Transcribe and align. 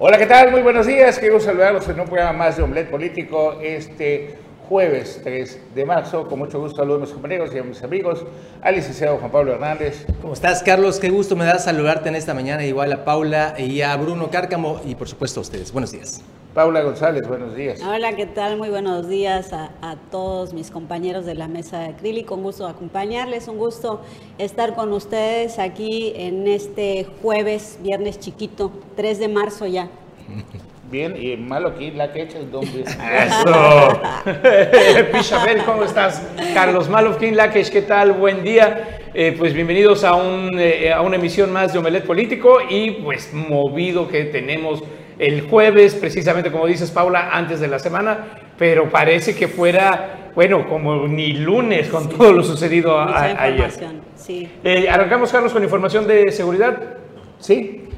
Hola, 0.00 0.16
¿qué 0.16 0.26
tal? 0.26 0.52
Muy 0.52 0.62
buenos 0.62 0.86
días. 0.86 1.18
Quiero 1.18 1.40
saludarlos 1.40 1.88
en 1.88 1.98
un 1.98 2.06
programa 2.06 2.32
más 2.32 2.56
de 2.56 2.62
Omelet 2.62 2.88
Político 2.88 3.58
este 3.60 4.36
jueves 4.68 5.20
3 5.24 5.74
de 5.74 5.84
marzo. 5.84 6.28
Con 6.28 6.38
mucho 6.38 6.60
gusto 6.60 6.76
saludo 6.76 6.98
a 6.98 7.00
mis 7.00 7.10
compañeros 7.10 7.50
y 7.52 7.58
a 7.58 7.64
mis 7.64 7.82
amigos, 7.82 8.24
al 8.62 8.76
licenciado 8.76 9.16
Juan 9.16 9.32
Pablo 9.32 9.54
Hernández. 9.54 10.06
¿Cómo 10.22 10.34
estás, 10.34 10.62
Carlos? 10.62 11.00
Qué 11.00 11.10
gusto 11.10 11.34
me 11.34 11.44
da 11.46 11.58
saludarte 11.58 12.10
en 12.10 12.14
esta 12.14 12.32
mañana, 12.32 12.64
igual 12.64 12.92
a 12.92 13.04
Paula 13.04 13.56
y 13.58 13.80
a 13.80 13.96
Bruno 13.96 14.30
Cárcamo 14.30 14.80
y 14.86 14.94
por 14.94 15.08
supuesto 15.08 15.40
a 15.40 15.42
ustedes. 15.42 15.72
Buenos 15.72 15.90
días. 15.90 16.22
Paula 16.54 16.82
González, 16.82 17.28
buenos 17.28 17.54
días. 17.54 17.80
Hola, 17.82 18.14
¿qué 18.14 18.26
tal? 18.26 18.56
Muy 18.56 18.68
buenos 18.68 19.08
días 19.08 19.52
a, 19.52 19.70
a, 19.82 19.96
todos 20.10 20.54
mis 20.54 20.70
compañeros 20.70 21.26
de 21.26 21.34
la 21.34 21.46
mesa 21.46 21.80
de 21.80 21.86
acrílico. 21.86 22.34
Un 22.34 22.42
gusto 22.42 22.66
acompañarles, 22.66 23.48
un 23.48 23.58
gusto 23.58 24.00
estar 24.38 24.74
con 24.74 24.92
ustedes 24.92 25.58
aquí 25.58 26.12
en 26.16 26.48
este 26.48 27.06
jueves, 27.22 27.78
viernes 27.82 28.18
chiquito, 28.18 28.72
3 28.96 29.18
de 29.18 29.28
marzo 29.28 29.66
ya. 29.66 29.88
Bien, 30.90 31.14
y 31.20 31.36
malo 31.36 31.68
aquí 31.68 31.90
la 31.90 32.12
que 32.12 32.22
echa 32.22 32.38
el 32.38 32.50
don 32.50 32.64
Eso. 32.64 34.00
Pichabel, 35.12 35.62
¿cómo 35.64 35.84
estás? 35.84 36.26
Carlos 36.54 36.88
Malovkin 36.88 37.36
Lakesh, 37.36 37.70
¿qué 37.70 37.82
tal? 37.82 38.12
Buen 38.12 38.42
día. 38.42 39.00
Eh, 39.12 39.34
pues 39.36 39.52
bienvenidos 39.52 40.02
a, 40.02 40.14
un, 40.14 40.58
eh, 40.58 40.90
a 40.90 41.02
una 41.02 41.16
emisión 41.16 41.52
más 41.52 41.74
de 41.74 41.78
Omelet 41.78 42.06
Político 42.06 42.58
y 42.70 42.92
pues 43.02 43.34
movido 43.34 44.08
que 44.08 44.24
tenemos 44.24 44.82
el 45.18 45.42
jueves, 45.42 45.94
precisamente 45.94 46.50
como 46.50 46.66
dices 46.66 46.90
Paula, 46.90 47.30
antes 47.32 47.60
de 47.60 47.68
la 47.68 47.78
semana, 47.78 48.26
pero 48.58 48.88
parece 48.88 49.34
que 49.34 49.48
fuera, 49.48 50.30
bueno, 50.34 50.68
como 50.68 51.06
ni 51.06 51.32
lunes 51.32 51.88
con 51.88 52.04
sí. 52.04 52.16
todo 52.16 52.32
lo 52.32 52.42
sucedido 52.42 52.98
a, 52.98 53.42
ayer. 53.42 53.70
Sí. 54.16 54.48
Eh, 54.62 54.88
arrancamos, 54.88 55.32
Carlos, 55.32 55.52
con 55.52 55.62
información 55.62 56.06
de 56.06 56.30
seguridad. 56.30 56.98
Sí. 57.38 57.88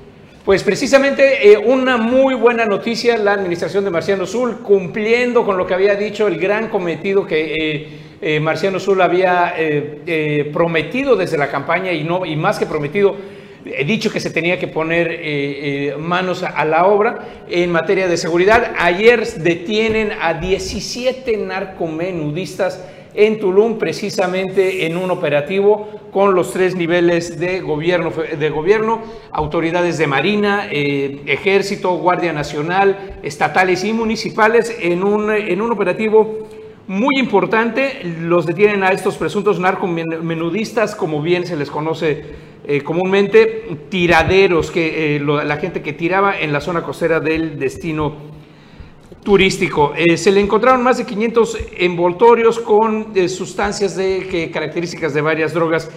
Pues 0.44 0.62
precisamente 0.62 1.52
eh, 1.52 1.58
una 1.58 1.98
muy 1.98 2.34
buena 2.34 2.64
noticia, 2.64 3.18
la 3.18 3.34
administración 3.34 3.84
de 3.84 3.90
Marciano 3.90 4.24
Sul, 4.24 4.60
cumpliendo 4.62 5.44
con 5.44 5.58
lo 5.58 5.66
que 5.66 5.74
había 5.74 5.94
dicho 5.96 6.26
el 6.26 6.38
gran 6.38 6.68
cometido 6.68 7.26
que 7.26 7.54
eh, 7.54 7.88
eh, 8.22 8.40
Marciano 8.40 8.80
Sul 8.80 9.02
había 9.02 9.54
prometido 10.52 11.14
desde 11.14 11.36
la 11.36 11.50
campaña 11.50 11.92
y, 11.92 12.04
no, 12.04 12.24
y 12.24 12.36
más 12.36 12.58
que 12.58 12.64
prometido, 12.64 13.16
he 13.64 13.84
dicho 13.84 14.10
que 14.10 14.20
se 14.20 14.30
tenía 14.30 14.58
que 14.58 14.68
poner 14.68 15.98
manos 15.98 16.42
a, 16.42 16.48
a, 16.48 16.64
la 16.64 16.86
obra 16.86 17.28
en 17.48 17.70
materia 17.70 18.08
de 18.08 18.16
seguridad. 18.16 18.72
Ayer 18.78 19.26
detienen 19.34 20.12
a 20.20 20.34
17 20.34 21.36
narcomenudistas 21.36 22.82
en 23.14 23.40
Tulum, 23.40 23.78
precisamente 23.78 24.86
en 24.86 24.96
un 24.96 25.10
operativo 25.10 25.88
con 26.12 26.34
los 26.34 26.52
tres 26.52 26.74
niveles 26.76 27.38
de 27.38 27.60
gobierno, 27.60 28.10
de 28.10 28.50
gobierno 28.50 29.02
autoridades 29.32 29.98
de 29.98 30.06
Marina, 30.06 30.68
eh, 30.70 31.20
Ejército, 31.26 31.96
Guardia 31.96 32.32
Nacional, 32.32 33.18
estatales 33.22 33.84
y 33.84 33.92
municipales, 33.92 34.76
en 34.80 35.02
un, 35.02 35.30
en 35.30 35.60
un 35.60 35.72
operativo 35.72 36.48
muy 36.86 37.18
importante. 37.18 38.00
Los 38.20 38.46
detienen 38.46 38.82
a 38.82 38.90
estos 38.90 39.16
presuntos 39.16 39.58
narcomenudistas, 39.58 40.94
como 40.94 41.22
bien 41.22 41.46
se 41.46 41.56
les 41.56 41.70
conoce 41.70 42.49
eh, 42.62 42.82
comúnmente, 42.82 43.86
tiraderos, 43.88 44.70
que, 44.70 45.16
eh, 45.16 45.20
la 45.20 45.56
gente 45.56 45.80
que 45.80 45.94
tiraba 45.94 46.38
en 46.38 46.52
la 46.52 46.60
zona 46.60 46.82
costera 46.82 47.18
del 47.18 47.58
destino 47.58 48.14
turístico. 49.24 49.92
Eh, 49.96 50.16
se 50.16 50.30
le 50.30 50.40
encontraron 50.40 50.82
más 50.82 50.98
de 50.98 51.06
500 51.06 51.58
envoltorios 51.78 52.58
con 52.60 53.14
sustancias 53.28 53.96
de 53.96 54.26
que, 54.30 54.50
características 54.50 55.14
de 55.14 55.20
varias 55.20 55.54
drogas 55.54 55.90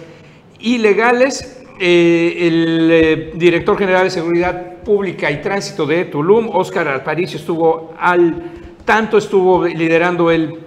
ilegales. 0.60 1.60
El 1.78 3.32
director 3.34 3.76
general 3.76 4.04
de 4.04 4.10
Seguridad 4.10 4.82
Pública 4.84 5.30
y 5.30 5.40
Tránsito 5.42 5.84
de 5.86 6.04
Tulum, 6.04 6.48
Óscar 6.50 6.86
Alparicio, 6.86 7.38
estuvo 7.38 7.92
al 7.98 8.52
tanto, 8.84 9.18
estuvo 9.18 9.66
liderando 9.66 10.30
el 10.30 10.64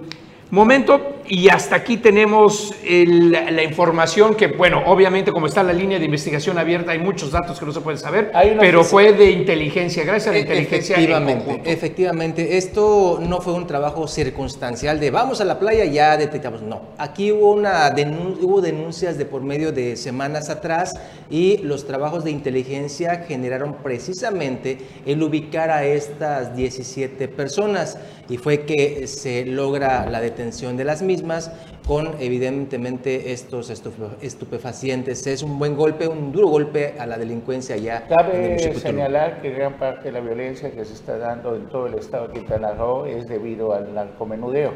momento. 0.50 1.14
Y 1.30 1.50
hasta 1.50 1.76
aquí 1.76 1.98
tenemos 1.98 2.74
el, 2.86 3.32
la 3.32 3.62
información 3.62 4.34
que, 4.34 4.46
bueno, 4.46 4.82
obviamente 4.86 5.30
como 5.30 5.46
está 5.46 5.62
la 5.62 5.74
línea 5.74 5.98
de 5.98 6.06
investigación 6.06 6.56
abierta, 6.56 6.92
hay 6.92 6.98
muchos 6.98 7.30
datos 7.30 7.58
que 7.58 7.66
no 7.66 7.72
se 7.72 7.82
pueden 7.82 7.98
saber, 7.98 8.32
pero 8.58 8.82
fue 8.82 9.12
de 9.12 9.30
inteligencia, 9.30 10.04
gracias 10.04 10.28
a 10.28 10.32
la 10.32 10.38
inteligencia. 10.38 10.96
Efectivamente, 10.96 11.60
efectivamente, 11.66 12.56
esto 12.56 13.18
no 13.20 13.42
fue 13.42 13.52
un 13.52 13.66
trabajo 13.66 14.08
circunstancial 14.08 14.98
de 15.00 15.10
vamos 15.10 15.42
a 15.42 15.44
la 15.44 15.58
playa 15.58 15.84
y 15.84 15.92
ya 15.92 16.16
detectamos, 16.16 16.62
no. 16.62 16.80
Aquí 16.96 17.30
hubo, 17.30 17.52
una 17.52 17.90
denun 17.90 18.38
hubo 18.40 18.62
denuncias 18.62 19.18
de 19.18 19.26
por 19.26 19.42
medio 19.42 19.70
de 19.70 19.96
semanas 19.96 20.48
atrás 20.48 20.94
y 21.28 21.58
los 21.58 21.86
trabajos 21.86 22.24
de 22.24 22.30
inteligencia 22.30 23.24
generaron 23.28 23.76
precisamente 23.82 24.78
el 25.04 25.22
ubicar 25.22 25.70
a 25.70 25.84
estas 25.84 26.56
17 26.56 27.28
personas 27.28 27.98
y 28.28 28.36
fue 28.36 28.66
que 28.66 29.06
se 29.06 29.46
logra 29.46 30.08
la 30.08 30.20
detención 30.20 30.76
de 30.76 30.84
las 30.84 31.02
mismas 31.02 31.50
con 31.86 32.14
evidentemente 32.20 33.32
estos 33.32 33.70
estupefacientes. 33.70 35.26
Es 35.26 35.42
un 35.42 35.58
buen 35.58 35.74
golpe, 35.74 36.06
un 36.06 36.32
duro 36.32 36.48
golpe 36.48 36.94
a 36.98 37.06
la 37.06 37.16
denuncia 37.16 37.76
ya. 37.76 38.06
Cabe 38.06 38.58
señalar 38.74 39.40
que 39.40 39.50
gran 39.50 39.78
parte 39.78 40.04
de 40.04 40.12
la 40.12 40.20
violencia 40.20 40.70
que 40.70 40.84
se 40.84 40.92
está 40.92 41.16
dando 41.16 41.56
en 41.56 41.66
todo 41.68 41.86
el 41.86 41.94
estado 41.94 42.28
de 42.28 42.34
Quintana 42.34 42.72
Roo 42.72 43.06
es 43.06 43.26
debido 43.28 43.72
al 43.72 43.94
narcomenudeo. 43.94 44.72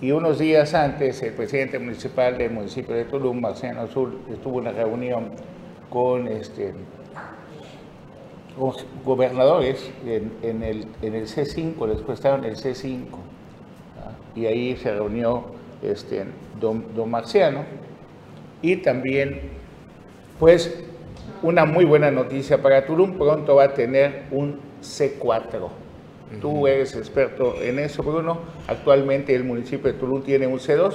Y 0.00 0.12
unos 0.12 0.38
días 0.38 0.72
antes, 0.72 1.22
el 1.22 1.34
presidente 1.34 1.78
municipal 1.78 2.38
del 2.38 2.52
municipio 2.52 2.94
de 2.94 3.04
Tulum, 3.04 3.40
Marciano 3.40 3.82
Azul, 3.82 4.20
estuvo 4.32 4.60
en 4.60 4.68
una 4.68 4.72
reunión 4.72 5.32
con 5.90 6.26
este 6.28 6.72
gobernadores 9.04 9.90
en, 10.06 10.32
en, 10.42 10.62
el, 10.62 10.86
en 11.02 11.14
el 11.14 11.26
C5, 11.26 11.86
después 11.86 12.18
estaban 12.18 12.44
en 12.44 12.50
el 12.50 12.56
C5, 12.56 13.06
y 14.34 14.46
ahí 14.46 14.76
se 14.76 14.92
reunió 14.92 15.44
este, 15.82 16.24
don, 16.60 16.84
don, 16.94 17.10
Marciano. 17.10 17.64
Y 18.62 18.76
también, 18.76 19.40
pues, 20.38 20.82
una 21.42 21.64
muy 21.64 21.84
buena 21.84 22.10
noticia 22.10 22.60
para 22.60 22.86
Tulum, 22.86 23.16
pronto 23.16 23.56
va 23.56 23.64
a 23.64 23.74
tener 23.74 24.24
un 24.30 24.60
C4. 24.82 25.20
Uh 25.22 25.64
-huh. 25.64 26.40
Tú 26.40 26.66
eres 26.66 26.94
experto 26.94 27.54
en 27.60 27.78
eso, 27.78 28.02
Bruno. 28.02 28.38
Actualmente 28.68 29.34
el 29.34 29.44
municipio 29.44 29.92
de 29.92 29.98
Tulum 29.98 30.22
tiene 30.22 30.46
un 30.46 30.58
C2. 30.58 30.94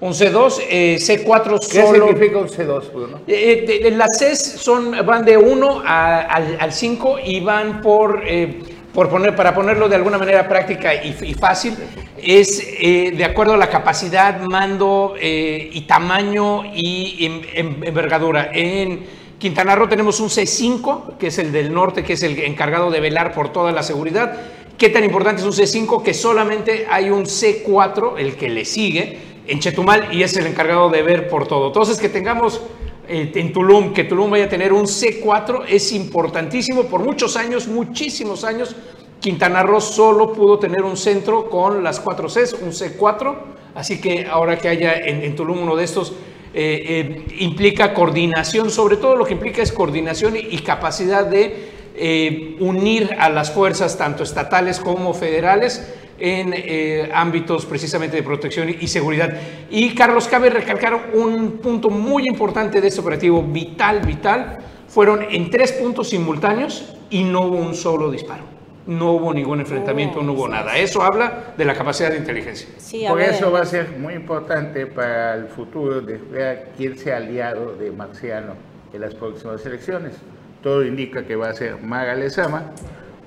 Un 0.00 0.12
C2, 0.12 0.62
eh, 0.68 0.96
C4 0.98 1.58
¿Qué 1.70 1.82
solo. 1.82 2.06
significa 2.06 2.38
un 2.38 2.48
C2, 2.48 2.92
Bruno? 2.92 3.20
Eh, 3.26 3.64
de, 3.66 3.78
de, 3.78 3.96
las 3.96 4.18
Cs 4.18 4.60
son, 4.60 4.90
van 5.06 5.24
de 5.24 5.36
1 5.36 5.82
al 5.86 6.72
5 6.72 7.18
y 7.24 7.40
van 7.40 7.80
por... 7.80 8.22
Eh, 8.26 8.60
por 8.96 9.10
poner, 9.10 9.36
para 9.36 9.54
ponerlo 9.54 9.90
de 9.90 9.96
alguna 9.96 10.16
manera 10.16 10.48
práctica 10.48 10.94
y, 10.94 11.14
y 11.22 11.34
fácil, 11.34 11.74
es 12.16 12.66
eh, 12.80 13.12
de 13.14 13.24
acuerdo 13.26 13.52
a 13.52 13.58
la 13.58 13.68
capacidad, 13.68 14.40
mando 14.40 15.14
eh, 15.20 15.68
y 15.70 15.82
tamaño 15.82 16.64
y 16.74 17.26
en, 17.26 17.42
en, 17.52 17.84
envergadura. 17.84 18.50
En 18.54 19.04
Quintana 19.38 19.74
Roo 19.74 19.86
tenemos 19.86 20.18
un 20.18 20.30
C5, 20.30 21.18
que 21.18 21.26
es 21.26 21.38
el 21.38 21.52
del 21.52 21.74
norte, 21.74 22.04
que 22.04 22.14
es 22.14 22.22
el 22.22 22.38
encargado 22.38 22.90
de 22.90 23.00
velar 23.00 23.34
por 23.34 23.52
toda 23.52 23.70
la 23.70 23.82
seguridad. 23.82 24.34
¿Qué 24.78 24.88
tan 24.88 25.04
importante 25.04 25.42
es 25.42 25.46
un 25.46 25.52
C5? 25.52 26.02
Que 26.02 26.14
solamente 26.14 26.86
hay 26.90 27.10
un 27.10 27.24
C4, 27.24 28.14
el 28.16 28.36
que 28.36 28.48
le 28.48 28.64
sigue, 28.64 29.18
en 29.46 29.60
Chetumal, 29.60 30.12
y 30.12 30.22
es 30.22 30.36
el 30.36 30.46
encargado 30.46 30.88
de 30.90 31.02
ver 31.02 31.28
por 31.28 31.46
todo. 31.46 31.68
Entonces, 31.68 31.98
que 31.98 32.08
tengamos 32.08 32.60
eh, 33.08 33.30
en 33.34 33.52
Tulum, 33.52 33.92
que 33.92 34.04
Tulum 34.04 34.30
vaya 34.30 34.46
a 34.46 34.48
tener 34.48 34.72
un 34.72 34.84
C4 34.86 35.64
es 35.68 35.92
importantísimo. 35.92 36.84
Por 36.84 37.04
muchos 37.04 37.36
años, 37.36 37.68
muchísimos 37.68 38.42
años, 38.42 38.74
Quintana 39.20 39.62
Roo 39.62 39.80
solo 39.80 40.32
pudo 40.32 40.58
tener 40.58 40.82
un 40.82 40.96
centro 40.96 41.48
con 41.48 41.84
las 41.84 42.00
cuatro 42.00 42.28
Cs, 42.28 42.54
un 42.54 42.70
C4. 42.70 43.36
Así 43.74 44.00
que 44.00 44.26
ahora 44.26 44.58
que 44.58 44.68
haya 44.68 44.94
en, 44.94 45.36
Tulum 45.36 45.62
uno 45.62 45.76
de 45.76 45.84
estos, 45.84 46.14
eh, 46.52 46.84
eh, 46.88 47.26
implica 47.38 47.94
coordinación, 47.94 48.70
sobre 48.70 48.96
todo 48.96 49.14
lo 49.14 49.24
que 49.24 49.34
implica 49.34 49.62
es 49.62 49.70
coordinación 49.70 50.34
y, 50.36 50.58
capacidad 50.58 51.26
de 51.26 52.56
unir 52.60 53.16
a 53.18 53.30
las 53.30 53.50
fuerzas, 53.50 53.96
tanto 53.96 54.22
estatales 54.22 54.80
como 54.80 55.14
federales, 55.14 55.94
en 56.18 56.52
eh, 56.54 57.10
ámbitos 57.12 57.66
precisamente 57.66 58.16
de 58.16 58.22
protección 58.22 58.68
y 58.68 58.86
seguridad. 58.86 59.32
Y 59.70 59.94
Carlos, 59.94 60.28
cabe 60.28 60.50
recalcar 60.50 61.10
un 61.14 61.58
punto 61.58 61.90
muy 61.90 62.24
importante 62.26 62.80
de 62.80 62.88
este 62.88 63.00
operativo, 63.00 63.42
vital, 63.42 64.00
vital, 64.00 64.58
fueron 64.88 65.22
en 65.30 65.50
tres 65.50 65.72
puntos 65.72 66.08
simultáneos 66.08 66.94
y 67.10 67.24
no 67.24 67.42
hubo 67.42 67.56
un 67.56 67.74
solo 67.74 68.10
disparo. 68.10 68.44
No 68.86 69.12
hubo 69.12 69.34
ningún 69.34 69.58
enfrentamiento, 69.58 70.22
no 70.22 70.32
hubo 70.32 70.46
nada. 70.46 70.78
Eso 70.78 71.02
habla 71.02 71.54
de 71.56 71.64
la 71.64 71.74
capacidad 71.74 72.10
de 72.10 72.18
inteligencia. 72.18 72.68
Sí, 72.78 73.04
Por 73.08 73.18
ver. 73.18 73.30
eso 73.30 73.50
va 73.50 73.62
a 73.62 73.66
ser 73.66 73.98
muy 73.98 74.14
importante 74.14 74.86
para 74.86 75.34
el 75.34 75.48
futuro 75.48 76.00
de 76.00 76.18
ver 76.18 76.68
quién 76.76 76.96
sea 76.96 77.16
aliado 77.16 77.74
de 77.74 77.90
Marciano 77.90 78.54
en 78.92 79.00
las 79.00 79.14
próximas 79.14 79.66
elecciones. 79.66 80.14
Todo 80.62 80.84
indica 80.84 81.24
que 81.24 81.34
va 81.34 81.48
a 81.48 81.54
ser 81.54 81.82
Maga 81.82 82.14
Lezama, 82.14 82.70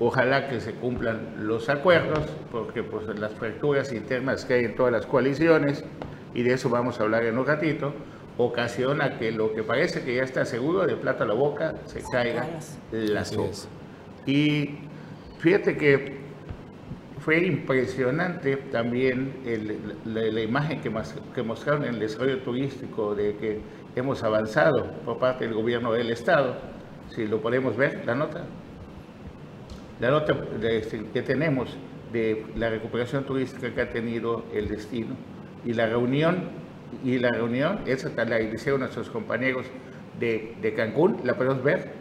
Ojalá 0.00 0.48
que 0.48 0.60
se 0.60 0.72
cumplan 0.72 1.46
los 1.46 1.68
acuerdos, 1.68 2.24
porque 2.50 2.82
pues 2.82 3.06
las 3.18 3.32
fracturas 3.34 3.92
internas 3.92 4.44
que 4.44 4.54
hay 4.54 4.64
en 4.64 4.74
todas 4.74 4.92
las 4.92 5.06
coaliciones, 5.06 5.84
y 6.34 6.42
de 6.42 6.54
eso 6.54 6.68
vamos 6.70 6.98
a 6.98 7.04
hablar 7.04 7.24
en 7.24 7.38
un 7.38 7.46
ratito, 7.46 7.92
ocasiona 8.38 9.18
que 9.18 9.30
lo 9.30 9.54
que 9.54 9.62
parece 9.62 10.02
que 10.02 10.16
ya 10.16 10.22
está 10.22 10.44
seguro, 10.44 10.86
de 10.86 10.96
plata 10.96 11.24
a 11.24 11.26
la 11.26 11.34
boca, 11.34 11.74
se 11.84 12.02
caiga 12.10 12.46
la 12.90 13.24
sopa. 13.24 13.50
Y 14.26 14.78
Fíjate 15.40 15.74
que 15.78 16.18
fue 17.20 17.46
impresionante 17.46 18.56
también 18.56 19.32
la, 20.04 20.40
imagen 20.42 20.82
que, 20.82 20.92
que 21.34 21.42
mostraron 21.42 21.84
en 21.84 21.94
el 21.94 22.00
desarrollo 22.00 22.40
turístico 22.40 23.14
de 23.14 23.36
que 23.36 23.60
hemos 23.96 24.22
avanzado 24.22 24.90
por 25.06 25.18
parte 25.18 25.46
del 25.46 25.54
gobierno 25.54 25.92
del 25.92 26.10
Estado. 26.10 26.56
Si 27.08 27.26
lo 27.26 27.40
podemos 27.40 27.74
ver, 27.74 28.02
la 28.04 28.14
nota. 28.14 28.44
La 30.00 30.10
nota 30.10 30.36
este, 30.62 31.06
que 31.12 31.22
tenemos 31.22 31.76
de 32.12 32.46
la 32.56 32.70
recuperación 32.70 33.24
turística 33.24 33.72
que 33.74 33.80
ha 33.80 33.90
tenido 33.90 34.44
el 34.52 34.68
destino 34.68 35.14
y 35.64 35.74
la 35.74 35.86
reunión, 35.86 36.48
y 37.04 37.18
la 37.18 37.30
reunión, 37.30 37.80
esa 37.86 38.10
la 38.24 38.40
hicieron 38.40 38.80
nuestros 38.80 39.10
compañeros 39.10 39.66
de, 40.18 40.56
de 40.60 40.74
Cancún, 40.74 41.20
la 41.24 41.36
podemos 41.36 41.62
ver, 41.62 42.00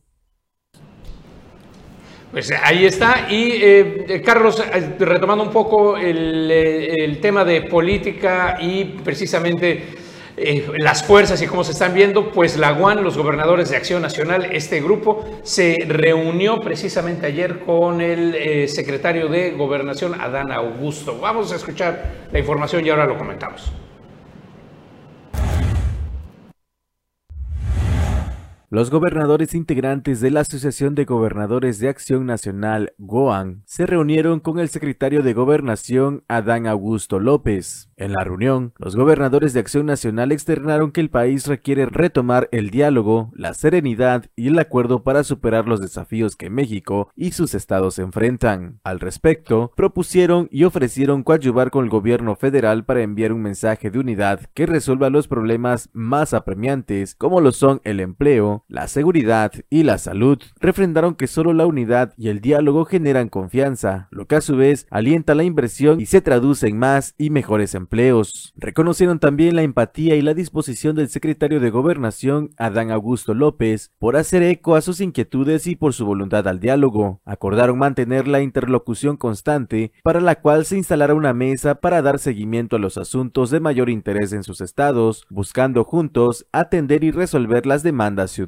Pues 2.31 2.53
ahí 2.63 2.87
está. 2.87 3.27
Y 3.31 3.51
eh, 3.63 4.23
Carlos, 4.25 4.61
eh, 4.61 4.97
retomando 4.99 5.45
un 5.45 5.51
poco 5.51 5.97
eh, 5.97 7.05
el 7.05 7.21
tema 7.21 7.45
de 7.45 7.63
política 7.63 8.59
y 8.61 8.85
precisamente 9.05 10.04
las 10.79 11.05
fuerzas 11.05 11.41
y 11.43 11.47
cómo 11.47 11.65
se 11.65 11.73
están 11.73 11.95
viendo, 11.95 12.33
pues 12.33 12.57
la 12.57 12.73
UAN, 12.73 13.05
los 13.05 13.17
gobernadores 13.17 13.71
de 13.71 13.77
Acción 13.77 14.03
Nacional, 14.03 14.49
este 14.53 14.81
grupo 14.81 15.25
se 15.43 15.85
reunió 15.87 16.61
precisamente 16.61 17.27
ayer 17.27 17.61
con 17.61 18.01
el 18.01 18.35
eh, 18.35 18.69
secretario 18.69 19.29
de 19.29 19.53
Gobernación, 19.53 20.21
Adán 20.21 20.51
Augusto. 20.51 21.19
Vamos 21.21 21.53
a 21.53 21.57
escuchar 21.57 22.27
la 22.33 22.39
información 22.39 22.85
y 22.85 22.91
ahora 22.91 23.07
lo 23.07 23.17
comentamos. 23.17 23.71
Los 28.71 28.91
gobernadores 28.91 29.55
integrantes 29.55 30.21
de 30.21 30.31
la 30.31 30.41
Asociación 30.41 30.95
de 30.95 31.05
Gobernadores 31.05 31.79
de 31.79 31.89
Acción 31.89 32.27
Nacional, 32.27 32.95
GOAN, 32.99 33.63
se 33.67 33.87
reunieron 33.87 34.41
con 34.41 34.59
el 34.59 34.69
secretario 34.69 35.23
de 35.23 35.35
Gobernación, 35.35 36.25
Adán 36.29 36.67
Augusto 36.67 37.21
López. 37.21 37.91
En 37.97 38.13
la 38.13 38.25
reunión, 38.25 38.73
los 38.79 38.97
gobernadores 38.97 39.53
de 39.53 39.61
Acción 39.61 39.87
Nacional 39.87 40.33
externaron 40.33 40.91
que 40.91 41.01
el 41.01 41.11
país 41.11 41.47
requiere 41.47 41.87
retomar 41.87 42.49
el 42.51 42.71
diálogo, 42.71 43.31
la 43.35 43.55
serenidad 43.55 44.27
y 44.35 44.49
el 44.49 44.59
acuerdo 44.59 45.05
para 45.05 45.23
superar 45.23 45.69
los 45.69 45.81
desafíos 45.81 46.35
que 46.35 46.51
México 46.51 47.11
y 47.15 47.33
sus 47.33 47.55
estados 47.55 47.99
enfrentan. 47.99 48.81
Al 48.83 48.99
respecto, 48.99 49.73
propusieron 49.77 50.49
y 50.51 50.65
ofrecieron 50.65 51.23
coadyuvar 51.23 51.71
con 51.71 51.85
el 51.85 51.91
gobierno 51.91 52.35
federal 52.35 52.85
para 52.85 53.03
enviar 53.03 53.33
un 53.33 53.43
mensaje 53.43 53.91
de 53.91 53.99
unidad 53.99 54.41
que 54.55 54.67
resuelva 54.67 55.11
los 55.11 55.29
problemas 55.29 55.91
más 55.93 56.35
apremiantes, 56.35 57.15
como 57.15 57.41
lo 57.41 57.53
son 57.53 57.81
el 57.85 58.01
empleo, 58.01 58.54
la 58.69 58.89
seguridad 58.89 59.53
y 59.71 59.83
la 59.83 59.99
salud, 59.99 60.39
refrendaron 60.61 61.15
que 61.15 61.27
solo 61.27 61.53
la 61.53 61.67
unidad 61.67 62.13
y 62.17 62.29
el 62.29 62.41
diálogo 62.41 62.85
generan 62.85 63.29
confianza, 63.29 64.09
lo 64.11 64.27
que 64.27 64.37
a 64.37 64.41
su 64.41 64.57
vez 64.57 64.87
alienta 64.91 65.35
la 65.35 65.45
inversión 65.45 66.01
y 66.01 66.07
se 66.07 66.21
traduce 66.21 66.69
en 66.69 66.79
más 66.79 67.15
y 67.19 67.31
mejores 67.31 67.75
empleos. 67.75 68.53
Reconocieron 68.57 69.19
también 69.19 69.57
la 69.57 69.63
empatía 69.63 70.17
y 70.17 70.23
la 70.23 70.35
disposición 70.35 70.97
del 70.97 71.09
secretario 71.09 71.61
de 71.61 71.71
Gobernación, 71.71 72.51
Adán 72.57 72.91
Augusto 72.91 73.35
López, 73.35 73.93
por 73.99 74.17
hacer 74.17 74.43
eco 74.43 74.77
a 74.77 74.81
sus 74.81 75.01
inquietudes 75.01 75.67
y 75.67 75.77
por 75.77 75.93
su 75.93 76.07
voluntad 76.07 76.47
al 76.49 76.61
diálogo. 76.61 77.21
Acordaron 77.25 77.79
mantener 77.79 78.29
la 78.29 78.41
interlocución 78.41 79.17
constante, 79.17 79.93
para 80.03 80.21
la 80.21 80.41
cual 80.41 80.65
se 80.65 80.77
instalará 80.77 81.15
una 81.15 81.35
mesa 81.35 81.77
para 81.77 82.03
dar 82.03 82.19
seguimiento 82.19 82.77
a 82.77 82.79
los 82.79 82.99
asuntos 82.99 83.51
de 83.51 83.61
mayor 83.61 83.91
interés 83.91 84.33
en 84.33 84.43
sus 84.43 84.61
estados, 84.61 85.27
buscando 85.31 85.85
juntos 85.85 86.47
atender 86.53 87.05
y 87.05 87.11
resolver 87.11 87.67
las 87.67 87.83
demandas 87.83 88.31
ciudadanas. 88.31 88.44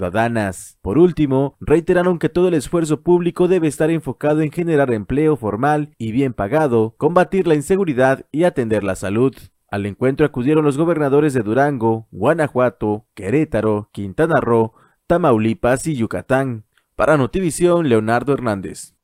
Por 0.83 0.99
último, 0.99 1.57
reiteraron 1.61 2.19
que 2.19 2.29
todo 2.29 2.49
el 2.49 2.55
esfuerzo 2.55 3.03
público 3.03 3.49
debe 3.49 3.69
estar 3.69 3.91
enfocado 3.91 4.43
en 4.43 4.51
generar 4.51 4.93
empleo 4.93 5.37
formal 5.37 5.95
y 5.99 6.13
bien 6.13 6.33
pagado, 6.33 6.95
combatir 6.97 7.47
la 7.47 7.55
inseguridad 7.55 8.27
y 8.33 8.45
atender 8.45 8.85
la 8.85 8.97
salud. 8.97 9.35
Al 9.71 9.87
encuentro 9.87 10.25
acudieron 10.25 10.65
los 10.65 10.79
gobernadores 10.79 11.35
de 11.35 11.43
Durango, 11.43 12.07
Guanajuato, 12.11 13.07
Querétaro, 13.15 13.91
Quintana 13.93 14.41
Roo, 14.41 14.75
Tamaulipas 15.07 15.87
y 15.87 15.97
Yucatán. 15.97 16.65
Para 16.95 17.17
Notivisión, 17.17 17.89
Leonardo 17.89 18.33
Hernández. 18.33 18.95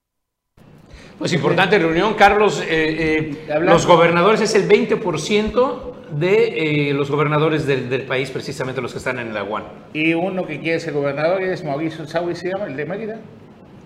Pues 1.18 1.32
importante 1.32 1.78
reunión, 1.78 2.14
Carlos. 2.14 2.62
Eh, 2.62 3.36
eh, 3.48 3.60
los 3.60 3.86
gobernadores 3.86 4.40
es 4.40 4.54
el 4.54 4.68
20% 4.68 6.01
de 6.12 6.90
eh, 6.90 6.94
los 6.94 7.10
gobernadores 7.10 7.66
del, 7.66 8.02
país, 8.02 8.30
precisamente 8.30 8.80
los 8.80 8.92
que 8.92 8.98
están 8.98 9.18
en 9.18 9.32
la 9.32 9.42
UAN. 9.42 9.64
Y 9.92 10.14
uno 10.14 10.46
que 10.46 10.60
quiere 10.60 10.78
ser 10.80 10.92
gobernador 10.92 11.42
es 11.42 11.64
Mauricio 11.64 12.06
Saui, 12.06 12.34
¿se 12.34 12.50
llama? 12.50 12.66
¿El 12.66 12.76
de 12.76 12.84
Mérida? 12.84 13.18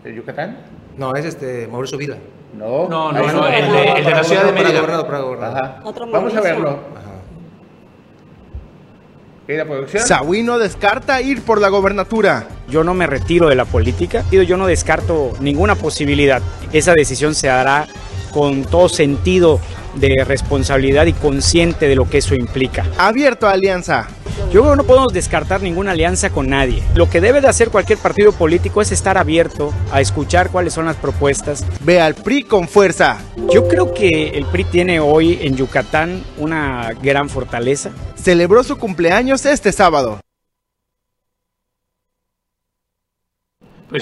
¿De 0.03 0.15
Yucatán? 0.15 0.59
No, 0.97 1.15
es 1.15 1.25
este 1.25 1.67
Mauricio 1.69 1.99
Vila. 1.99 2.17
No, 2.57 2.89
no, 2.89 3.13
no, 3.13 3.33
no 3.33 3.47
el, 3.47 3.71
de, 3.71 3.93
el, 3.93 4.05
de, 4.05 4.11
la 4.11 4.25
ciudad 4.25 4.45
de 4.45 4.53
Mérida. 4.53 4.83
Vamos 6.13 6.35
a 6.35 6.41
verlo. 6.41 6.79
Saúl 9.99 10.45
no 10.45 10.59
descarta 10.59 11.21
ir 11.21 11.43
por 11.43 11.61
la 11.61 11.69
gobernatura. 11.69 12.49
Yo 12.69 12.83
no 12.83 12.95
me 12.95 13.07
retiro 13.07 13.49
de 13.49 13.55
la 13.55 13.65
política, 13.65 14.25
yo 14.31 14.57
no 14.57 14.67
descarto 14.67 15.35
ninguna 15.41 15.77
posibilidad. 15.77 16.43
Esa 16.73 16.95
decisión 16.95 17.35
se 17.35 17.49
hará 17.49 17.87
con 18.37 18.65
todo 18.65 18.91
sentido 18.91 19.61
de 19.95 20.23
responsabilidad 20.23 21.07
y 21.07 21.15
consciente 21.15 21.89
de 21.89 21.97
lo 21.97 22.07
que 22.07 22.19
eso 22.19 22.35
implica. 22.35 22.85
Abierto 22.99 23.47
a 23.47 23.53
alianza. 23.53 24.09
Yo 24.53 24.61
creo 24.61 24.73
que 24.73 24.77
no 24.77 24.85
podemos 24.85 25.15
descartar 25.15 25.63
ninguna 25.63 25.93
alianza 25.93 26.29
con 26.29 26.51
nadie. 26.51 26.83
Lo 26.95 27.09
que 27.09 27.23
debe 27.23 27.41
de 27.41 27.49
hacer 27.49 27.71
cualquier 27.71 27.99
partido 27.99 28.33
político 28.33 28.83
es 28.83 28.93
estar 28.93 29.17
abierto 29.17 29.73
a 29.91 30.03
escuchar 30.03 30.51
cuáles 30.51 30.75
son 30.75 30.85
las 30.85 30.97
propuestas. 30.97 31.65
Ve 31.81 31.99
al 31.99 32.15
PRI 32.15 32.43
con 32.43 32.69
fuerza. 32.69 33.17
Yo 33.51 33.69
creo 33.69 33.95
que 33.95 34.29
el 34.29 34.45
PRI 34.45 34.65
tiene 34.65 35.01
hoy 35.01 35.39
en 35.41 35.57
Yucatán 35.57 36.23
una 36.37 36.93
gran 37.03 37.31
fortaleza. 37.31 37.89
Celebró 38.17 38.63
su 38.65 38.77
cumpleaños 38.77 39.47
este 39.47 39.73
sábado. 39.73 40.21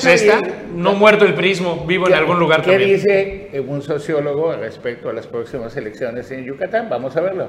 Pues 0.03 0.23
esta, 0.23 0.41
no 0.75 0.95
muerto 0.95 1.25
el 1.25 1.35
prismo, 1.35 1.85
vivo 1.87 2.09
en 2.09 2.15
algún 2.15 2.41
lugar 2.41 2.63
¿Qué 2.63 2.73
también. 2.73 2.91
dice 2.97 3.63
un 3.69 3.81
sociólogo 3.81 4.53
respecto 4.57 5.09
a 5.09 5.13
las 5.13 5.29
próximas 5.29 5.77
elecciones 5.77 6.29
en 6.33 6.45
Yucatán? 6.45 6.89
Vamos 6.91 7.17
a 7.17 7.21
verlo. 7.21 7.49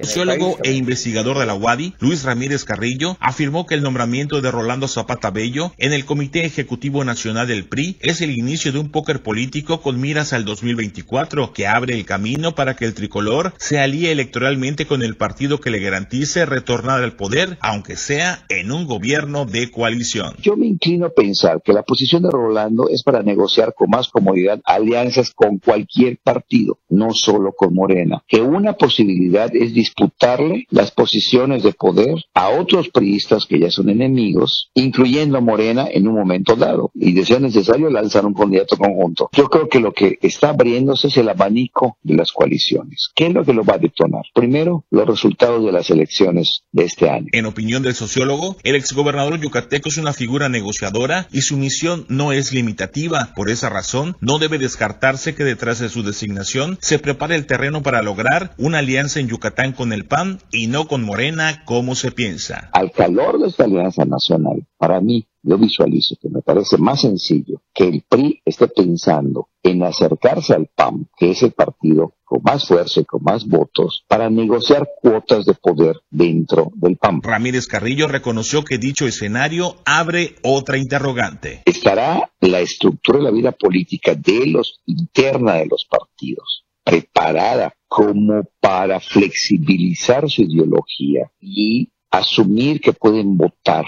Sociólogo 0.00 0.58
e 0.62 0.72
investigador 0.72 1.38
de 1.38 1.46
la 1.46 1.54
UADI, 1.54 1.94
Luis 2.00 2.24
Ramírez 2.24 2.64
Carrillo, 2.64 3.16
afirmó 3.20 3.64
que 3.64 3.74
el 3.74 3.82
nombramiento 3.82 4.40
de 4.40 4.50
Rolando 4.50 4.88
Zapata 4.88 5.30
Bello 5.30 5.72
en 5.78 5.92
el 5.92 6.04
Comité 6.04 6.44
Ejecutivo 6.44 7.04
Nacional 7.04 7.46
del 7.46 7.68
PRI 7.68 7.96
es 8.00 8.20
el 8.20 8.30
inicio 8.30 8.72
de 8.72 8.80
un 8.80 8.90
póker 8.90 9.22
político 9.22 9.80
con 9.80 10.00
miras 10.00 10.32
al 10.32 10.44
2024 10.44 11.52
que 11.52 11.66
abre 11.66 11.94
el 11.94 12.04
camino 12.04 12.54
para 12.54 12.74
que 12.74 12.86
el 12.86 12.94
tricolor 12.94 13.52
se 13.58 13.78
alíe 13.78 14.10
electoralmente 14.10 14.86
con 14.86 15.02
el 15.02 15.16
partido 15.16 15.60
que 15.60 15.70
le 15.70 15.78
garantice 15.78 16.44
retornar 16.44 17.02
al 17.02 17.16
poder, 17.16 17.56
aunque 17.60 17.96
sea 17.96 18.44
en 18.48 18.72
un 18.72 18.86
gobierno 18.86 19.44
de 19.46 19.70
coalición. 19.70 20.34
Yo 20.42 20.56
me 20.56 20.66
inclino 20.66 21.06
a 21.06 21.10
pensar 21.10 21.62
que 21.62 21.72
la 21.72 21.82
posición 21.82 22.22
de 22.22 22.30
Rolando 22.30 22.88
es 22.88 23.02
para 23.02 23.22
negociar 23.22 23.74
con 23.74 23.90
más 23.90 24.08
comodidad 24.08 24.60
alianzas 24.64 25.32
con 25.32 25.58
cualquier 25.58 26.18
partido, 26.22 26.78
no 26.88 27.12
solo 27.12 27.52
con 27.52 27.74
Morena. 27.74 28.22
Que 28.26 28.40
una 28.40 28.74
posibilidad 28.74 29.54
es 29.54 29.72
disputarle 29.84 30.66
las 30.70 30.90
posiciones 30.90 31.62
de 31.62 31.72
poder 31.72 32.14
a 32.32 32.48
otros 32.48 32.88
priistas 32.88 33.44
que 33.46 33.58
ya 33.58 33.70
son 33.70 33.90
enemigos, 33.90 34.70
incluyendo 34.74 35.36
a 35.36 35.42
Morena 35.42 35.86
en 35.90 36.08
un 36.08 36.14
momento 36.14 36.56
dado, 36.56 36.90
y 36.94 37.12
de 37.12 37.24
ser 37.26 37.42
necesario 37.42 37.90
lanzar 37.90 38.24
un 38.24 38.34
candidato 38.34 38.76
conjunto. 38.76 39.28
Yo 39.32 39.48
creo 39.48 39.68
que 39.68 39.80
lo 39.80 39.92
que 39.92 40.18
está 40.22 40.50
abriéndose 40.50 41.08
es 41.08 41.16
el 41.18 41.28
abanico 41.28 41.98
de 42.02 42.14
las 42.14 42.32
coaliciones. 42.32 43.10
¿Qué 43.14 43.26
es 43.26 43.34
lo 43.34 43.44
que 43.44 43.52
lo 43.52 43.64
va 43.64 43.74
a 43.74 43.78
detonar? 43.78 44.22
Primero, 44.34 44.84
los 44.90 45.06
resultados 45.06 45.64
de 45.64 45.72
las 45.72 45.90
elecciones 45.90 46.62
de 46.72 46.84
este 46.84 47.10
año. 47.10 47.26
En 47.32 47.46
opinión 47.46 47.82
del 47.82 47.94
sociólogo, 47.94 48.56
el 48.62 48.76
exgobernador 48.76 49.40
yucateco 49.40 49.88
es 49.90 49.98
una 49.98 50.12
figura 50.12 50.48
negociadora 50.48 51.28
y 51.30 51.42
su 51.42 51.56
misión 51.58 52.06
no 52.08 52.32
es 52.32 52.52
limitativa. 52.52 53.32
Por 53.36 53.50
esa 53.50 53.68
razón, 53.68 54.16
no 54.20 54.38
debe 54.38 54.58
descartarse 54.58 55.34
que 55.34 55.44
detrás 55.44 55.78
de 55.78 55.90
su 55.90 56.02
designación 56.02 56.78
se 56.80 56.98
prepare 56.98 57.36
el 57.36 57.46
terreno 57.46 57.82
para 57.82 58.02
lograr 58.02 58.54
una 58.56 58.78
alianza 58.78 59.20
en 59.20 59.28
Yucatán 59.28 59.73
con 59.74 59.92
el 59.92 60.06
PAN 60.06 60.40
y 60.50 60.66
no 60.66 60.86
con 60.86 61.04
Morena 61.04 61.64
como 61.64 61.94
se 61.94 62.10
piensa. 62.10 62.70
Al 62.72 62.90
calor 62.90 63.38
de 63.38 63.48
esta 63.48 63.64
alianza 63.64 64.04
nacional, 64.04 64.66
para 64.78 65.00
mí, 65.00 65.26
yo 65.42 65.58
visualizo 65.58 66.16
que 66.20 66.30
me 66.30 66.40
parece 66.40 66.78
más 66.78 67.02
sencillo 67.02 67.60
que 67.74 67.84
el 67.88 68.02
PRI 68.08 68.40
esté 68.44 68.68
pensando 68.68 69.48
en 69.62 69.82
acercarse 69.82 70.54
al 70.54 70.68
PAN, 70.74 71.08
que 71.16 71.30
es 71.30 71.42
el 71.42 71.52
partido 71.52 72.14
con 72.24 72.42
más 72.42 72.66
fuerza 72.66 73.00
y 73.00 73.04
con 73.04 73.22
más 73.22 73.46
votos, 73.46 74.04
para 74.08 74.30
negociar 74.30 74.88
cuotas 75.02 75.44
de 75.44 75.54
poder 75.54 75.96
dentro 76.10 76.72
del 76.74 76.96
PAN. 76.96 77.20
Ramírez 77.22 77.66
Carrillo 77.66 78.08
reconoció 78.08 78.64
que 78.64 78.78
dicho 78.78 79.06
escenario 79.06 79.76
abre 79.84 80.36
otra 80.42 80.78
interrogante. 80.78 81.62
¿Estará 81.66 82.30
la 82.40 82.60
estructura 82.60 83.18
de 83.18 83.24
la 83.24 83.30
vida 83.30 83.52
política 83.52 84.14
de 84.14 84.46
los 84.46 84.80
interna 84.86 85.54
de 85.54 85.66
los 85.66 85.84
partidos 85.84 86.64
preparada 86.84 87.74
como 87.94 88.42
para 88.58 88.98
flexibilizar 88.98 90.28
su 90.28 90.42
ideología 90.42 91.30
y 91.40 91.88
asumir 92.10 92.80
que 92.80 92.92
pueden 92.92 93.36
votar 93.36 93.86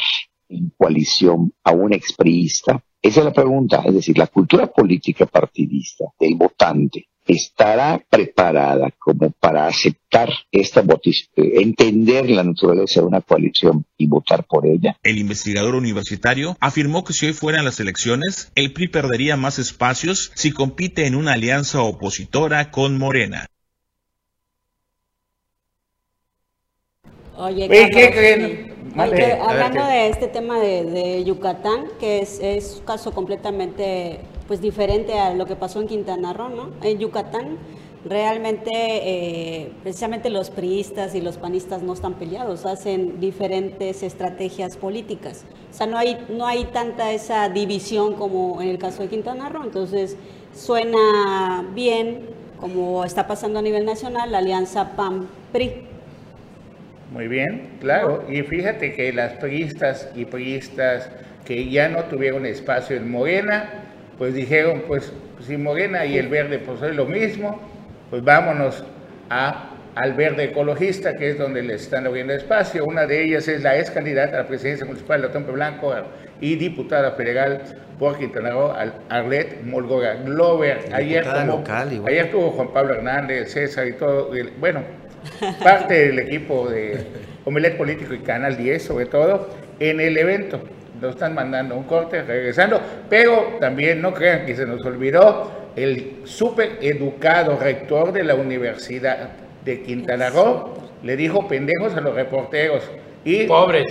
en 0.49 0.73
coalición 0.79 1.53
a 1.65 1.73
un 1.73 1.93
expriista? 1.93 2.85
Esa 3.03 3.21
es 3.21 3.27
la 3.27 3.33
pregunta, 3.33 3.83
es 3.85 3.95
decir, 3.95 4.17
la 4.17 4.29
cultura 4.29 4.69
política 4.69 5.27
partidista 5.27 6.05
del 6.21 6.37
votante 6.37 7.09
estará 7.27 8.01
preparada 8.09 8.93
como 8.97 9.33
para 9.41 9.67
aceptar 9.67 10.31
esta 10.53 10.83
votación, 10.83 11.29
entender 11.35 12.31
la 12.31 12.45
naturaleza 12.45 13.01
de 13.01 13.07
una 13.09 13.23
coalición 13.23 13.87
y 13.99 14.07
votar 14.07 14.45
por 14.45 14.69
ella. 14.69 14.97
El 15.03 15.19
investigador 15.19 15.75
universitario 15.75 16.57
afirmó 16.61 17.03
que 17.03 17.13
si 17.13 17.27
hoy 17.27 17.33
fueran 17.33 17.65
las 17.65 17.81
elecciones, 17.81 18.53
el 18.55 18.73
PRI 18.73 18.87
perdería 18.87 19.37
más 19.37 19.59
espacios 19.59 20.31
si 20.37 20.53
compite 20.53 21.09
en 21.09 21.17
una 21.17 21.33
alianza 21.33 21.83
opositora 21.83 22.71
con 22.71 22.99
Morena. 22.99 23.49
Oye, 27.39 27.69
Oye, 27.69 27.91
¿qué 27.91 27.91
Carlos, 27.91 28.11
creen? 28.13 28.75
Oye, 28.99 29.33
hablando 29.41 29.85
de 29.85 30.09
este 30.09 30.27
tema 30.27 30.59
de, 30.59 30.85
de 30.85 31.25
Yucatán, 31.25 31.87
que 32.01 32.21
es, 32.21 32.41
es 32.41 32.77
un 32.79 32.87
caso 32.87 33.13
completamente 33.13 34.21
pues 34.49 34.61
diferente 34.61 35.19
a 35.19 35.35
lo 35.35 35.45
que 35.45 35.57
pasó 35.57 35.81
en 35.81 35.89
Quintana 35.89 36.33
Roo, 36.33 36.49
¿no? 36.49 36.71
En 36.83 36.99
Yucatán 36.99 37.59
realmente 38.09 38.71
eh, 38.73 39.73
precisamente 39.83 40.31
los 40.31 40.51
priistas 40.51 41.15
y 41.15 41.21
los 41.21 41.39
panistas 41.39 41.83
no 41.83 41.93
están 41.93 42.15
peleados, 42.15 42.65
hacen 42.65 43.21
diferentes 43.21 44.03
estrategias 44.03 44.77
políticas. 44.77 45.45
O 45.71 45.75
sea, 45.75 45.87
no 45.87 45.99
hay, 45.99 46.17
no 46.29 46.47
hay 46.47 46.65
tanta 46.67 47.13
esa 47.13 47.49
división 47.49 48.15
como 48.15 48.63
en 48.63 48.69
el 48.69 48.79
caso 48.79 49.03
de 49.03 49.09
Quintana 49.09 49.49
Roo. 49.49 49.65
Entonces, 49.65 50.17
suena 50.55 51.67
bien, 51.75 52.31
como 52.61 53.05
está 53.05 53.27
pasando 53.27 53.59
a 53.59 53.63
nivel 53.63 53.85
nacional, 53.85 54.31
la 54.33 54.39
alianza 54.39 54.97
PAN-PRI. 54.97 55.86
Muy 57.17 57.29
bien, 57.29 57.71
claro. 57.81 58.25
Y 58.29 58.43
fíjate 58.43 58.93
que 58.93 59.11
las 59.11 59.33
priistas 59.33 60.11
y 60.15 60.27
priistas 60.27 61.09
que 61.47 61.71
ya 61.71 61.89
no 61.89 62.05
tuvieron 62.05 62.45
espacio 62.45 62.95
en 62.95 63.11
Morena, 63.11 63.65
pues 64.19 64.35
dijeron, 64.35 64.83
pues 64.87 65.15
si 65.41 65.57
Morena 65.57 66.05
y 66.05 66.19
el 66.19 66.29
verde 66.29 66.59
pues 66.59 66.83
es 66.83 66.95
lo 66.95 67.07
mismo, 67.07 67.59
pues 68.11 68.23
vámonos 68.23 68.85
a, 69.31 69.71
al 69.95 70.13
verde 70.13 70.45
ecologista, 70.45 71.15
que 71.15 71.31
es 71.31 71.39
donde 71.39 71.63
les 71.63 71.85
están 71.85 72.07
abriendo 72.07 72.35
espacio. 72.35 72.85
Una 72.85 73.07
de 73.07 73.25
ellas 73.25 73.49
es 73.49 73.63
la 73.63 73.79
ex 73.79 73.91
candidata 73.91 74.37
a 74.37 74.43
la 74.43 74.47
presidencia 74.47 74.85
municipal 74.85 75.23
de 75.23 75.29
Otompe 75.29 75.53
Blanco 75.53 75.95
y 76.43 76.57
diputada 76.57 77.13
federal 77.13 77.63
por 77.99 78.19
Quintana 78.19 78.51
Roo, 78.51 78.75
Arlet 79.09 79.63
Molgora 79.65 80.17
Glover. 80.17 80.81
Ayer, 80.93 81.25
como- 81.25 81.47
local, 81.47 82.03
ayer 82.07 82.31
tuvo 82.31 82.51
Juan 82.51 82.69
Pablo 82.75 82.93
Hernández, 82.93 83.53
César 83.53 83.87
y 83.87 83.93
todo, 83.95 84.31
bueno, 84.61 84.83
parte 85.63 86.07
del 86.07 86.19
equipo 86.19 86.69
de 86.69 87.07
Omelet 87.45 87.77
Político 87.77 88.15
y 88.15 88.19
Canal 88.19 88.57
10 88.57 88.83
sobre 88.83 89.07
todo, 89.07 89.49
en 89.79 90.01
el 90.01 90.17
evento. 90.17 90.61
Nos 91.01 91.15
están 91.15 91.35
mandando 91.35 91.77
un 91.77 91.85
corte, 91.85 92.23
regresando, 92.23 92.81
pero 93.11 93.59
también 93.61 94.01
no 94.01 94.15
crean 94.15 94.47
que 94.47 94.57
se 94.57 94.65
nos 94.65 94.85
olvidó 94.85 95.53
el 95.77 96.23
súper 96.25 96.79
educado 96.81 97.59
rector 97.59 98.13
de 98.13 98.25
la 98.25 98.35
Universidad 98.35 99.29
de 99.65 99.83
Quintana 99.83 100.31
Roo, 100.31 100.75
le 101.03 101.17
dijo 101.17 101.47
pendejos 101.47 101.95
a 101.95 102.01
los 102.01 102.15
reporteros 102.15 102.83
y 103.25 103.45
Pobres. 103.45 103.85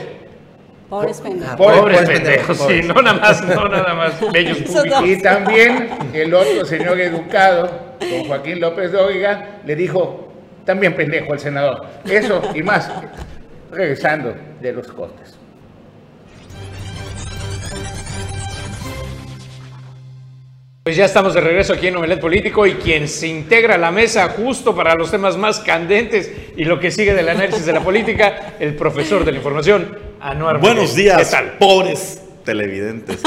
Pobres 0.90 1.20
pendejos. 1.22 1.56
Pobres, 1.56 1.80
Pobres 1.80 1.98
pobres 1.98 2.20
pendejos, 2.20 2.58
sí, 2.58 2.82
no 2.84 3.02
nada 3.02 3.20
más, 3.20 3.44
no 3.44 3.68
nada 3.68 3.94
más, 3.94 4.32
bellos 4.34 4.60
públicos. 4.60 5.06
Y 5.06 5.22
también 5.22 5.90
el 6.14 6.34
otro 6.34 6.66
señor 6.66 7.00
educado, 7.00 7.70
don 8.00 8.26
Joaquín 8.28 8.60
López 8.60 8.92
Dóriga, 8.92 9.62
le 9.66 9.76
dijo, 9.76 10.25
también 10.66 10.96
pendejo 10.96 11.34
al 11.34 11.40
senador. 11.40 11.86
Eso 12.06 12.42
y 12.54 12.64
más, 12.64 12.90
regresando 13.72 14.36
de 14.62 14.74
los 14.74 14.88
cortes. 14.88 15.38
Pues 20.84 20.98
ya 20.98 21.06
estamos 21.06 21.34
de 21.34 21.42
regreso 21.42 21.74
aquí 21.74 21.88
en 21.88 21.96
Omelet 21.96 22.20
Político 22.20 22.68
y 22.68 22.76
quien 22.76 23.08
se 23.08 23.28
integra 23.28 23.74
a 23.74 23.78
la 23.80 23.90
mesa 23.90 24.30
justo 24.30 24.76
para 24.76 24.94
los 24.94 25.10
temas 25.10 25.36
más 25.36 25.60
candentes 25.60 26.32
y 26.56 26.64
lo 26.64 26.80
que 26.80 26.92
sigue 26.92 27.16
del 27.16 27.28
análisis 27.28 27.66
de 27.66 27.74
la 27.74 27.82
política, 27.82 28.54
el 28.60 28.76
profesor 28.76 29.26
de 29.26 29.32
la 29.32 29.38
información, 29.38 29.98
Anuar 30.22 30.60
Buenos 30.60 30.92
Miguel. 30.92 30.96
días, 30.96 31.30
¿Qué 31.30 31.36
tal? 31.36 31.58
pobres 31.58 32.22
televidentes. 32.46 33.22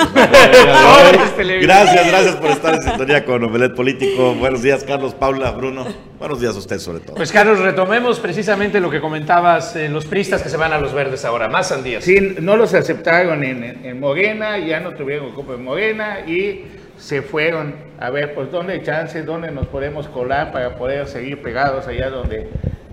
Gracias, 1.63 2.07
gracias 2.09 2.37
por 2.37 2.51
estar 2.51 2.75
en 2.75 2.83
sintonía 2.83 3.25
con 3.25 3.43
Omelet 3.45 3.75
Político. 3.75 4.35
Buenos 4.35 4.63
días, 4.63 4.85
Carlos, 4.85 5.15
Paula, 5.15 5.51
Bruno. 5.51 5.87
Buenos 6.19 6.41
días 6.41 6.55
a 6.55 6.59
usted 6.59 6.79
sobre 6.79 7.01
todo. 7.01 7.17
Pues 7.17 7.31
Carlos, 7.33 7.59
retomemos 7.59 8.21
precisamente 8.21 8.81
lo 8.81 8.91
que 8.91 9.01
comentabas, 9.01 9.77
eh, 9.77 9.89
los 9.89 10.05
pristas 10.07 10.43
que 10.43 10.49
se 10.49 10.57
van 10.57 10.73
a 10.73 10.79
los 10.79 10.93
verdes 10.95 11.25
ahora, 11.25 11.49
más 11.49 11.69
sandías. 11.69 12.05
Sí, 12.05 12.37
no 12.41 12.57
los 12.57 12.75
aceptaron 12.75 13.45
en, 13.45 13.63
en- 13.65 13.85
en 13.85 14.01
Morena, 14.01 14.59
ya 14.59 14.81
no 14.81 14.93
tuvieron 14.95 15.33
grupo 15.33 15.55
en 15.55 15.65
Morena 15.65 16.21
y 16.27 16.65
se 16.97 17.23
fueron 17.23 17.75
a 18.01 18.11
ver, 18.11 18.35
pues, 18.35 18.51
dónde 18.51 18.75
hay 18.75 18.83
chances, 18.83 19.25
dónde 19.27 19.51
nos 19.51 19.67
podemos 19.67 20.09
colar 20.09 20.53
para 20.53 20.77
poder 20.77 21.07
seguir 21.07 21.43
pegados 21.43 21.87
allá 21.87 22.11
donde, 22.11 22.49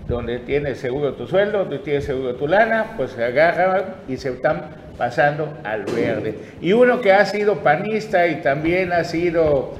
donde 0.08 0.38
tienes 0.38 0.78
seguro 0.78 1.14
tu 1.14 1.26
sueldo, 1.26 1.60
donde 1.60 1.78
tienes 1.80 2.04
seguro 2.04 2.34
tu 2.36 2.46
lana, 2.46 2.94
pues 2.96 3.12
se 3.12 3.24
agarran 3.24 3.96
y 4.08 4.16
se 4.16 4.30
están 4.30 4.70
pasando 4.96 5.58
al 5.64 5.84
verde. 5.84 6.34
Y 6.60 6.72
uno 6.72 7.00
que 7.00 7.12
ha 7.12 7.24
sido 7.26 7.58
panista 7.58 8.26
y 8.26 8.36
también 8.36 8.92
ha 8.92 9.04
sido, 9.04 9.74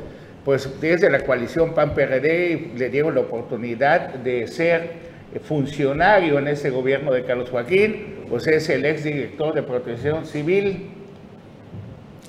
pues, 0.44 0.80
desde 0.80 1.10
la 1.10 1.20
coalición 1.20 1.74
PAN-PRD, 1.74 2.72
le 2.76 2.88
dieron 2.90 3.14
la 3.14 3.22
oportunidad 3.22 4.14
de 4.14 4.46
ser 4.46 5.06
funcionario 5.42 6.38
en 6.38 6.48
ese 6.48 6.70
gobierno 6.70 7.12
de 7.12 7.24
Carlos 7.24 7.50
Joaquín, 7.50 8.24
pues 8.28 8.46
es 8.46 8.68
el 8.68 8.84
exdirector 8.84 9.54
de 9.54 9.62
Protección 9.62 10.26
Civil. 10.26 10.90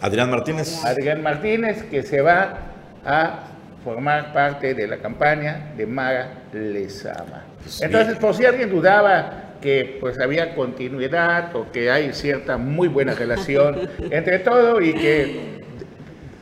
Adrián 0.01 0.29
Martínez. 0.29 0.83
Adrián 0.85 1.23
Martínez, 1.23 1.83
que 1.83 2.03
se 2.03 2.21
va 2.21 2.57
a 3.05 3.56
formar 3.87 4.33
parte 4.33 4.73
de 4.73 4.85
la 4.85 4.97
campaña 4.97 5.71
de 5.77 5.85
Mara 5.85 6.27
Lezama. 6.51 7.45
Pues 7.63 7.81
Entonces, 7.81 8.17
por 8.17 8.35
si 8.35 8.43
alguien 8.43 8.69
dudaba 8.69 9.53
que 9.61 9.97
pues 10.01 10.19
había 10.19 10.53
continuidad 10.55 11.55
o 11.55 11.71
que 11.71 11.89
hay 11.89 12.11
cierta 12.11 12.57
muy 12.57 12.89
buena 12.89 13.13
relación 13.13 13.89
entre 14.11 14.39
todo 14.39 14.81
y 14.81 14.93
que 14.93 15.61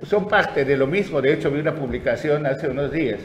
son 0.08 0.28
parte 0.28 0.66
de 0.66 0.76
lo 0.76 0.88
mismo. 0.88 1.22
De 1.22 1.34
hecho, 1.34 1.52
vi 1.52 1.60
una 1.60 1.76
publicación 1.76 2.48
hace 2.48 2.68
unos 2.68 2.92
días. 2.92 3.20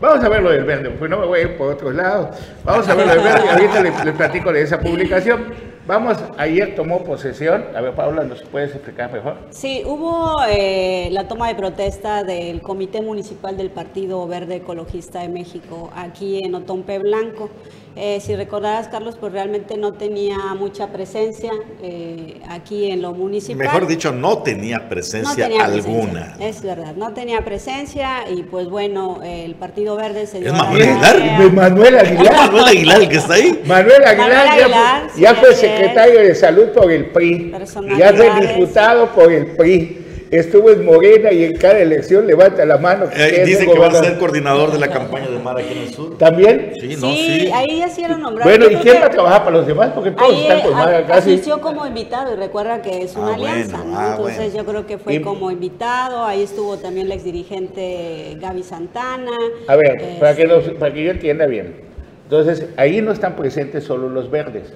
Vamos 0.00 0.24
a 0.24 0.28
ver 0.30 0.42
lo 0.42 0.52
del 0.52 0.64
verde, 0.64 0.88
pues 0.98 1.10
no 1.10 1.18
me 1.18 1.26
voy 1.26 1.40
a 1.40 1.42
ir 1.42 1.56
por 1.58 1.74
otro 1.74 1.92
lado. 1.92 2.30
Vamos 2.64 2.88
a 2.88 2.94
ver 2.94 3.06
lo 3.06 3.12
del 3.12 3.24
verde. 3.24 3.46
Ahorita 3.46 3.82
les, 4.04 4.14
platico 4.14 4.54
de 4.54 4.62
esa 4.62 4.80
publicación. 4.80 5.52
Vamos, 5.86 6.18
ayer 6.36 6.74
tomó 6.74 7.04
posesión. 7.04 7.64
A 7.76 7.80
ver, 7.80 7.94
Paula, 7.94 8.24
¿nos 8.24 8.42
puedes 8.42 8.74
explicar 8.74 9.12
mejor? 9.12 9.36
Sí, 9.50 9.84
hubo 9.86 10.42
eh, 10.48 11.08
la 11.12 11.28
toma 11.28 11.46
de 11.46 11.54
protesta 11.54 12.24
del 12.24 12.60
Comité 12.60 13.02
Municipal 13.02 13.56
del 13.56 13.70
Partido 13.70 14.26
Verde 14.26 14.56
Ecologista 14.56 15.20
de 15.20 15.28
México 15.28 15.90
aquí 15.94 16.44
en 16.44 16.56
Otompe 16.56 16.98
Blanco. 16.98 17.50
Eh, 17.98 18.20
si 18.20 18.36
recordarás, 18.36 18.88
Carlos, 18.88 19.16
pues 19.18 19.32
realmente 19.32 19.78
no 19.78 19.94
tenía 19.94 20.36
mucha 20.54 20.88
presencia 20.88 21.50
eh, 21.82 22.42
aquí 22.48 22.90
en 22.90 23.00
lo 23.00 23.14
municipal. 23.14 23.56
Mejor 23.56 23.86
dicho, 23.86 24.12
no 24.12 24.42
tenía 24.42 24.88
presencia 24.88 25.48
alguna. 25.64 26.36
es 26.38 26.60
verdad, 26.60 26.94
no 26.94 27.14
tenía 27.14 27.42
presencia 27.42 28.30
y 28.30 28.42
pues 28.42 28.68
bueno, 28.68 29.20
el 29.24 29.54
Partido 29.54 29.96
Verde 29.96 30.26
se 30.26 30.40
dio... 30.40 30.48
¿Es 30.48 30.52
Manuel 30.52 30.82
Aguilar? 30.82 31.52
Manuel 31.52 31.98
Aguilar. 31.98 32.34
Manuel 32.34 32.64
Aguilar 32.64 33.00
el 33.00 33.08
que 33.08 33.16
está 33.16 33.34
ahí? 33.34 33.62
Manuel 33.64 34.04
Aguilar, 34.04 35.10
ya, 35.16 35.34
fue, 35.34 35.54
secretario 35.54 36.20
de 36.20 36.34
Salud 36.34 36.68
por 36.74 36.90
el 36.90 37.06
PRI. 37.06 37.52
Ya 37.98 38.12
fue 38.12 38.46
diputado 38.46 39.10
por 39.14 39.32
el 39.32 39.56
PRI 39.56 39.95
estuvo 40.30 40.70
en 40.70 40.84
Morena 40.84 41.32
y 41.32 41.44
en 41.44 41.56
cada 41.56 41.78
elección 41.78 42.26
levanta 42.26 42.64
la 42.64 42.78
mano. 42.78 43.06
Eh, 43.14 43.42
dice 43.44 43.66
que 43.66 43.78
va 43.78 43.88
a 43.88 44.02
ser 44.02 44.18
coordinador 44.18 44.72
de 44.72 44.78
la 44.78 44.88
campaña 44.88 45.28
de 45.28 45.38
Mar 45.38 45.58
aquí 45.58 45.72
en 45.72 45.78
el 45.78 45.94
sur. 45.94 46.18
¿También? 46.18 46.72
Sí, 46.80 46.96
no, 47.00 47.10
sí. 47.10 47.50
ahí 47.52 47.78
ya 47.78 47.88
sí 47.88 48.02
era 48.02 48.16
nombrado. 48.16 48.50
Bueno, 48.50 48.70
¿y 48.70 48.76
quién 48.82 48.96
va 49.00 49.06
a 49.06 49.10
trabajar 49.10 49.44
para 49.44 49.56
los 49.56 49.66
demás? 49.66 49.92
Porque 49.94 50.10
todos 50.10 50.40
están 50.40 50.60
con 50.62 50.72
casi. 50.72 51.30
Asistió 51.32 51.60
como 51.60 51.86
invitado 51.86 52.32
y 52.32 52.36
recuerda 52.36 52.82
que 52.82 53.02
es 53.02 53.16
una 53.16 53.32
ah, 53.32 53.34
alianza, 53.34 53.84
¿no? 53.84 53.98
Ah, 53.98 54.14
Entonces 54.16 54.54
yo 54.54 54.64
creo 54.64 54.86
que 54.86 54.98
fue 54.98 55.20
como 55.20 55.50
invitado. 55.50 56.24
Ahí 56.24 56.42
estuvo 56.42 56.76
también 56.76 57.08
la 57.08 57.14
exdirigente 57.14 58.36
Gaby 58.40 58.62
Santana. 58.62 59.32
A 59.68 59.76
ver, 59.76 60.18
para, 60.18 60.34
que 60.34 60.46
para 60.78 60.92
que 60.92 61.04
yo 61.04 61.10
entienda 61.10 61.46
bien. 61.46 61.86
Entonces, 62.24 62.66
ahí 62.76 63.00
no 63.02 63.12
están 63.12 63.36
presentes 63.36 63.84
solo 63.84 64.08
los 64.08 64.30
verdes. 64.30 64.72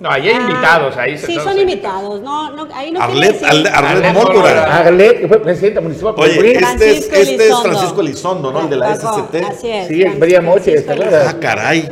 No, 0.00 0.10
ahí 0.10 0.28
hay 0.28 0.34
ah, 0.34 0.40
invitados. 0.40 0.96
Ahí 0.96 1.16
sí, 1.16 1.36
son 1.36 1.58
invitados. 1.58 2.20
No, 2.20 2.50
no, 2.50 2.68
ahí 2.74 2.90
no 2.90 3.00
Arlet, 3.00 3.42
Arlet, 3.42 3.72
Arlet 3.72 4.12
Mórbora. 4.12 4.78
Arlet, 4.78 5.28
fue 5.28 5.40
presidente 5.40 5.80
municipal. 5.80 6.14
Oye, 6.16 6.58
este, 6.58 6.90
es, 6.90 7.12
este 7.12 7.48
es 7.48 7.60
Francisco 7.60 8.00
Elizondo, 8.00 8.52
¿no? 8.52 8.60
El 8.60 8.70
de 8.70 8.76
la 8.76 8.94
SST. 8.94 9.34
Así 9.48 9.70
es. 9.70 9.88
Sí, 9.88 10.02
el 10.02 10.18
María 10.18 10.40
Moche, 10.40 10.74
¿está 10.74 10.94
Ah, 10.94 11.36
caray. 11.40 11.88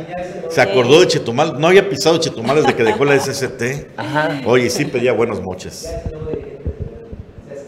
Se 0.49 0.61
acordó 0.61 0.99
de 0.99 1.07
Chetumal. 1.07 1.59
No 1.59 1.67
había 1.67 1.89
pisado 1.89 2.17
Chetumal 2.17 2.57
desde 2.57 2.75
que 2.75 2.83
dejó 2.83 3.05
la 3.05 3.17
SST. 3.19 3.87
Ajá. 3.97 4.41
Oye, 4.45 4.69
sí 4.69 4.85
pedía 4.85 5.13
buenos 5.13 5.41
moches. 5.41 5.89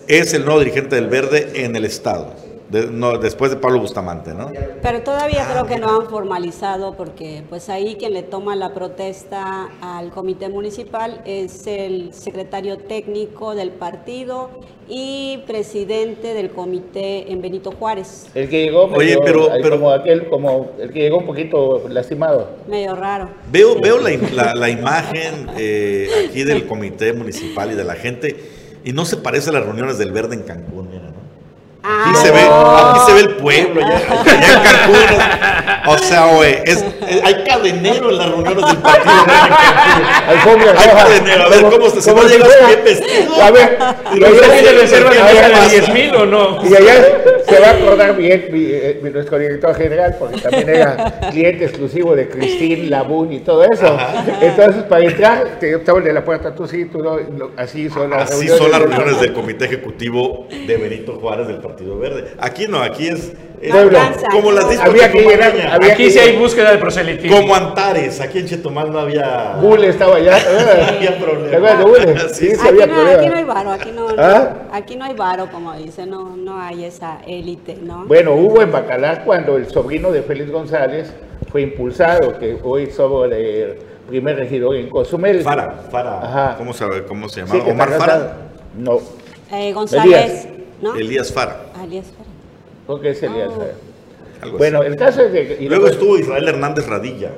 Es 0.07 0.33
el 0.33 0.45
nuevo 0.45 0.59
dirigente 0.59 0.95
del 0.95 1.07
Verde 1.07 1.51
en 1.55 1.75
el 1.75 1.85
Estado 1.85 2.44
no, 2.69 3.17
después 3.17 3.51
de 3.51 3.57
Pablo 3.57 3.79
Bustamante, 3.79 4.33
¿no? 4.33 4.51
Pero 4.81 5.01
todavía 5.01 5.47
creo 5.51 5.65
que 5.65 5.77
no 5.77 6.01
han 6.01 6.09
formalizado 6.09 6.95
porque 6.95 7.43
pues 7.49 7.69
ahí 7.69 7.95
quien 7.95 8.13
le 8.13 8.23
toma 8.23 8.55
la 8.55 8.73
protesta 8.73 9.69
al 9.81 10.09
comité 10.11 10.49
municipal 10.49 11.21
es 11.25 11.67
el 11.67 12.13
secretario 12.13 12.77
técnico 12.77 13.55
del 13.55 13.71
partido 13.71 14.49
y 14.87 15.43
presidente 15.47 16.33
del 16.33 16.51
comité 16.51 17.31
en 17.31 17.41
Benito 17.41 17.71
Juárez. 17.71 18.27
El 18.35 18.49
que 18.49 18.63
llegó, 18.63 18.85
Oye, 18.85 19.17
pero, 19.23 19.49
pero 19.61 19.77
como 19.77 19.91
aquel, 19.91 20.27
como 20.29 20.71
el 20.79 20.91
que 20.91 20.99
llegó 20.99 21.17
un 21.17 21.25
poquito 21.25 21.87
lastimado. 21.89 22.49
Medio 22.67 22.95
raro. 22.95 23.29
Veo, 23.51 23.79
veo 23.79 23.99
la, 23.99 24.53
la, 24.53 24.69
imagen 24.69 25.49
eh, 25.57 26.27
aquí 26.29 26.43
del 26.43 26.67
comité 26.67 27.13
municipal 27.13 27.71
y 27.71 27.75
de 27.75 27.83
la 27.83 27.95
gente 27.95 28.35
y 28.85 28.93
no 28.93 29.03
se 29.03 29.17
parece 29.17 29.49
a 29.49 29.53
las 29.53 29.65
reuniones 29.65 29.97
del 29.97 30.11
Verde 30.11 30.35
en 30.35 30.43
Cancún, 30.43 30.84
Aquí, 31.87 32.15
se 32.15 32.31
ve, 32.31 32.39
aquí 32.41 32.99
se 33.05 33.13
ve 33.13 33.19
el 33.19 33.35
pueblo, 33.35 33.85
allá, 33.85 33.99
en 33.99 34.63
Cancún. 34.63 34.95
O 35.87 35.97
sea, 35.99 36.33
güey, 36.33 36.55
es, 36.65 36.83
hay 37.23 37.43
cadenero 37.43 38.09
en 38.09 38.17
las 38.17 38.29
reuniones 38.29 38.65
del 38.65 38.77
partido. 38.77 39.13
hay 40.27 40.87
cadenero, 40.89 41.43
a 41.43 41.49
ver 41.49 41.61
cómo 41.61 41.89
se, 41.89 42.09
a 42.09 42.23
llegar 42.23 42.49
bien 42.65 42.83
vestido. 42.83 43.41
A 43.41 43.51
ver, 43.51 43.77
y 44.15 44.23
allá 44.23 44.51
tiene 44.51 44.71
reserva 44.79 45.11
de 45.11 45.69
10 45.69 45.93
mil 45.93 46.15
o 46.15 46.25
no. 46.25 46.59
Y 46.67 46.75
allá 46.75 47.21
se 47.47 47.59
va 47.59 47.67
a 47.67 47.71
acordar 47.71 48.17
bien 48.17 48.47
mi, 48.51 48.65
eh, 48.65 48.99
nuestro 49.13 49.37
director 49.37 49.75
general, 49.75 50.15
porque 50.17 50.41
también 50.41 50.69
era 50.69 51.19
cliente 51.29 51.65
exclusivo 51.65 52.15
de 52.15 52.29
Cristín, 52.29 52.89
Labún 52.89 53.31
y 53.31 53.41
todo 53.41 53.63
eso. 53.63 53.95
Entonces, 54.41 54.83
para 54.83 55.05
entrar, 55.05 55.59
te 55.59 55.75
estaba 55.75 55.99
de 55.99 56.13
la 56.13 56.25
puerta, 56.25 56.55
tú 56.55 56.67
sí, 56.67 56.85
tú 56.85 57.03
no, 57.03 57.19
así 57.57 57.89
son 57.89 58.09
las 58.09 58.31
así 58.31 58.47
reuniones. 58.47 58.57
son 58.57 58.71
las 58.71 58.81
reuniones 58.81 59.21
del 59.21 59.33
Comité 59.33 59.65
Ejecutivo 59.65 60.47
de 60.49 60.77
Benito 60.77 61.19
Juárez 61.19 61.47
del 61.47 61.57
Partido 61.57 61.74
Partido 61.75 61.99
Verde. 61.99 62.31
Aquí 62.39 62.67
no, 62.69 62.81
aquí 62.81 63.09
es, 63.09 63.33
como 64.31 64.53
las 64.53 64.69
discos 64.69 64.89
había 64.89 65.11
que 65.11 65.21
llegar, 65.21 65.53
había 65.71 65.93
Aquí 65.93 66.09
sí 66.09 66.19
hay 66.19 66.37
búsqueda 66.37 66.71
de 66.71 66.77
proselitismo. 66.77 67.35
Como 67.35 67.53
Antares, 67.53 68.21
aquí 68.21 68.39
en 68.39 68.45
Chetumal 68.45 68.93
no 68.93 68.99
había... 68.99 69.57
Bull 69.61 69.83
estaba 69.83 70.15
allá. 70.15 70.37
no 70.89 70.95
había 70.95 71.19
problema. 71.19 72.21
Sí, 72.31 72.47
sí, 72.47 72.53
aquí, 72.53 72.77
no, 72.89 73.07
aquí, 73.07 73.27
no, 73.27 73.35
hay 73.35 73.43
varo, 73.43 73.71
aquí 73.71 73.91
no, 73.91 74.07
¿Ah? 74.17 74.53
aquí 74.71 74.95
no 74.95 75.05
hay 75.05 75.13
varo, 75.13 75.47
como 75.51 75.73
dice, 75.75 76.05
no, 76.05 76.35
no 76.37 76.59
hay 76.59 76.85
esa 76.85 77.19
élite, 77.27 77.77
¿no? 77.81 78.05
Bueno, 78.05 78.33
hubo 78.33 78.61
en 78.61 78.71
Bacalar 78.71 79.23
cuando 79.25 79.57
el 79.57 79.67
sobrino 79.69 80.11
de 80.11 80.21
Félix 80.21 80.51
González 80.51 81.13
fue 81.51 81.61
impulsado, 81.61 82.37
que 82.39 82.57
hoy 82.63 82.89
somos 82.91 83.29
el 83.31 83.77
primer 84.07 84.37
regidor 84.37 84.75
en 84.75 84.89
Cozumel. 84.89 85.41
Fara, 85.41 85.85
Fara, 85.91 86.21
Ajá. 86.21 86.55
¿cómo, 86.57 86.73
se, 86.73 86.85
cómo 87.07 87.29
se 87.29 87.41
llama? 87.45 87.63
¿Omar 87.65 87.91
Fara? 87.91 88.37
No. 88.77 88.99
Eh, 89.51 89.73
González. 89.73 90.05
Elías. 90.05 90.47
Ah, 90.83 90.93
Elías 90.97 91.33
Fara. 91.33 91.64
¿Por 92.87 93.01
qué 93.01 93.11
es 93.11 93.23
Elías 93.23 93.51
oh. 93.53 94.57
Bueno, 94.57 94.83
el 94.83 94.95
caso 94.95 95.21
es 95.21 95.31
que... 95.31 95.67
Luego 95.67 95.87
estuvo 95.87 96.17
Israel 96.17 96.47
Hernández 96.47 96.87
Radilla, 96.87 97.31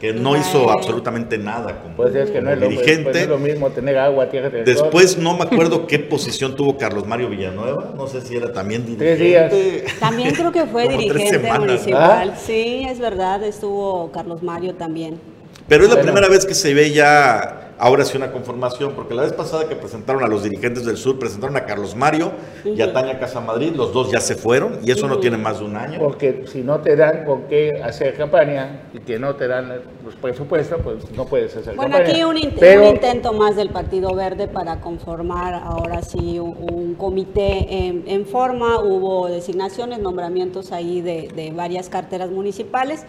que 0.00 0.12
no 0.12 0.36
hizo 0.36 0.70
absolutamente 0.70 1.38
nada 1.38 1.80
como, 1.82 1.96
pues 1.96 2.14
es 2.14 2.30
que 2.30 2.40
no 2.40 2.50
es 2.50 2.60
dirigente. 2.60 3.04
Lo, 3.04 3.10
pues 3.10 3.16
es 3.22 3.28
lo 3.28 3.38
mismo 3.38 3.70
tener 3.70 3.98
agua, 3.98 4.28
tierra, 4.28 4.48
Después 4.48 5.18
no 5.18 5.36
me 5.36 5.44
acuerdo 5.44 5.86
qué 5.86 5.98
posición 5.98 6.56
tuvo 6.56 6.76
Carlos 6.76 7.06
Mario 7.06 7.28
Villanueva, 7.28 7.92
no 7.96 8.06
sé 8.06 8.20
si 8.20 8.36
era 8.36 8.52
también 8.52 8.84
dirigente. 8.84 9.16
Tres 9.16 9.82
días. 9.82 10.00
También 10.00 10.34
creo 10.34 10.52
que 10.52 10.66
fue 10.66 10.88
dirigente 10.96 11.38
municipal. 11.38 12.32
¿Ah? 12.34 12.38
Sí, 12.38 12.86
es 12.88 12.98
verdad, 12.98 13.42
estuvo 13.44 14.10
Carlos 14.10 14.42
Mario 14.42 14.74
también. 14.74 15.20
Pero 15.68 15.84
es 15.84 15.90
la 15.90 16.00
primera 16.00 16.28
vez 16.28 16.44
que 16.46 16.54
se 16.54 16.74
ve 16.74 16.90
ya 16.90 17.69
ahora 17.80 18.04
sí 18.04 18.16
una 18.16 18.30
conformación, 18.30 18.92
porque 18.94 19.14
la 19.14 19.22
vez 19.22 19.32
pasada 19.32 19.66
que 19.66 19.74
presentaron 19.74 20.22
a 20.22 20.28
los 20.28 20.44
dirigentes 20.44 20.84
del 20.84 20.98
sur, 20.98 21.18
presentaron 21.18 21.56
a 21.56 21.64
Carlos 21.64 21.96
Mario 21.96 22.32
y 22.64 22.80
a 22.82 22.92
Tania 22.92 23.18
Casamadrid, 23.18 23.74
los 23.74 23.92
dos 23.94 24.10
ya 24.10 24.20
se 24.20 24.34
fueron 24.34 24.78
y 24.84 24.90
eso 24.90 25.08
no 25.08 25.18
tiene 25.18 25.38
más 25.38 25.60
de 25.60 25.64
un 25.64 25.76
año. 25.76 25.98
Porque 25.98 26.44
si 26.46 26.62
no 26.62 26.80
te 26.80 26.94
dan 26.94 27.24
con 27.24 27.44
qué 27.44 27.80
hacer 27.82 28.14
campaña 28.16 28.82
y 28.92 28.98
que 28.98 29.18
no 29.18 29.34
te 29.34 29.48
dan 29.48 29.80
los 30.04 30.14
presupuestos, 30.16 30.78
pues 30.84 31.10
no 31.12 31.24
puedes 31.24 31.56
hacer 31.56 31.74
bueno, 31.74 31.96
campaña. 31.96 32.14
Bueno, 32.14 32.30
aquí 32.30 32.58
un, 32.62 32.80
un, 32.80 32.86
intento 32.86 33.32
más 33.32 33.56
del 33.56 33.70
Partido 33.70 34.14
Verde 34.14 34.46
para 34.46 34.80
conformar 34.80 35.54
ahora 35.54 36.02
sí 36.02 36.38
un, 36.38 36.94
comité 36.96 37.66
en, 38.06 38.26
forma, 38.26 38.78
hubo 38.80 39.28
designaciones, 39.28 40.00
nombramientos 40.00 40.70
ahí 40.70 41.00
de, 41.00 41.28
de 41.34 41.50
varias 41.50 41.88
carteras 41.88 42.30
municipales. 42.30 43.06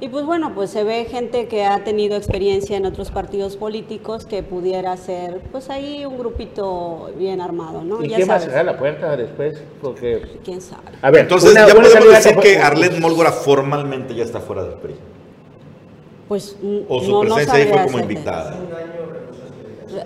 Y 0.00 0.08
pues 0.08 0.24
bueno, 0.24 0.54
pues 0.54 0.70
se 0.70 0.84
ve 0.84 1.06
gente 1.06 1.48
que 1.48 1.64
ha 1.64 1.82
tenido 1.82 2.16
experiencia 2.16 2.76
en 2.76 2.86
otros 2.86 3.10
partidos 3.10 3.56
políticos 3.56 4.26
que 4.26 4.44
pudiera 4.44 4.96
ser, 4.96 5.40
pues 5.50 5.70
ahí 5.70 6.06
un 6.06 6.16
grupito 6.16 7.10
bien 7.18 7.40
armado, 7.40 7.82
¿no? 7.82 8.04
¿Y 8.04 8.08
quién 8.08 8.30
va 8.30 8.36
a 8.36 8.40
cerrar 8.40 8.64
la 8.64 8.78
puerta 8.78 9.16
después? 9.16 9.60
Porque... 9.82 10.38
¿Quién 10.44 10.60
sabe? 10.60 10.82
A 11.02 11.10
ver, 11.10 11.22
entonces 11.22 11.52
ya 11.52 11.66
podemos 11.66 12.10
decir 12.10 12.36
que 12.36 12.58
Arlet 12.58 12.96
Mólgora 13.00 13.32
formalmente 13.32 14.14
ya 14.14 14.22
está 14.22 14.38
fuera 14.38 14.62
del 14.62 14.74
PRI. 14.74 14.94
Pues 16.28 16.56
o 16.88 17.00
su 17.00 17.20
presencia 17.20 17.54
ahí 17.54 17.66
fue 17.66 17.84
como 17.84 17.98
invitada. 17.98 18.56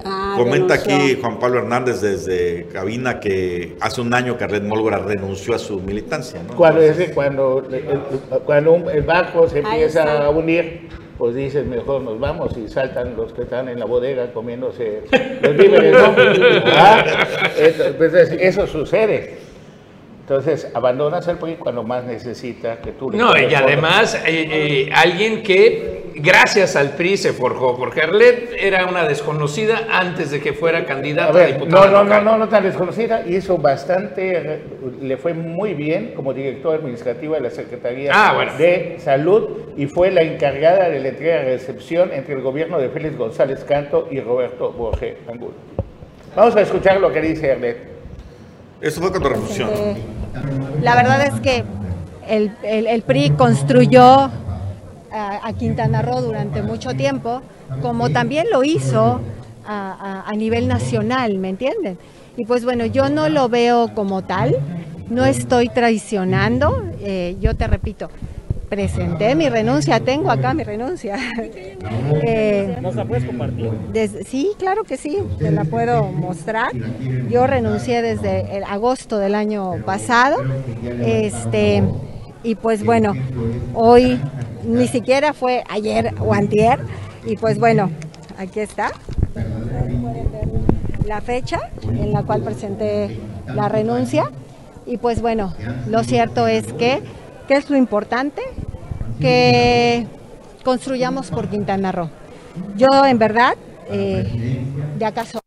Ah, 0.05 0.35
Comenta 0.37 0.74
aquí 0.74 1.18
Juan 1.20 1.38
Pablo 1.38 1.61
Hernández 1.61 2.00
desde 2.00 2.66
cabina 2.72 3.20
que 3.20 3.76
hace 3.81 4.00
un 4.00 4.12
año 4.14 4.37
que 4.37 4.46
Red 4.46 4.62
Mólgora 4.62 4.98
renunció 4.98 5.55
a 5.55 5.59
su 5.59 5.81
militancia. 5.81 6.40
Cuando, 6.57 6.81
cuando, 7.14 7.66
el, 7.70 8.00
cuando 8.44 8.90
el 8.90 9.02
barco 9.02 9.48
se 9.48 9.59
empieza 9.61 10.24
a 10.26 10.31
unir, 10.31 10.88
pues 11.18 11.35
dicen 11.35 11.70
mejor 11.70 12.02
nos 12.02 12.18
vamos 12.18 12.57
y 12.57 12.68
saltan 12.68 13.16
los 13.16 13.33
que 13.33 13.42
están 13.42 13.68
en 13.68 13.78
la 13.78 13.85
bodega 13.85 14.33
comiéndose 14.33 15.02
los 15.42 15.57
víveres. 15.57 15.92
¿no? 15.92 16.14
Ah, 16.74 17.05
pues, 17.96 18.12
eso 18.14 18.66
sucede. 18.66 19.52
Entonces, 20.23 20.71
abandonas 20.73 21.27
el 21.27 21.37
PRI 21.37 21.57
cuando 21.57 21.83
más 21.83 22.05
necesita 22.05 22.77
que 22.77 22.93
tú... 22.93 23.11
no, 23.11 23.37
y 23.37 23.53
además, 23.53 24.15
eh, 24.15 24.21
eh, 24.27 24.91
alguien 24.95 25.43
que 25.43 26.13
gracias 26.15 26.77
al 26.77 26.91
PRI 26.91 27.17
se 27.17 27.33
forjó, 27.33 27.77
porque 27.77 28.03
Arlet 28.03 28.55
era 28.57 28.87
una 28.87 29.03
desconocida 29.09 29.89
antes 29.91 30.31
de 30.31 30.41
que 30.41 30.53
fuera 30.53 30.85
candidata 30.85 31.43
a, 31.43 31.47
diputada. 31.47 31.87
No, 31.87 31.91
no, 31.91 32.05
no, 32.05 32.21
no, 32.21 32.39
no 32.39 32.49
tan 32.49 32.63
desconocida, 32.63 33.27
hizo 33.27 33.59
bastante, 33.59 34.63
le 35.01 35.17
fue 35.17 35.35
muy 35.35 35.75
bien 35.75 36.13
como 36.15 36.33
director 36.33 36.77
administrativo 36.77 37.35
de 37.35 37.41
la 37.41 37.51
Secretaría 37.51 38.13
ah, 38.15 38.55
de 38.57 38.99
Salud 39.01 39.73
y 39.77 39.87
fue 39.87 40.13
la 40.13 40.23
encargada 40.23 40.89
de 40.89 41.01
la 41.01 41.09
entrega 41.09 41.39
de 41.39 41.45
recepción 41.47 42.13
entre 42.13 42.35
el 42.35 42.43
gobierno 42.43 42.79
de 42.79 42.91
Félix 42.91 43.17
González 43.17 43.65
Canto 43.65 44.07
y 44.09 44.21
Roberto 44.21 44.71
Borges 44.71 45.17
Angulo. 45.29 45.55
Vamos 46.37 46.55
a 46.55 46.61
escuchar 46.61 47.01
lo 47.01 47.13
que 47.13 47.21
dice 47.21 47.51
Arlet. 47.51 47.93
Eso 48.83 49.01
fue 49.01 49.11
cuando 49.11 49.29
refusión. 49.29 49.71
La 50.83 50.97
verdad 50.97 51.25
es 51.25 51.40
que 51.40 51.64
el, 52.29 53.03
PRI 53.03 53.31
construyó 53.31 54.29
a, 55.12 55.53
Quintana 55.57 56.03
Roo 56.03 56.21
durante 56.21 56.62
mucho 56.62 56.95
tiempo, 56.95 57.42
como 57.81 58.11
también 58.11 58.49
lo 58.51 58.64
hizo 58.64 59.21
a, 59.64 60.25
a, 60.27 60.33
nivel 60.33 60.66
nacional, 60.66 61.38
¿me 61.38 61.51
entienden? 61.51 61.97
Y 62.37 62.45
pues 62.45 62.64
bueno, 62.64 62.85
yo 62.87 63.09
no 63.09 63.29
lo 63.29 63.49
veo 63.49 63.95
como 63.95 64.23
tal, 64.23 64.57
no 65.11 65.25
estoy 65.25 65.68
traicionando, 65.68 66.83
eh, 67.01 67.37
yo 67.40 67.55
te 67.55 67.66
repito, 67.66 68.11
presenté 68.73 69.35
mi 69.35 69.51
renuncia, 69.51 70.01
tengo 70.01 70.31
acá 70.31 70.55
mi 70.55 70.65
renuncia. 70.65 71.19
Eh, 72.25 72.79
¿Nos 72.81 72.95
la 72.95 73.05
puedes 73.05 73.25
compartir? 73.25 73.71
sí, 74.27 74.53
claro 74.59 74.85
que 74.85 74.97
sí, 74.97 75.19
te 75.39 75.51
la 75.51 75.65
puedo 75.65 76.05
mostrar. 76.05 76.73
Yo 77.29 77.47
renuncié 77.47 78.01
desde 78.01 78.57
el 78.57 78.65
agosto 78.65 79.19
del 79.19 79.35
año 79.35 79.75
pasado. 79.85 80.39
Este, 81.05 81.83
y 82.43 82.55
pues 82.55 82.85
bueno, 82.85 83.15
hoy 83.75 84.19
ni 84.65 84.89
siquiera 84.89 85.35
fue 85.35 85.65
ayer 85.69 86.15
o 86.21 86.33
antier. 86.33 86.81
Y 87.27 87.37
pues 87.37 87.59
bueno, 87.59 87.91
aquí 88.39 88.61
está 88.61 88.91
la 91.07 91.21
fecha 91.21 91.61
en 91.85 92.13
la 92.13 92.23
cual 92.23 92.43
presenté 92.43 93.19
la 93.55 93.69
renuncia. 93.69 94.31
Y 94.87 94.97
pues 94.97 95.21
bueno, 95.21 95.53
lo 95.89 96.05
cierto 96.05 96.47
es 96.47 96.73
que 96.73 97.03
¿Qué 97.53 97.59
es 97.59 97.69
lo 97.69 97.77
importante? 97.77 98.41
Que 99.21 100.07
construyamos 100.65 101.31
por 101.31 101.49
Quintana 101.49 101.93
Roo. 101.93 102.09
Yo, 102.79 102.88
en 103.05 103.19
verdad, 103.19 103.57
eh, 103.91 104.65
de 104.97 105.05
acaso. 105.05 105.38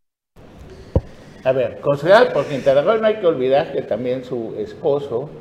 A 1.44 1.52
ver, 1.52 1.80
construir 1.80 2.32
por 2.32 2.46
Quintana 2.46 2.84
Roo 2.84 2.98
no 2.98 3.08
hay 3.08 3.16
que 3.16 3.26
olvidar 3.26 3.74
que 3.74 3.82
también 3.82 4.24
su 4.24 4.54
esposo 4.60 5.32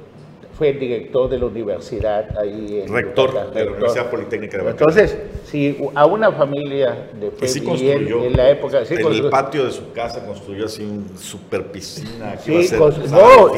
fue 0.57 0.73
director 0.73 1.29
de 1.29 1.39
la 1.39 1.47
universidad 1.47 2.39
ahí 2.39 2.83
en 2.87 2.93
Rector 2.93 3.53
de 3.53 3.65
la 3.65 3.73
Universidad 3.73 4.09
Politécnica 4.09 4.59
de 4.59 4.71
Entonces, 4.71 5.17
si 5.51 5.77
a 5.95 6.07
una 6.07 6.31
familia 6.31 7.09
de 7.19 7.31
pues 7.31 7.61
construyó, 7.61 8.25
en, 8.25 8.37
la 8.37 8.51
época... 8.51 8.83
en 8.89 9.07
el 9.07 9.29
patio 9.31 9.65
de 9.65 9.73
su 9.73 9.93
casa 9.93 10.25
construyó 10.25 10.67
así 10.67 10.83
un 10.83 11.19
super 11.19 11.67
piscina. 11.67 12.37
Que 12.37 12.67
sí, 12.67 12.75
iba 12.75 12.89
a 12.89 12.93
ser 12.93 13.11
no, 13.11 13.51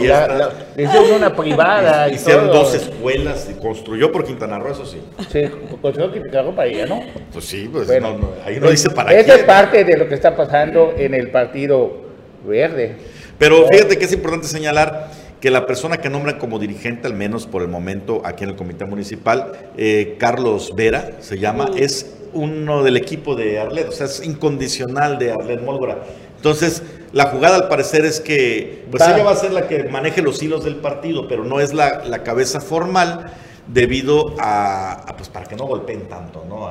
hizo 0.83 1.15
una 1.15 1.37
privada 1.37 2.09
Hicieron 2.09 2.49
dos 2.49 2.75
escuelas 2.75 3.49
y 3.51 3.61
construyó 3.61 4.11
por 4.11 4.25
Quintana 4.25 4.59
Roo, 4.59 4.73
eso 4.73 4.87
sí. 4.87 4.99
Sí, 5.31 5.45
construyó 5.83 6.13
Quintana 6.13 6.43
Roo 6.43 6.55
para 6.55 6.69
ella, 6.69 6.87
¿no? 6.87 7.03
Pues 7.33 7.45
sí, 7.45 7.69
pues 7.71 7.89
no, 8.01 8.31
ahí 8.45 8.59
no 8.59 8.71
dice 8.71 8.89
para 8.91 9.11
qué. 9.11 9.21
Esa 9.21 9.35
es 9.35 9.45
parte 9.45 9.85
de 9.85 9.99
lo 9.99 10.09
que 10.09 10.15
está 10.15 10.35
pasando 10.35 10.95
en 10.97 11.13
el 11.13 11.31
Partido 11.31 12.07
Verde. 12.47 12.97
Pero 13.39 13.67
fíjate 13.67 13.99
que 13.99 14.07
es 14.07 14.13
importante 14.13 14.47
señalar 14.47 15.11
que 15.47 15.53
la 15.53 15.65
persona 15.65 15.99
que 15.99 16.11
nombran 16.11 16.41
como 16.41 16.59
dirigente, 16.59 17.07
al 17.07 17.15
menos 17.15 17.47
por 17.47 17.63
el 17.63 17.69
momento 17.69 18.21
aquí 18.25 18.43
en 18.43 18.51
el 18.51 18.57
comité 18.57 18.85
municipal, 18.85 19.53
eh, 19.77 20.17
Carlos 20.19 20.73
Vera, 20.75 21.19
se 21.21 21.39
llama, 21.39 21.71
es 21.77 22.17
uno 22.33 22.83
del 22.83 22.97
equipo 22.97 23.37
de 23.37 23.61
Arlet, 23.61 23.89
o 23.89 23.93
sea, 23.93 24.07
es 24.07 24.25
incondicional 24.25 25.21
de 25.21 25.31
Arlet 25.31 25.63
Mólgora. 25.63 25.99
Entonces, 26.35 26.83
la 27.13 27.27
jugada 27.27 27.59
al 27.59 27.69
parecer 27.69 28.05
es 28.05 28.19
que, 28.19 28.87
pues 28.91 29.01
ella 29.07 29.23
va 29.23 29.31
a 29.31 29.37
ser 29.37 29.53
la 29.53 29.69
que 29.69 29.85
maneje 29.85 30.21
los 30.21 30.43
hilos 30.43 30.65
del 30.65 30.79
partido, 30.79 31.29
pero 31.29 31.45
no 31.45 31.61
es 31.61 31.73
la, 31.73 32.05
la 32.05 32.25
cabeza 32.25 32.61
formal 32.61 33.33
debido 33.69 34.35
a, 34.41 35.15
pues 35.17 35.29
para 35.29 35.47
que 35.47 35.55
no 35.55 35.67
golpeen 35.67 36.09
tanto, 36.09 36.45
¿no? 36.49 36.69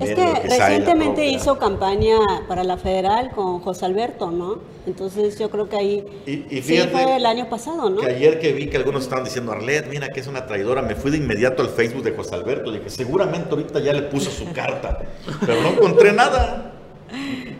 Es 0.00 0.14
que, 0.14 0.34
recientemente 0.48 1.26
hizo 1.26 1.58
campaña 1.58 2.18
para 2.48 2.64
la 2.64 2.76
federal 2.76 3.30
con 3.30 3.60
José 3.60 3.86
Alberto, 3.86 4.30
¿no? 4.30 4.58
Entonces 4.86 5.38
yo 5.38 5.50
creo 5.50 5.68
que 5.68 5.76
ahí 5.76 6.04
y, 6.26 6.62
sí 6.62 6.78
fue 6.90 7.16
el 7.16 7.26
año 7.26 7.48
pasado, 7.48 7.90
¿no? 7.90 8.00
Que 8.00 8.06
ayer 8.06 8.38
que 8.38 8.52
vi 8.52 8.68
que 8.68 8.76
algunos 8.76 9.04
estaban 9.04 9.24
diciendo, 9.24 9.52
Arlet, 9.52 9.88
mira 9.88 10.08
que 10.08 10.20
es 10.20 10.26
una 10.26 10.46
traidora, 10.46 10.82
me 10.82 10.94
fui 10.94 11.10
de 11.10 11.18
inmediato 11.18 11.62
al 11.62 11.68
Facebook 11.68 12.02
de 12.02 12.12
José 12.12 12.34
Alberto, 12.34 12.70
dije, 12.70 12.90
seguramente 12.90 13.50
ahorita 13.50 13.80
ya 13.80 13.92
le 13.92 14.02
puso 14.02 14.30
su 14.30 14.52
carta, 14.52 14.98
pero 15.44 15.60
no 15.62 15.68
encontré 15.70 16.12
nada. 16.12 16.72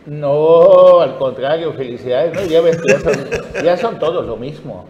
No, 0.06 1.00
al 1.00 1.18
contrario, 1.18 1.72
felicidades, 1.72 2.34
¿no? 2.34 2.44
Ya 2.46 2.60
ves 2.60 2.78
ya 3.62 3.76
son, 3.76 3.98
todos 3.98 4.24
lo 4.26 4.36
mismo. 4.36 4.86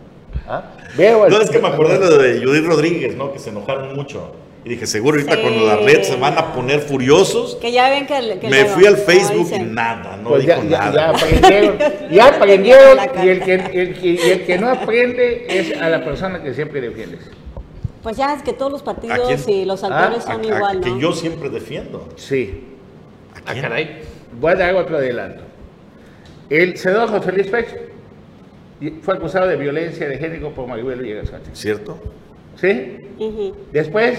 ¿Ah? 0.48 0.62
Veo 0.96 1.28
no, 1.28 1.40
es 1.40 1.50
que 1.50 1.58
me 1.58 1.68
acordé 1.68 1.98
de 1.98 2.44
Judith 2.44 2.64
Rodríguez, 2.64 3.16
¿no? 3.16 3.32
Que 3.32 3.38
se 3.38 3.50
enojaron 3.50 3.94
mucho. 3.94 4.32
Y 4.66 4.70
dije, 4.70 4.84
seguro 4.88 5.16
ahorita 5.16 5.40
cuando 5.40 5.64
la 5.64 5.76
red 5.76 6.02
se 6.02 6.16
van 6.16 6.36
a 6.36 6.52
poner 6.52 6.80
furiosos. 6.80 7.54
Que 7.54 7.70
ya 7.70 7.88
ven 7.88 8.04
que, 8.04 8.48
me 8.50 8.64
fui 8.64 8.84
al 8.84 8.96
Facebook 8.96 9.48
y 9.54 9.60
nada, 9.60 10.16
no 10.16 10.30
pues 10.30 10.44
dijo 10.44 10.60
ya, 10.64 10.90
nada. 10.90 10.92
Ya 10.92 11.10
aprendieron, 11.10 11.78
ya 12.10 12.26
aprendieron 12.26 12.98
y 13.24 13.28
el, 13.28 13.42
que, 13.44 13.54
el, 13.54 14.44
que, 14.44 14.58
no 14.58 14.68
aprende 14.68 15.46
es 15.48 15.80
a 15.80 15.88
la 15.88 16.04
persona 16.04 16.42
que 16.42 16.52
siempre 16.52 16.80
defiendes. 16.80 17.20
Pues 18.02 18.16
ya 18.16 18.34
es 18.34 18.42
que 18.42 18.52
todos 18.52 18.72
los 18.72 18.82
partidos 18.82 19.46
y 19.46 19.64
los 19.64 19.84
actores 19.84 20.24
ah, 20.26 20.32
son 20.32 20.44
igual, 20.44 20.80
¿no? 20.80 20.82
Que 20.82 21.00
yo 21.00 21.12
siempre 21.12 21.48
defiendo. 21.48 22.08
Sí. 22.16 22.64
¿A, 23.46 23.52
ah, 23.52 23.54
caray. 23.60 24.00
Voy 24.40 24.50
a 24.50 24.56
dar 24.56 24.74
otro 24.74 24.96
adelanto. 24.96 25.44
El 26.50 26.76
senador 26.76 27.10
José 27.10 27.30
Luis 27.30 27.46
Pech 27.46 27.68
fue 29.02 29.14
acusado 29.14 29.46
de 29.46 29.54
violencia 29.54 30.08
de 30.08 30.18
género 30.18 30.52
por 30.52 30.66
Maribel 30.66 30.98
Villegas 30.98 31.28
Sánchez. 31.28 31.56
¿Cierto? 31.56 32.00
¿Sí? 32.56 32.98
Después 33.70 34.18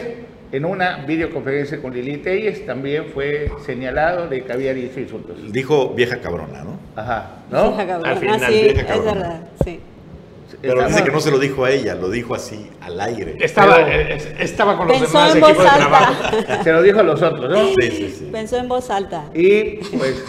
en 0.51 0.65
una 0.65 0.97
videoconferencia 1.05 1.81
con 1.81 1.93
Lili 1.93 2.17
Telles 2.17 2.65
también 2.65 3.05
fue 3.13 3.51
señalado 3.65 4.27
de 4.27 4.43
que 4.43 4.53
había 4.53 4.73
dicho 4.73 4.99
insultos. 4.99 5.51
Dijo 5.51 5.89
vieja 5.89 6.19
cabrona, 6.19 6.63
¿no? 6.63 6.79
Ajá, 6.95 7.31
¿no? 7.51 7.69
Vieja 7.69 7.87
cabrona, 7.87 8.11
Al 8.11 8.17
final, 8.17 8.39
sí, 8.47 8.61
vieja 8.63 8.85
cabrona. 8.85 9.09
es 9.11 9.15
verdad, 9.15 9.49
sí. 9.65 9.79
Pero 10.61 10.87
dice 10.87 11.03
que 11.03 11.11
no 11.11 11.19
se 11.19 11.29
lo 11.29 11.39
dijo 11.39 11.65
a 11.65 11.71
ella, 11.71 11.93
lo 11.95 12.09
dijo 12.09 12.33
así, 12.33 12.69
al 12.81 12.99
aire. 13.01 13.35
Estaba, 13.41 13.81
eh, 13.81 14.17
estaba 14.39 14.77
con 14.77 14.87
los 14.87 14.97
Pensó 14.97 15.17
demás 15.19 15.35
en 15.35 15.41
voz 15.41 15.57
de 15.57 15.67
alta. 15.67 15.75
trabajo. 15.77 16.63
Se 16.63 16.71
lo 16.71 16.81
dijo 16.81 16.99
a 16.99 17.03
los 17.03 17.21
otros, 17.21 17.49
¿no? 17.51 17.67
Sí, 17.67 17.91
sí, 17.91 18.15
sí. 18.17 18.29
Pensó 18.31 18.57
en 18.57 18.67
voz 18.69 18.89
alta. 18.89 19.25
Y 19.35 19.75
pues 19.97 20.23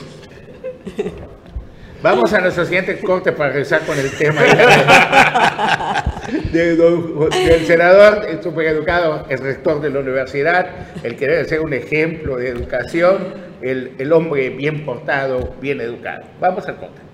Vamos 2.01 2.33
a 2.33 2.41
nuestro 2.41 2.65
siguiente 2.65 2.97
corte 3.01 3.33
para 3.33 3.51
regresar 3.51 3.81
con 3.81 3.99
el 3.99 4.09
tema 4.13 4.41
del 6.53 7.67
senador, 7.67 8.25
el 8.29 8.41
supereducado, 8.41 9.27
el 9.29 9.39
rector 9.39 9.81
de 9.81 9.91
la 9.91 9.99
universidad, 9.99 10.69
el 11.03 11.17
que 11.17 11.27
debe 11.27 11.45
ser 11.47 11.61
un 11.61 11.73
ejemplo 11.73 12.37
de 12.37 12.51
educación, 12.51 13.35
el, 13.63 13.95
el 13.99 14.13
hombre 14.13 14.51
bien 14.51 14.85
portado, 14.85 15.57
bien 15.61 15.81
educado. 15.81 16.23
Vamos 16.39 16.69
al 16.69 16.77
corte. 16.77 17.08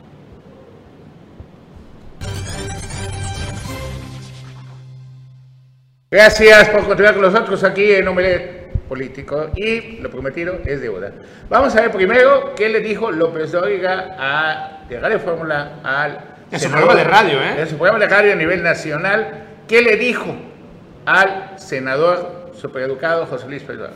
Gracias 6.15 6.69
por 6.69 6.87
continuar 6.87 7.15
con 7.15 7.23
nosotros 7.23 7.65
aquí 7.65 7.91
en 7.91 8.07
Omelet 8.07 8.71
político 8.89 9.51
y 9.57 9.97
lo 9.99 10.09
prometido 10.13 10.61
es 10.65 10.81
deuda. 10.81 11.11
Vamos 11.51 11.75
a 11.75 11.81
ver 11.81 11.91
primero 11.91 12.55
qué 12.55 12.69
le 12.69 12.79
dijo 12.79 13.11
López 13.11 13.51
Dóriga 13.51 14.15
a, 14.17 14.85
de 14.89 15.01
Radio 15.01 15.19
Fórmula 15.19 15.81
al... 15.83 16.37
En 16.53 16.61
su 16.61 16.71
programa 16.71 16.95
de 16.95 17.03
radio, 17.03 17.43
¿eh? 17.43 17.63
En 17.63 17.69
su 17.69 17.75
programa 17.77 17.99
de 17.99 18.07
radio 18.07 18.33
a 18.33 18.37
nivel 18.37 18.63
nacional, 18.63 19.45
¿qué 19.67 19.83
le 19.83 19.97
dijo 19.97 20.37
al 21.05 21.59
senador 21.59 22.53
supereducado 22.55 23.27
José 23.27 23.49
Luis 23.49 23.65
Pedro? 23.65 23.89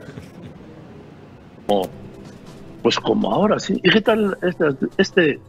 pues 2.82 2.98
como 2.98 3.32
ahora, 3.32 3.60
sí. 3.60 3.80
¿Y 3.84 3.90
qué 3.90 4.00
tal 4.00 4.36
este, 4.42 4.64
este, 4.96 5.40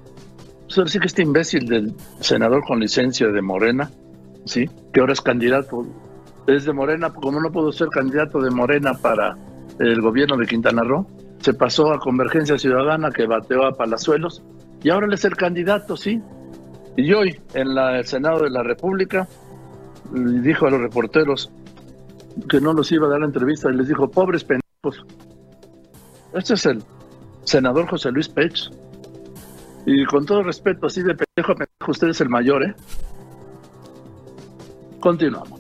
sí 0.68 1.00
que 1.00 1.08
este 1.08 1.24
imbécil 1.24 1.68
del 1.68 1.96
senador 2.20 2.64
con 2.64 2.80
licencia 2.80 3.30
de 3.30 3.42
Morena, 3.42 3.90
sí, 4.46 4.70
que 4.94 5.00
ahora 5.00 5.14
es 5.14 5.22
candidato 5.22 5.88
es 6.56 6.66
de 6.66 6.74
Morena, 6.74 7.12
como 7.12 7.40
no 7.40 7.52
pudo 7.52 7.72
ser 7.72 7.90
candidato 7.90 8.40
de 8.40 8.50
Morena 8.50 8.94
para 8.94 9.38
el 9.80 10.02
gobierno 10.02 10.38
de 10.38 10.46
Quintana 10.46 10.84
Roo, 10.84 11.08
se 11.40 11.54
pasó 11.54 11.92
a 11.92 12.00
Convergencia 12.00 12.58
Ciudadana 12.58 13.12
que 13.12 13.26
bateó 13.26 13.66
a 13.66 13.74
Palazuelos 13.74 14.44
y 14.84 14.90
ahora 14.90 15.08
él 15.08 15.14
es 15.14 15.26
el 15.26 15.36
candidato, 15.36 15.96
sí. 15.96 16.22
Y 16.98 17.14
hoy 17.14 17.40
en 17.54 17.78
el 17.78 18.06
Senado 18.06 18.44
de 18.44 18.50
la 18.50 18.64
República 18.64 19.28
dijo 20.12 20.68
a 20.68 20.72
los 20.72 20.82
reporteros 20.82 21.52
que 22.50 22.60
no 22.60 22.74
los 22.74 22.92
iba 22.92 23.08
a 23.08 23.10
dar 23.10 23.20
la 23.20 23.26
entrevista 23.28 23.70
y 23.70 23.76
les 23.76 23.88
dijo, 23.88 24.10
pobres 24.10 24.44
pendejos. 24.44 25.06
Este 26.34 26.54
es 26.54 26.66
el 26.66 26.84
senador 27.44 27.88
José 27.88 28.12
Luis 28.12 28.30
Pech. 28.30 28.70
Y 29.86 30.06
con 30.06 30.26
todo 30.26 30.44
respeto, 30.44 30.88
así 30.88 31.02
de 31.02 31.16
pendejo, 31.16 31.56
pendejo 31.56 31.92
usted 31.92 32.10
es 32.10 32.22
el 32.22 32.30
mayor, 32.30 32.64
¿eh? 32.64 32.76
Continuamos. 35.00 35.59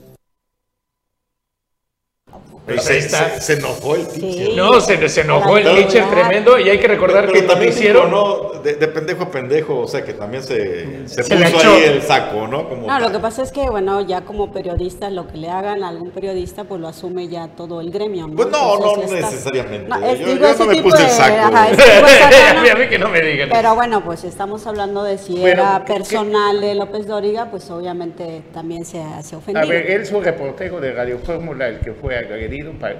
Se, 2.78 3.02
se, 3.02 3.42
se, 3.42 3.54
enojó 3.54 3.96
el 3.96 4.08
teacher. 4.08 4.56
No, 4.56 4.80
se, 4.80 5.10
se 5.10 5.22
enojó 5.22 5.58
el 5.58 5.64
teacher 5.64 6.10
tremendo 6.10 6.60
y 6.60 6.70
hay 6.70 6.80
que 6.80 6.88
recordar 6.88 7.26
pero, 7.26 7.34
que 7.34 7.42
también 7.44 7.72
hicieron. 7.72 8.12
No, 8.12 8.52
de, 8.64 8.76
de, 8.76 8.88
pendejo 8.88 9.24
a 9.24 9.32
pendejo, 9.32 9.80
o 9.80 9.88
sea 9.88 10.04
que 10.04 10.14
también 10.14 10.44
se, 10.44 11.08
se, 11.08 11.24
se 11.24 11.36
puso 11.36 11.60
ahí 11.60 11.84
el 11.84 12.02
saco, 12.02 12.48
¿no? 12.48 12.68
Como 12.68 12.88
no, 12.88 13.00
lo 13.00 13.12
que 13.12 13.20
pasa 13.20 13.44
es 13.44 13.52
que, 13.52 13.70
bueno, 13.70 14.02
ya 14.02 14.22
como 14.22 14.52
periodista, 14.52 15.10
lo 15.10 15.28
que 15.28 15.38
le 15.38 15.50
hagan 15.50 15.84
a 15.84 15.90
algún 15.90 16.12
periodista, 16.12 16.64
pues 16.64 16.82
lo 16.82 16.88
asume 16.88 17.28
ya 17.28 17.48
todo 17.50 17.82
el 17.82 17.92
gremio, 17.92 18.28
¿no? 18.28 18.36
Pues 18.36 18.50
no, 18.50 18.76
Entonces, 18.76 19.10
no 19.10 19.16
está... 19.16 19.32
necesariamente. 19.32 19.90
No, 19.90 20.06
es, 20.06 20.20
yo, 20.20 20.26
digo, 20.28 20.48
yo 20.48 20.58
no 20.58 20.66
me 20.66 20.82
puse 20.82 20.98
de, 20.98 21.04
el 21.04 21.10
saco. 21.10 21.36
Ajá, 21.36 21.68
a 22.72 22.76
mí 22.76 22.88
que 22.88 23.00
no 23.00 23.10
me 23.10 23.22
digan. 23.22 23.50
Pero 23.52 23.76
bueno, 23.76 24.04
pues 24.04 24.24
estamos 24.24 24.66
hablando 24.68 25.04
de 25.04 25.18
si 25.18 25.34
Bueno, 25.34 25.48
era 25.48 25.84
¿qué- 25.86 25.94
personal 25.94 26.62
de 26.62 26.76
López 26.76 27.08
Dóriga, 27.08 27.50
pues 27.50 27.70
obviamente 27.70 28.44
también 28.54 28.86
se 28.86 29.02
hace 29.02 29.36
ofendido. 29.36 29.66
A 29.66 29.70
ver, 29.70 29.90
él 29.92 30.02
es 30.02 30.12
un 30.12 30.24
reportero 30.24 30.80
de 30.80 30.92
Radio 30.92 31.20
Fórmula 31.20 31.68
el 31.68 31.80
que 31.80 31.94
fue 31.94 32.18
agredido 32.18 32.50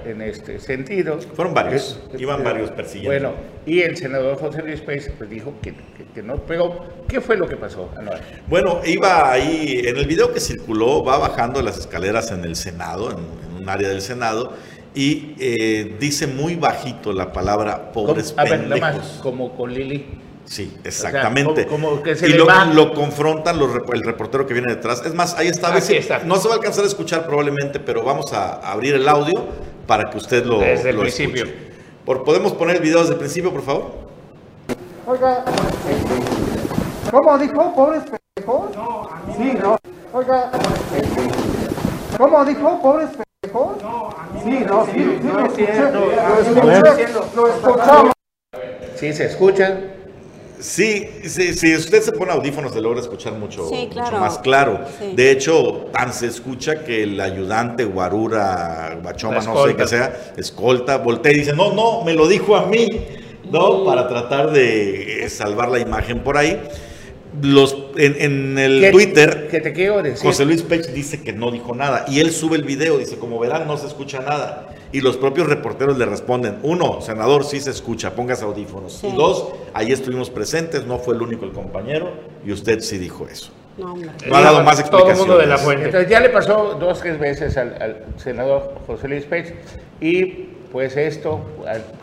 en 0.04 0.22
este 0.22 0.58
sentido. 0.60 1.18
Fueron 1.34 1.54
varios, 1.54 2.00
Es- 2.12 2.20
iban 2.20 2.38
es- 2.38 2.44
varios 2.44 2.70
persiguiendo. 2.70 3.10
Bueno, 3.30 3.34
y 3.66 3.80
el 3.80 3.96
senador 3.96 4.36
José 4.38 4.62
Luis 4.62 4.80
Pérez 4.80 5.10
pues, 5.16 5.28
dijo 5.30 5.54
que, 5.62 5.72
que- 5.72 6.04
que 6.14 6.22
no, 6.22 6.36
pero 6.46 6.84
¿qué 7.08 7.20
fue 7.20 7.36
lo 7.36 7.46
que 7.46 7.56
pasó, 7.56 7.90
Anual? 7.96 8.20
Bueno, 8.48 8.80
iba 8.84 9.30
ahí, 9.30 9.80
en 9.84 9.96
el 9.96 10.06
video 10.06 10.32
que 10.32 10.40
circuló, 10.40 11.04
va 11.04 11.18
bajando 11.18 11.62
las 11.62 11.78
escaleras 11.78 12.30
en 12.32 12.44
el 12.44 12.56
Senado, 12.56 13.10
en, 13.10 13.18
en 13.18 13.62
un 13.62 13.68
área 13.68 13.88
del 13.88 14.00
Senado, 14.02 14.52
y 14.94 15.34
eh, 15.38 15.96
dice 16.00 16.26
muy 16.26 16.56
bajito 16.56 17.12
la 17.12 17.32
palabra 17.32 17.92
pobres 17.92 18.34
a 18.36 18.42
ver, 18.44 18.52
pendejos. 18.60 18.80
nada 18.80 18.96
más, 18.98 19.20
como 19.22 19.56
con 19.56 19.72
Lili. 19.72 20.04
Sí, 20.50 20.76
exactamente. 20.82 21.64
como- 21.68 21.90
como 21.90 22.02
que 22.02 22.16
se 22.16 22.26
y 22.28 22.32
lo, 22.32 22.44
confrontan 22.92 23.56
los 23.56 23.70
el 23.92 24.02
reportero 24.02 24.48
que 24.48 24.52
viene 24.52 24.74
detrás. 24.74 25.00
Es 25.06 25.14
más, 25.14 25.34
ahí 25.38 25.46
está. 25.46 25.68
a. 25.68 26.24
No 26.24 26.36
se 26.38 26.48
va 26.48 26.54
a 26.54 26.56
alcanzar 26.56 26.82
a 26.82 26.88
escuchar 26.88 27.24
probablemente, 27.24 27.78
pero 27.78 28.02
vamos 28.02 28.32
a 28.32 28.54
abrir 28.54 28.94
el 28.96 29.08
audio 29.08 29.46
para 29.86 30.10
que 30.10 30.18
usted 30.18 30.44
lo, 30.44 30.58
Desde 30.58 30.90
el 30.90 30.96
lo 30.96 31.02
principio. 31.02 31.44
escuche. 31.44 31.70
Por, 32.04 32.24
¿Podemos 32.24 32.52
poner 32.54 32.76
el 32.76 32.82
video 32.82 32.98
desde 32.98 33.12
el 33.12 33.18
principio, 33.20 33.52
por 33.52 33.62
favor? 33.62 33.92
Oiga, 35.06 35.44
¿cómo 37.12 37.38
dijo? 37.38 37.72
¿Pobres 37.76 38.02
pendejos? 38.34 38.74
No, 38.74 39.08
Sí, 39.36 39.52
no. 39.62 39.76
Oiga, 40.12 40.50
¿cómo 42.18 42.44
dijo? 42.44 42.82
¿Pobres 42.82 43.08
pendejos? 43.10 43.82
No, 43.82 44.10
Sí, 44.42 44.64
no, 44.66 44.84
sí, 44.86 44.92
sí, 44.94 45.20
lo 45.22 45.46
escuché. 45.46 45.90
Lo 45.92 46.72
escuché, 46.72 47.08
lo 47.36 47.46
escuchamos. 47.46 48.12
¿Sí 48.96 49.12
se 49.12 49.26
escucha? 49.26 49.68
Sí, 49.68 49.76
sí, 49.84 49.99
si 50.60 51.74
usted 51.76 52.02
se 52.02 52.12
pone 52.12 52.32
audífonos 52.32 52.72
se 52.72 52.80
logra 52.80 53.00
escuchar 53.00 53.32
mucho, 53.34 53.68
Sí, 53.68 53.88
mucho 53.88 54.12
más 54.18 54.38
claro. 54.38 54.80
Sí. 54.98 55.12
De 55.14 55.30
hecho, 55.30 55.86
tan 55.92 56.12
se 56.12 56.26
escucha 56.26 56.84
que 56.84 57.02
el 57.02 57.20
ayudante 57.20 57.84
Guarura, 57.84 58.98
Guachoma, 59.02 59.38
La 59.38 59.44
no 59.44 59.66
sé 59.66 59.76
qué 59.76 59.86
sea, 59.86 60.32
escolta, 60.36 60.98
voltea 60.98 61.32
y 61.32 61.36
dice, 61.36 61.52
no, 61.52 61.72
no, 61.72 62.02
me 62.04 62.14
lo 62.14 62.28
dijo 62.28 62.56
a 62.56 62.66
mí, 62.66 62.86
¿no? 63.50 63.84
Para 63.84 64.08
tratar 64.08 64.50
de 64.52 65.26
salvar 65.28 65.70
la 65.70 65.78
imagen 65.78 66.20
por 66.20 66.36
ahí. 66.36 66.60
Los, 67.42 67.76
en, 67.96 68.16
en 68.20 68.58
el 68.58 68.80
¿Qué- 68.80 68.90
Twitter, 68.90 69.48
qué 69.50 69.60
te 69.60 69.72
quiero 69.72 70.02
decir? 70.02 70.26
José 70.26 70.44
Luis 70.44 70.62
Pech 70.62 70.88
dice 70.88 71.22
que 71.22 71.32
no 71.32 71.50
dijo 71.52 71.74
nada 71.74 72.04
y 72.08 72.18
él 72.20 72.32
sube 72.32 72.56
el 72.56 72.64
video, 72.64 72.98
dice, 72.98 73.18
como 73.18 73.38
verán, 73.38 73.66
no 73.68 73.76
se 73.76 73.86
escucha 73.86 74.20
nada. 74.20 74.68
Y 74.92 75.00
los 75.02 75.16
propios 75.16 75.46
reporteros 75.48 75.96
le 75.96 76.06
responden, 76.06 76.58
uno, 76.64 77.00
senador, 77.00 77.44
sí 77.44 77.60
se 77.60 77.70
escucha, 77.70 78.16
póngase 78.16 78.44
audífonos. 78.44 78.94
Sí. 78.94 79.06
Y 79.06 79.12
dos, 79.16 79.48
ahí 79.72 79.92
estuvimos 79.92 80.28
presentes, 80.30 80.84
no 80.86 80.98
fue 80.98 81.14
el 81.14 81.22
único 81.22 81.44
el 81.44 81.52
compañero 81.52 82.10
y 82.44 82.50
usted 82.50 82.80
sí 82.80 82.98
dijo 82.98 83.28
eso. 83.30 83.52
No, 83.78 83.94
ha 84.36 84.40
dado 84.42 84.62
más 84.64 84.84
Todo 84.90 85.08
el 85.08 85.16
mundo 85.16 85.38
de 85.38 85.46
la 85.46 85.54
explicaciones. 85.54 85.62
fuente. 85.64 85.84
Entonces 85.86 86.10
ya 86.10 86.20
le 86.20 86.28
pasó 86.30 86.76
dos, 86.80 87.00
tres 87.00 87.18
veces 87.20 87.56
al, 87.56 87.80
al 87.80 88.04
senador 88.16 88.74
José 88.86 89.06
Luis 89.08 89.24
Pech 89.24 89.54
y 90.00 90.48
pues 90.72 90.96
esto, 90.96 91.40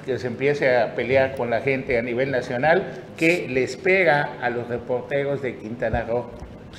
que 0.05 0.19
se 0.19 0.27
empiece 0.27 0.75
a 0.77 0.95
pelear 0.95 1.35
con 1.35 1.49
la 1.49 1.61
gente 1.61 1.97
a 1.97 2.01
nivel 2.01 2.31
nacional, 2.31 2.83
que 3.17 3.47
le 3.49 3.63
espera 3.63 4.37
a 4.41 4.49
los 4.49 4.67
reporteros 4.67 5.41
de 5.41 5.55
Quintana 5.55 6.03
Roo. 6.07 6.25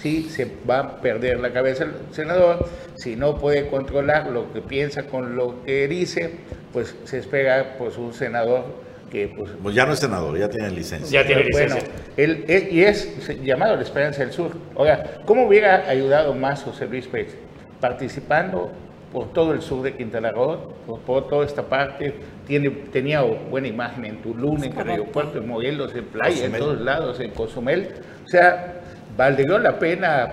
Sí, 0.03 0.29
se 0.31 0.47
va 0.69 0.79
a 0.79 1.01
perder 1.01 1.41
la 1.41 1.53
cabeza 1.53 1.85
el 1.85 1.93
senador, 2.13 2.69
si 2.97 3.17
no 3.17 3.37
puede 3.37 3.67
controlar 3.69 4.29
lo 4.29 4.53
que 4.53 4.61
piensa 4.61 5.05
con 5.05 5.35
lo 5.35 5.65
que 5.65 5.89
dice, 5.89 6.31
pues 6.73 6.95
se 7.05 7.19
espera 7.19 7.75
pues 7.79 7.97
un 7.97 8.13
senador 8.13 8.65
que 9.11 9.27
pues 9.35 9.51
Pues 9.63 9.75
ya 9.75 9.87
no 9.87 9.95
es 9.95 9.99
senador, 9.99 10.39
ya 10.39 10.49
tiene 10.51 10.71
licencia. 10.71 11.23
Ya 11.23 11.27
tiene 11.27 11.47
bueno, 11.51 11.75
licencia. 11.77 11.95
él, 12.19 12.45
él- 12.47 12.69
y 12.71 12.83
es 12.83 13.11
llamado 13.43 13.75
la 13.75 13.83
Esperanza 13.83 14.21
del 14.23 14.33
Sur. 14.33 14.53
Ahora, 14.77 15.03
¿cómo 15.25 15.47
hubiera 15.49 15.89
ayudado 15.89 16.35
más 16.35 16.63
José 16.63 16.87
Luis 16.87 17.07
Pérez? 17.09 17.35
Participando 17.81 18.71
por 19.13 19.33
todo 19.33 19.53
el 19.53 19.63
sur 19.63 19.83
de 19.83 19.95
Quintana 19.95 20.31
Roo, 20.33 20.73
por, 20.87 21.01
por 21.01 21.29
toda 21.29 21.47
esta 21.47 21.63
parte, 21.63 22.15
tiene, 22.47 22.71
tenía 22.71 23.23
buena 23.23 23.69
imagen 23.69 24.05
en 24.05 24.23
Tulum, 24.23 24.63
en 24.63 24.71
correcto. 24.73 24.91
Aeropuerto, 24.93 25.39
en 25.39 25.49
Morelos, 25.49 25.95
en 25.95 26.05
Playa, 26.05 26.45
en 26.47 26.53
todos 26.53 26.81
lados, 26.81 27.19
en 27.21 27.31
Cozumel. 27.31 27.89
O 28.25 28.29
sea, 28.29 28.75
valdría 29.17 29.59
la 29.59 29.79
pena 29.79 30.33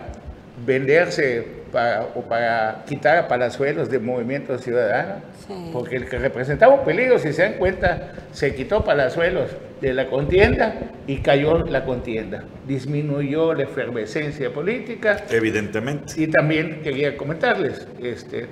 venderse 0.66 1.46
para, 1.72 2.04
o 2.16 2.22
para 2.22 2.84
quitar 2.88 3.18
a 3.18 3.28
Palazuelos 3.28 3.90
del 3.90 4.02
movimiento 4.02 4.58
ciudadano, 4.58 5.16
Sí. 5.48 5.70
porque 5.74 5.98
el 5.98 6.10
que 6.10 6.18
representaba 6.18 6.74
un 6.74 6.84
peligro, 6.86 7.20
si 7.20 7.32
se 7.34 7.44
dan 7.44 7.54
cuenta, 7.54 8.14
se 8.32 8.56
quitó 8.56 8.84
Palazuelos 8.84 9.52
de 9.88 9.94
la 9.94 10.08
contienda 10.10 10.92
y 11.08 11.18
cayó 11.18 11.60
la 11.60 11.86
contienda. 11.86 12.44
Disminuyó 12.68 13.54
la 13.54 13.64
efervescencia 13.64 14.52
política 14.52 15.24
Evidentemente. 15.30 16.14
y 16.18 16.28
también 16.28 16.82
quería 16.84 17.16
comentarles, 17.16 17.88
este, 18.02 18.48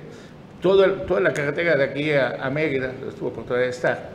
todo 0.62 0.84
el- 0.84 1.02
toda 1.02 1.20
la 1.20 1.32
carretera 1.32 1.76
de 1.76 1.84
aquí 1.84 2.12
a, 2.12 2.36
a 2.44 2.50
Mérida, 2.50 2.92
estuvo 3.08 3.30
por 3.32 3.44
toda 3.44 3.64
estar, 3.64 4.10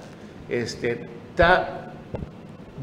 este, 0.50 1.08
está, 1.32 1.92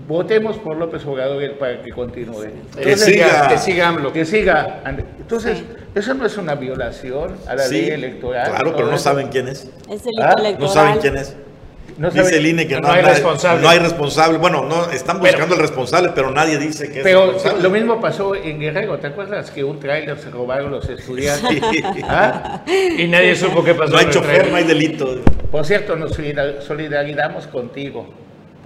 votemos 0.06 0.58
por 0.58 0.76
López 0.76 1.04
Obrador 1.06 1.56
para 1.58 1.82
que 1.82 1.90
continúe. 1.90 2.44
Que 2.80 2.96
siga. 2.96 3.48
Que 3.48 3.58
siga 3.58 3.88
AMLO. 3.88 4.12
Que 4.12 4.24
siga. 4.24 4.82
Entonces, 5.18 5.58
Sí. 5.58 5.66
eso 5.94 6.14
no 6.14 6.26
es 6.26 6.36
una 6.36 6.54
violación 6.54 7.36
a 7.48 7.54
la 7.56 7.62
Sí, 7.64 7.80
ley 7.80 7.90
electoral. 7.90 8.50
claro, 8.50 8.72
pero 8.76 8.86
no 8.88 8.94
eso. 8.94 9.04
saben 9.04 9.28
quién 9.28 9.48
es. 9.48 9.70
Es 9.90 10.04
delito 10.04 10.22
Ah, 10.22 10.34
electoral. 10.38 10.58
No 10.60 10.68
saben 10.68 10.98
quién 11.00 11.16
es. 11.16 11.36
No 11.98 12.10
Dice 12.10 12.24
saben- 12.24 12.34
el 12.38 12.46
INE 12.46 12.66
que 12.68 12.74
no, 12.74 12.80
no 12.82 12.88
hay 12.92 13.02
nadie- 13.02 13.14
responsable. 13.14 13.62
No 13.62 13.68
hay 13.70 13.78
responsable. 13.78 14.38
Bueno, 14.38 14.64
no 14.64 14.90
están 14.90 15.18
Pero- 15.20 15.32
buscando 15.32 15.54
el 15.54 15.60
responsable, 15.62 16.10
pero 16.14 16.30
nadie 16.30 16.58
dice 16.58 16.90
que 16.92 16.98
es 16.98 17.04
Pero 17.04 17.24
responsable. 17.32 17.62
lo 17.62 17.70
mismo 17.70 18.00
pasó 18.00 18.34
en 18.34 18.60
Guerrero, 18.60 18.98
¿te 18.98 19.06
acuerdas 19.06 19.50
que 19.50 19.64
un 19.64 19.80
tráiler 19.80 20.18
se 20.18 20.30
robaron 20.30 20.70
los 20.72 20.86
estudiantes? 20.88 21.62
Sí. 21.70 21.82
¿Ah? 22.04 22.62
Y 22.98 23.06
nadie 23.08 23.34
supo 23.34 23.64
qué 23.64 23.74
pasó. 23.74 23.92
No 23.92 23.98
hay 23.98 24.10
chofer, 24.10 24.50
no 24.50 24.56
hay 24.56 24.64
delito. 24.64 25.20
Por 25.50 25.64
cierto, 25.64 25.96
nos 25.96 26.12
solidar- 26.12 26.60
solidarizamos 26.60 27.46
contigo 27.46 28.06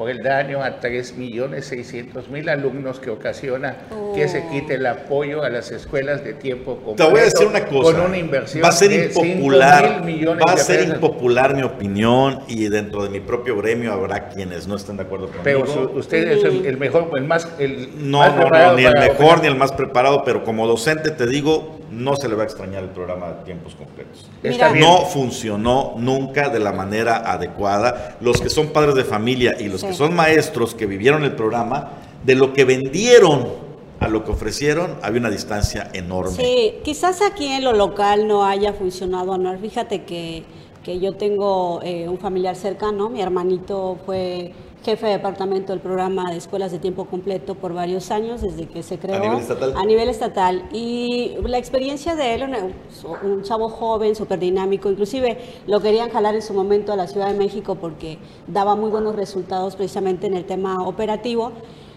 por 0.01 0.09
el 0.09 0.23
daño 0.23 0.63
a 0.63 0.81
3.600.000 0.81 2.49
alumnos 2.49 2.99
que 3.01 3.11
ocasiona 3.11 3.77
que 4.15 4.29
se 4.29 4.47
quite 4.49 4.77
el 4.77 4.87
apoyo 4.87 5.43
a 5.43 5.51
las 5.51 5.71
escuelas 5.73 6.25
de 6.25 6.33
tiempo 6.33 6.77
completo. 6.77 7.05
Te 7.05 7.11
voy 7.11 7.21
a 7.21 7.25
decir 7.25 7.47
una 7.47 7.67
cosa. 7.67 7.93
Con 7.99 8.01
una 8.07 8.17
inversión 8.17 8.65
va 8.65 8.69
a 8.69 8.73
ser 8.73 8.89
de 8.89 9.11
5.000 9.13 9.27
impopular. 9.27 10.03
Va 10.49 10.53
a 10.55 10.57
ser 10.57 10.89
impopular 10.89 11.55
mi 11.55 11.65
opinión 11.65 12.39
y 12.49 12.67
dentro 12.71 13.03
de 13.03 13.11
mi 13.11 13.21
propio 13.21 13.59
gremio 13.59 13.93
habrá 13.93 14.31
quienes 14.31 14.67
no 14.67 14.77
estén 14.77 14.97
de 14.97 15.03
acuerdo 15.03 15.27
conmigo. 15.27 15.43
Pero 15.45 15.67
su- 15.67 15.91
usted 15.99 16.29
es 16.29 16.45
el, 16.45 16.65
el 16.65 16.79
mejor, 16.79 17.11
el 17.15 17.25
más... 17.25 17.47
El 17.59 17.91
no, 18.11 18.21
más 18.21 18.35
no, 18.37 18.49
no, 18.49 18.77
ni 18.77 18.87
el 18.87 18.95
mejor 18.95 19.11
opinar. 19.17 19.41
ni 19.43 19.47
el 19.49 19.57
más 19.57 19.73
preparado, 19.73 20.25
pero 20.25 20.45
como 20.45 20.67
docente 20.67 21.11
te 21.11 21.27
digo, 21.27 21.80
no 21.91 22.17
se 22.17 22.29
le 22.29 22.35
va 22.37 22.43
a 22.43 22.47
extrañar 22.47 22.83
el 22.85 22.91
programa 22.91 23.29
de 23.33 23.45
tiempos 23.45 23.75
completos. 23.75 24.29
Está 24.43 24.69
Mira. 24.69 24.73
bien. 24.73 24.85
No 24.85 24.99
funcionó 25.07 25.95
nunca 25.97 26.49
de 26.49 26.61
la 26.61 26.73
manera 26.73 27.17
adecuada. 27.33 28.17
Los 28.21 28.41
que 28.41 28.49
son 28.49 28.69
padres 28.69 28.95
de 28.95 29.05
familia 29.05 29.57
y 29.59 29.69
los 29.69 29.81
Sí. 29.81 29.89
que 29.89 29.95
son 29.95 30.15
maestros 30.15 30.75
que 30.75 30.87
vivieron 30.87 31.25
el 31.25 31.35
programa, 31.35 31.91
de 32.25 32.35
lo 32.35 32.53
que 32.53 32.65
vendieron 32.65 33.49
a 33.99 34.09
lo 34.09 34.25
que 34.25 34.31
ofrecieron, 34.33 34.97
había 35.03 35.21
una 35.21 35.31
distancia 35.31 35.91
enorme. 35.93 36.33
Sí, 36.33 36.75
quizás 36.85 37.21
aquí 37.23 37.47
en 37.49 37.65
lo 37.65 37.73
local 37.73 38.27
no 38.29 38.45
haya 38.47 38.73
funcionado, 38.73 39.33
Anuar. 39.35 39.59
Fíjate 39.59 40.05
que, 40.05 40.45
que 40.83 41.01
yo 41.01 41.15
tengo 41.17 41.81
eh, 41.83 42.09
un 42.09 42.19
familiar 42.19 42.57
cercano, 42.57 43.11
mi 43.11 43.21
hermanito 43.21 43.99
fue 44.07 44.53
jefe 44.85 45.07
de 45.07 45.13
departamento 45.13 45.73
del 45.73 45.81
programa 45.81 46.31
de 46.31 46.39
escuelas 46.39 46.73
de 46.73 46.79
tiempo 46.79 47.05
completo 47.05 47.55
por 47.55 47.75
varios 47.75 48.11
años, 48.11 48.41
desde 48.41 48.67
que 48.67 48.83
se 48.83 48.99
creó. 48.99 49.21
nivel 49.21 49.39
estatal? 49.39 49.75
A 49.77 49.85
nivel 49.85 50.09
estatal. 50.09 50.69
Y 50.73 51.37
la 51.45 51.59
experiencia 51.59 52.17
de 52.17 52.35
él, 52.35 52.43
un, 52.45 53.31
un 53.31 53.43
chavo 53.43 53.69
joven, 53.69 54.15
súper 54.15 54.39
dinámico, 54.39 54.91
inclusive 54.91 55.39
lo 55.67 55.81
querían 55.81 56.11
jalar 56.11 56.35
en 56.35 56.43
su 56.43 56.55
momento 56.55 56.93
a 56.93 56.97
la 56.97 57.07
Ciudad 57.07 57.29
de 57.31 57.39
México 57.39 57.77
porque 57.77 58.19
daba 58.47 58.75
muy 58.75 58.91
buenos 58.91 59.17
resultados 59.17 59.77
precisamente 59.77 60.27
en 60.27 60.35
el 60.35 60.45
tema 60.45 60.87
operativo. 60.87 61.53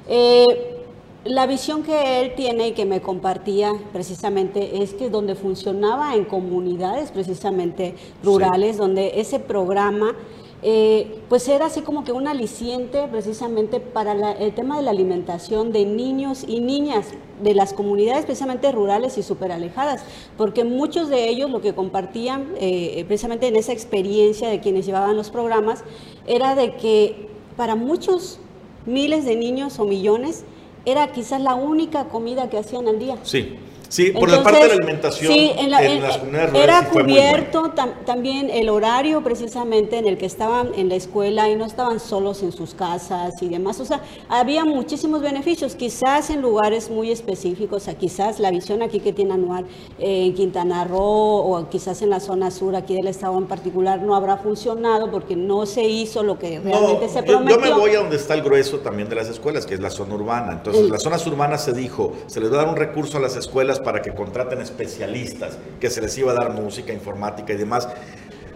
Eh, 0.08 0.80
la 1.26 1.46
visión 1.46 1.84
que 1.84 2.22
él 2.22 2.34
tiene 2.36 2.69
y 2.69 2.72
que 2.74 2.86
me 2.86 3.02
compartía 3.02 3.72
precisamente 3.93 4.84
es 4.84 4.93
que 4.93 5.10
donde 5.10 5.36
funcionaba 5.36 6.15
en 6.15 6.26
comunidades 6.26 7.12
precisamente 7.12 7.96
rurales, 8.22 8.78
donde 8.78 9.22
ese 9.22 9.39
programa 9.39 10.15
eh, 10.63 11.19
pues 11.30 11.47
era 11.47 11.65
así 11.65 11.82
como 11.82 12.04
que 12.04 12.12
un 12.12 12.28
aliciente 12.28 13.08
precisamente 13.12 13.80
para 13.80 14.32
el 14.34 14.54
tema 14.54 14.78
de 14.78 14.84
la 14.84 14.91
alimentación 14.91 15.71
de 15.71 15.86
niños 15.86 16.45
y 16.47 16.62
niñas 16.62 17.08
de 17.43 17.54
las 17.54 17.73
comunidades 17.73 18.26
precisamente 18.26 18.71
rurales 18.71 19.17
y 19.17 19.23
súper 19.23 19.52
alejadas, 19.52 20.04
porque 20.38 20.63
muchos 20.63 21.10
de 21.10 21.28
ellos 21.28 21.49
lo 21.49 21.62
que 21.62 21.73
compartían 21.73 22.54
eh, 22.58 23.04
precisamente 23.08 23.47
en 23.47 23.56
esa 23.56 23.73
experiencia 23.73 24.47
de 24.47 24.60
quienes 24.62 24.86
llevaban 24.86 25.17
los 25.17 25.30
programas 25.30 25.84
era 26.26 26.56
de 26.56 26.76
que 26.76 27.28
para 27.58 27.76
muchos 27.76 28.39
miles 28.86 29.26
de 29.26 29.36
niños 29.36 29.80
o 29.80 29.86
millones 29.86 30.45
era 30.86 31.12
quizás 31.12 31.41
la 31.41 31.56
única 31.56 32.06
comida 32.10 32.49
que 32.49 32.58
hacían 32.58 32.88
al 32.88 32.99
día. 32.99 33.17
Sí. 33.23 33.58
Sí, 33.94 34.10
por 34.10 34.28
la 34.28 34.42
parte 34.42 34.60
de 34.60 34.68
la 34.70 34.74
alimentación 34.74 35.32
en, 35.32 35.70
las 35.70 36.18
comunidades 36.18 36.50
rurales 36.50 36.64
era 36.64 36.90
cubierto 36.90 37.74
también 38.08 38.50
el 38.50 38.70
horario 38.70 39.22
precisamente 39.24 40.00
en 40.00 40.08
el 40.08 40.18
que 40.18 40.26
estaban 40.26 40.72
en 40.76 40.90
la 40.90 40.96
escuela 40.96 41.48
y 41.48 41.56
no 41.56 41.64
estaban 41.64 42.00
solos 42.00 42.42
en 42.42 42.52
sus 42.52 42.74
casas 42.74 43.34
y 43.40 43.50
demás. 43.50 43.80
O 43.80 43.86
sea, 43.86 44.02
había 44.30 44.66
muchísimos 44.66 45.22
beneficios, 45.22 45.76
quizás 45.76 46.32
en 46.32 46.42
lugares 46.42 46.90
muy 46.90 47.12
específicos, 47.12 47.88
o 47.88 47.96
quizás 47.96 48.40
la 48.40 48.50
visión 48.50 48.82
aquí 48.82 49.00
que 49.00 49.14
tiene 49.14 49.36
Anual 49.36 49.66
eh, 50.00 50.26
en 50.26 50.34
Quintana 50.34 50.86
Roo 50.86 50.98
o 51.00 51.70
quizás 51.70 52.02
en 52.02 52.10
la 52.10 52.20
zona 52.20 52.50
sur 52.50 52.76
aquí 52.76 52.96
del 52.96 53.06
estado 53.06 53.38
en 53.38 53.46
particular 53.46 54.02
no 54.02 54.16
habrá 54.16 54.38
funcionado 54.38 55.12
porque 55.12 55.36
no 55.36 55.68
se 55.68 55.84
hizo 55.84 56.24
lo 56.24 56.40
que 56.40 56.60
realmente 56.60 57.10
se 57.10 57.22
prometió. 57.22 57.58
Yo, 57.58 57.62
me 57.62 57.74
voy 57.74 57.92
a 57.92 58.00
donde 58.00 58.16
está 58.16 58.34
el 58.34 58.42
grueso 58.42 58.80
también 58.80 59.08
de 59.08 59.18
las 59.18 59.30
escuelas, 59.30 59.68
que 59.68 59.76
es 59.76 59.80
la 59.80 59.92
zona 59.92 60.16
urbana. 60.16 60.54
Entonces, 60.54 60.90
las 60.90 61.04
zonas 61.04 61.28
urbanas 61.28 61.64
se 61.64 61.74
dijo, 61.74 62.14
se 62.26 62.40
les 62.40 62.52
va 62.52 62.56
a 62.56 62.58
dar 62.64 62.70
un 62.70 62.76
recurso 62.76 63.20
a 63.20 63.22
las 63.22 63.36
escuelas 63.36 63.83
para 63.84 64.02
que 64.02 64.13
contraten 64.13 64.62
especialistas, 64.62 65.58
que 65.80 65.89
se 65.89 66.02
les 66.02 66.17
iba 66.17 66.32
a 66.32 66.36
dar 66.36 66.52
música, 66.52 66.93
informática 66.93 67.54
y 67.54 67.58
demás. 67.58 67.88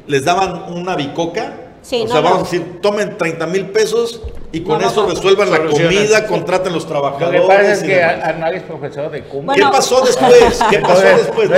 Les 0.08 0.24
daban 0.24 0.74
una 0.74 0.96
bicoca, 0.96 1.67
o 1.90 2.08
sea, 2.08 2.22
vamos 2.22 2.40
a 2.40 2.44
decir, 2.44 2.82
tomen 2.82 3.18
30 3.18 3.48
mil 3.48 3.70
pesos 3.70 4.22
y 4.52 4.62
con 4.62 4.82
eso 4.82 5.08
resuelvan 5.08 5.52
la 5.52 5.66
comida, 5.66 6.26
contraten 6.26 6.74
los 6.74 6.88
trabajadores. 6.88 7.42
Lo 7.42 7.48
que 7.48 7.54
pasa 7.56 7.72
es 7.74 7.84
que 7.84 8.34
nadie 8.40 8.58
es 8.58 8.64
profesor 8.64 9.12
de 9.12 9.24
cumbia. 9.24 9.56
¿Qué 9.56 9.62
pasó 9.62 10.02
después? 10.02 10.64
¿Qué 10.70 10.80
pasó 10.82 11.02
después? 11.02 11.50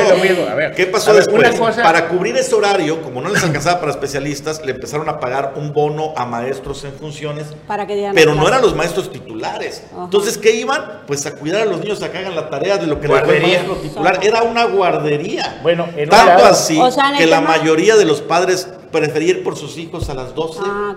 ¿Qué 0.76 0.86
pasó 0.88 1.14
después? 1.14 1.76
Para 1.78 2.08
cubrir 2.10 2.36
ese 2.38 2.56
horario, 2.56 3.02
como 3.02 3.22
no 3.22 3.30
les 3.30 3.44
alcanzaba 3.44 3.80
para 3.80 3.92
especialistas, 3.92 4.66
le 4.66 4.72
empezaron 4.72 5.08
a 5.10 5.20
pagar 5.20 5.54
un 5.56 5.72
bono 5.72 6.14
a 6.16 6.26
maestros 6.26 6.84
en 6.84 6.94
funciones, 6.94 7.48
para 7.68 7.86
que 7.86 8.12
pero 8.14 8.34
no 8.34 8.48
eran 8.48 8.62
los 8.62 8.76
maestros 8.76 9.12
titulares. 9.12 9.84
Entonces, 9.96 10.38
¿qué 10.38 10.56
iban? 10.56 11.02
Pues 11.06 11.26
a 11.26 11.36
cuidar 11.36 11.64
a 11.64 11.66
los 11.66 11.80
niños 11.80 12.02
a 12.02 12.12
que 12.12 12.18
hagan 12.18 12.36
la 12.36 12.50
tarea 12.50 12.78
de 12.78 12.88
lo 12.88 13.00
que 13.00 13.08
les 13.08 13.22
el 13.22 13.42
maestro 13.42 13.76
titular. 13.76 14.20
Era 14.22 14.44
una 14.44 14.66
guardería. 14.66 15.60
Bueno, 15.62 15.88
Tanto 16.10 16.46
así 16.46 16.80
que 17.18 17.26
la 17.26 17.42
mayoría 17.42 17.96
de 17.96 18.06
los 18.06 18.22
padres 18.22 18.68
preferir 18.92 19.44
por 19.44 19.56
sus 19.56 19.78
hijos 19.78 20.10
a 20.10 20.14
las 20.14 20.36
12. 20.36 20.60
Ah, 20.64 20.96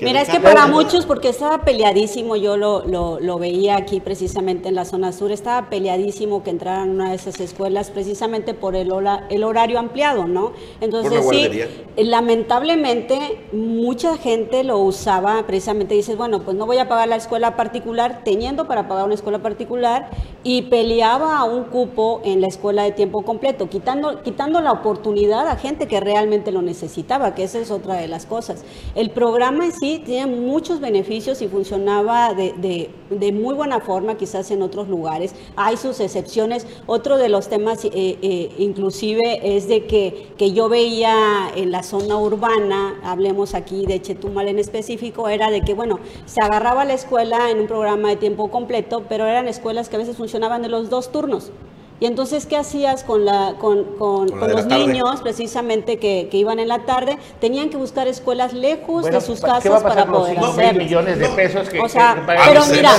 Mira, 0.00 0.22
es 0.22 0.28
que 0.28 0.40
para 0.40 0.66
muchos, 0.66 1.06
porque 1.06 1.28
estaba 1.28 1.64
peleadísimo, 1.64 2.36
yo 2.36 2.56
lo, 2.56 2.84
lo, 2.86 3.38
veía 3.38 3.76
aquí 3.76 4.00
precisamente 4.00 4.68
en 4.68 4.74
la 4.74 4.84
zona 4.84 5.12
sur, 5.12 5.32
estaba 5.32 5.68
peleadísimo 5.68 6.42
que 6.42 6.50
entraran 6.50 6.90
a 6.90 6.92
una 6.92 7.08
de 7.10 7.16
esas 7.16 7.40
escuelas 7.40 7.90
precisamente 7.90 8.54
por 8.54 8.76
el, 8.76 8.92
el 9.30 9.44
horario 9.44 9.78
ampliado, 9.78 10.26
¿no? 10.26 10.52
Entonces, 10.80 11.24
sí, 11.28 11.48
lamentablemente 11.96 13.46
mucha 13.52 14.16
gente 14.16 14.64
lo 14.64 14.78
usaba 14.78 15.44
precisamente, 15.46 15.94
dices, 15.94 16.16
bueno, 16.16 16.40
pues 16.42 16.56
no 16.56 16.66
voy 16.66 16.78
a 16.78 16.88
pagar 16.88 17.08
la 17.08 17.16
escuela 17.16 17.56
particular, 17.56 18.22
teniendo 18.24 18.66
para 18.66 18.88
pagar 18.88 19.04
una 19.04 19.14
escuela 19.14 19.40
particular, 19.40 20.10
y 20.42 20.62
peleaba 20.62 21.38
a 21.38 21.44
un 21.44 21.64
cupo 21.64 22.20
en 22.24 22.40
la 22.40 22.46
escuela 22.46 22.84
de 22.84 22.92
tiempo 22.92 23.22
completo, 23.22 23.68
quitando, 23.68 24.22
quitando 24.22 24.60
la 24.60 24.72
oportunidad 24.72 25.48
a 25.48 25.56
gente 25.56 25.86
que 25.86 26.00
realmente 26.00 26.52
lo 26.52 26.62
necesita 26.62 27.13
que 27.34 27.44
esa 27.44 27.58
es 27.60 27.70
otra 27.70 27.94
de 27.94 28.08
las 28.08 28.26
cosas. 28.26 28.64
El 28.94 29.10
programa 29.10 29.66
en 29.66 29.72
sí 29.72 30.02
tiene 30.04 30.26
muchos 30.26 30.80
beneficios 30.80 31.40
y 31.42 31.48
funcionaba 31.48 32.34
de, 32.34 32.90
muy 33.32 33.54
buena 33.54 33.80
forma, 33.80 34.16
quizás 34.16 34.50
en 34.50 34.62
otros 34.62 34.88
lugares. 34.88 35.34
Hay 35.56 35.76
sus 35.76 36.00
excepciones. 36.00 36.66
Otro 36.86 37.16
de 37.16 37.28
los 37.28 37.48
temas, 37.48 37.84
eh, 37.84 37.90
eh, 37.94 38.52
inclusive, 38.58 39.56
es 39.56 39.68
de 39.68 39.86
que, 39.86 40.28
que 40.36 40.52
yo 40.52 40.68
veía 40.68 41.50
en 41.54 41.70
la 41.70 41.82
zona 41.82 42.18
urbana, 42.18 43.00
hablemos 43.04 43.54
aquí 43.54 43.86
de 43.86 44.02
Chetumal 44.02 44.48
en 44.48 44.58
específico, 44.58 45.28
era 45.28 45.50
de 45.50 45.60
que, 45.60 45.74
bueno, 45.74 46.00
se 46.26 46.40
agarraba 46.42 46.84
la 46.84 46.94
escuela 46.94 47.50
en 47.50 47.60
un 47.60 47.66
programa 47.66 48.08
de 48.08 48.16
tiempo 48.16 48.50
completo, 48.50 49.04
pero 49.08 49.26
eran 49.26 49.46
escuelas 49.46 49.88
que 49.88 49.96
a 49.96 50.00
veces 50.00 50.16
funcionaban 50.16 50.62
de 50.62 50.68
los 50.68 50.90
dos 50.90 51.12
turnos. 51.12 51.52
Y 52.00 52.06
entonces, 52.06 52.44
¿qué 52.46 52.56
hacías 52.56 53.04
con, 53.04 53.24
la, 53.24 53.54
con, 53.60 53.84
con, 53.96 54.26
los 54.26 54.66
niños 54.66 55.20
precisamente 55.22 55.98
que, 55.98 56.28
que, 56.28 56.36
iban 56.36 56.58
en 56.58 56.66
la 56.66 56.80
tarde? 56.80 57.18
Tenían 57.40 57.70
que 57.70 57.76
buscar 57.76 58.08
escuelas 58.08 58.52
lejos 58.52 59.04
de 59.04 59.20
sus 59.20 59.40
casas 59.40 59.82
para 59.82 60.06
poder 60.06 60.38
hacer. 60.38 60.76
millones 60.76 61.18
de 61.20 61.28
pesos 61.28 61.68
que, 61.68 61.80
o 61.80 61.88
sea, 61.88 62.24
pero 62.26 62.66
mira, 62.66 62.96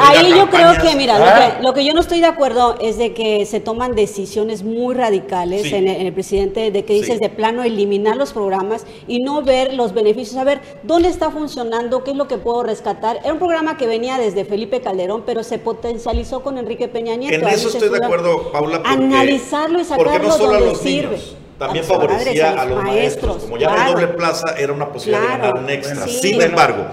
ahí 0.00 0.30
yo 0.30 0.50
creo 0.50 0.76
que, 0.82 0.96
mira, 0.96 1.18
lo, 1.18 1.24
¿Ah? 1.24 1.56
que, 1.56 1.62
lo, 1.62 1.72
que, 1.74 1.84
yo 1.84 1.94
no 1.94 2.00
estoy 2.00 2.20
de 2.20 2.26
acuerdo 2.26 2.76
es 2.80 2.98
de 2.98 3.14
que 3.14 3.46
se 3.46 3.60
toman 3.60 3.94
decisiones 3.94 4.64
muy 4.64 4.94
radicales 4.94 5.72
en, 5.72 5.86
el, 5.86 6.12
presidente, 6.12 6.72
de 6.72 6.84
que 6.84 6.94
dices 6.94 7.20
de 7.20 7.28
plano 7.28 7.62
eliminar 7.62 8.16
los 8.16 8.32
programas 8.32 8.84
y 9.06 9.20
no 9.20 9.42
ver 9.42 9.74
los 9.74 9.94
beneficios, 9.94 10.36
a 10.36 10.44
ver 10.44 10.60
dónde 10.82 11.08
está 11.08 11.30
funcionando, 11.30 12.02
qué 12.02 12.10
es 12.10 12.16
lo 12.16 12.26
que 12.26 12.36
puedo 12.36 12.64
rescatar. 12.64 13.18
Era 13.22 13.32
un 13.32 13.38
programa 13.38 13.76
que 13.76 13.86
venía 13.86 14.18
desde 14.18 14.44
Felipe 14.44 14.80
Calderón, 14.80 15.22
pero 15.24 15.44
se 15.44 15.58
potencializó 15.58 16.42
con 16.42 16.58
Enrique 16.58 16.88
Peña 16.88 17.14
Nieto. 17.14 17.46
En 17.46 17.54
eso 17.54 17.68
estoy 17.68 17.88
de 17.88 17.96
acuerdo, 17.96 18.07
Paula, 18.52 18.78
porque, 18.78 18.88
analizarlo 18.88 19.80
y 19.80 19.84
sacarlo 19.84 20.12
porque 20.12 20.26
no 20.26 20.32
solo 20.32 20.56
a 20.56 20.60
los 20.60 20.78
sirve. 20.78 21.16
Niños, 21.16 21.36
también 21.58 21.84
favorecía 21.84 22.60
a 22.60 22.64
los, 22.64 22.82
maestros. 22.84 23.42
Como 23.42 23.58
ya 23.58 23.68
claro. 23.68 23.92
doble 23.92 24.08
plaza, 24.08 24.54
era 24.56 24.72
una 24.72 24.88
posibilidad 24.92 25.22
de 25.22 25.28
ganar 25.28 25.54
un 25.58 25.70
extra. 25.70 26.06
Sin 26.06 26.40
embargo, 26.40 26.86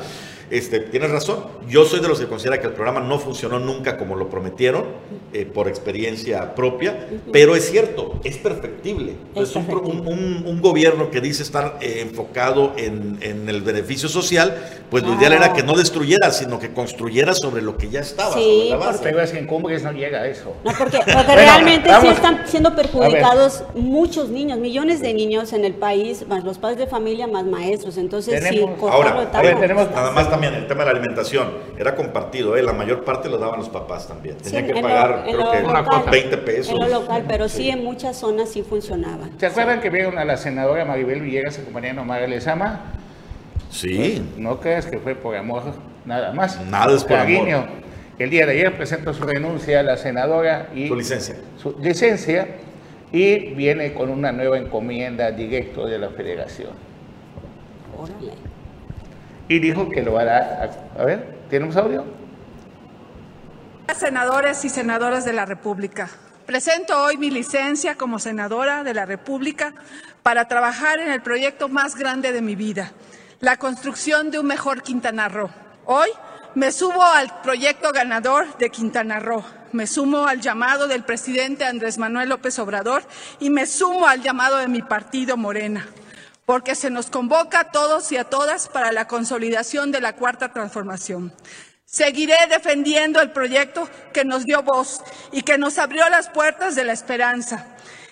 este, 0.49 0.79
tienes 0.79 1.11
razón. 1.11 1.45
Yo 1.67 1.85
soy 1.85 1.99
de 1.99 2.07
los 2.07 2.19
que 2.19 2.27
considera 2.27 2.59
que 2.59 2.67
el 2.67 2.73
programa 2.73 2.99
no 2.99 3.19
funcionó 3.19 3.59
nunca 3.59 3.97
como 3.97 4.15
lo 4.15 4.29
prometieron, 4.29 4.85
eh, 5.33 5.45
por 5.45 5.67
experiencia 5.67 6.55
propia, 6.55 7.07
pero 7.31 7.55
es 7.55 7.69
cierto, 7.69 8.19
es 8.23 8.37
perfectible. 8.37 9.15
Es, 9.35 9.55
un, 9.55 10.61
gobierno 10.61 11.11
que 11.11 11.19
dice 11.19 11.43
estar 11.43 11.77
eh, 11.81 11.99
enfocado 12.01 12.73
en, 12.77 13.19
el 13.21 13.61
beneficio 13.61 14.07
social, 14.07 14.55
pues 14.89 15.03
lo 15.03 15.15
ideal 15.15 15.33
era 15.33 15.53
que 15.53 15.63
no 15.63 15.75
destruyera, 15.75 16.31
sino 16.31 16.59
que 16.59 16.73
construyera 16.73 17.33
sobre 17.33 17.61
lo 17.61 17.77
que 17.77 17.89
ya 17.89 17.99
estaba. 17.99 18.33
Sí, 18.33 18.73
Pero 19.03 19.21
es 19.21 19.31
que 19.31 19.39
en 19.39 19.47
Cumbres 19.47 19.83
no 19.83 19.91
llega 19.91 20.21
a 20.21 20.27
eso. 20.27 20.55
No, 20.63 20.71
porque, 20.77 20.99
realmente 21.05 21.89
sí 22.01 22.07
están 22.07 22.43
siendo 22.45 22.75
perjudicados 22.75 23.63
muchos 23.75 24.29
niños, 24.29 24.59
millones 24.59 25.01
de 25.01 25.13
niños 25.13 25.53
en 25.53 25.65
el 25.65 25.73
país, 25.73 26.25
más 26.27 26.43
los 26.43 26.57
padres 26.57 26.77
de 26.77 26.87
familia, 26.87 27.27
más 27.27 27.45
maestros. 27.45 27.97
Entonces, 27.97 28.43
sí, 28.47 28.65
ahora, 28.81 29.29
tenemos 29.59 29.91
nada 29.91 30.11
más 30.11 30.27
también 30.35 30.53
el 30.53 30.67
tema 30.67 30.83
de 30.83 30.91
la 30.91 30.99
alimentación 30.99 31.49
era 31.77 31.95
compartido, 31.95 32.57
¿eh? 32.57 32.61
la 32.61 32.73
mayor 32.73 33.05
parte 33.05 33.29
lo 33.29 33.37
daban 33.37 33.57
los 33.57 33.69
papás 33.69 34.05
también. 34.05 34.35
Tenían 34.37 34.67
que 34.67 34.81
pagar, 34.81 35.23
creo 35.23 35.51
que 35.51 35.61
local, 35.61 36.03
20 36.11 36.37
pesos. 36.39 36.73
En 36.73 36.79
lo 36.79 36.99
local, 36.99 37.23
pero 37.25 37.47
sí, 37.47 37.69
en 37.69 37.83
muchas 37.83 38.17
zonas 38.17 38.49
sí 38.49 38.61
funcionaba. 38.61 39.29
¿Se 39.37 39.45
acuerdan 39.45 39.79
que 39.79 39.89
vieron 39.89 40.17
a 40.17 40.25
la 40.25 40.35
senadora 40.35 40.83
Maribel 40.83 41.21
Villegas 41.21 41.57
acompañando 41.57 42.01
a 42.01 42.05
María 42.05 42.27
Lezama? 42.27 42.81
Sí. 43.69 44.21
Pues, 44.27 44.37
no 44.37 44.59
creas 44.59 44.85
que 44.85 44.99
fue 44.99 45.15
por 45.15 45.37
amor, 45.37 45.63
nada 46.03 46.33
más. 46.33 46.59
Nada 46.65 46.93
es 46.93 47.05
por 47.05 47.17
amor. 47.17 47.67
El 48.19 48.29
día 48.29 48.45
de 48.45 48.53
ayer 48.53 48.75
presentó 48.75 49.13
su 49.13 49.23
renuncia 49.23 49.79
a 49.79 49.83
la 49.83 49.95
senadora 49.95 50.69
y 50.75 50.89
su 50.89 50.95
licencia. 50.95 51.35
Su 51.61 51.77
licencia 51.79 52.47
y 53.11 53.53
viene 53.53 53.93
con 53.93 54.09
una 54.09 54.33
nueva 54.33 54.57
encomienda 54.57 55.31
directo 55.31 55.85
de 55.85 55.97
la 55.97 56.09
federación. 56.09 56.71
Órale 57.97 58.54
y 59.47 59.59
dijo 59.59 59.89
que 59.89 60.01
lo 60.01 60.17
hará. 60.17 60.69
A 60.97 61.03
ver, 61.03 61.37
¿tenemos 61.49 61.75
audio? 61.75 62.03
Senadores 63.95 64.65
y 64.65 64.69
senadoras 64.69 65.23
de 65.23 65.33
la 65.33 65.45
República, 65.45 66.09
presento 66.45 67.01
hoy 67.01 67.17
mi 67.17 67.31
licencia 67.31 67.95
como 67.95 68.19
senadora 68.19 68.83
de 68.83 68.93
la 68.93 69.05
República 69.05 69.73
para 70.21 70.47
trabajar 70.47 70.99
en 70.99 71.11
el 71.11 71.21
proyecto 71.21 71.69
más 71.69 71.95
grande 71.95 72.33
de 72.33 72.41
mi 72.41 72.55
vida, 72.55 72.91
la 73.39 73.57
construcción 73.57 74.31
de 74.31 74.39
un 74.39 74.47
mejor 74.47 74.81
Quintana 74.81 75.29
Roo. 75.29 75.49
Hoy 75.85 76.09
me 76.55 76.73
subo 76.73 77.03
al 77.03 77.41
proyecto 77.41 77.91
ganador 77.93 78.57
de 78.57 78.69
Quintana 78.69 79.19
Roo, 79.19 79.45
me 79.71 79.87
sumo 79.87 80.25
al 80.27 80.41
llamado 80.41 80.87
del 80.87 81.03
presidente 81.03 81.63
Andrés 81.63 81.97
Manuel 81.97 82.29
López 82.29 82.59
Obrador 82.59 83.03
y 83.39 83.49
me 83.49 83.65
sumo 83.65 84.07
al 84.07 84.21
llamado 84.21 84.57
de 84.57 84.67
mi 84.67 84.81
partido 84.81 85.37
Morena 85.37 85.87
porque 86.45 86.75
se 86.75 86.89
nos 86.89 87.09
convoca 87.09 87.59
a 87.59 87.71
todos 87.71 88.11
y 88.11 88.17
a 88.17 88.25
todas 88.25 88.67
para 88.67 88.91
la 88.91 89.07
consolidación 89.07 89.91
de 89.91 90.01
la 90.01 90.15
cuarta 90.15 90.53
transformación. 90.53 91.33
Seguiré 91.85 92.35
defendiendo 92.49 93.21
el 93.21 93.31
proyecto 93.31 93.89
que 94.13 94.25
nos 94.25 94.45
dio 94.45 94.63
voz 94.63 95.01
y 95.31 95.41
que 95.43 95.57
nos 95.57 95.77
abrió 95.77 96.07
las 96.09 96.29
puertas 96.29 96.75
de 96.75 96.83
la 96.83 96.93
esperanza. 96.93 97.67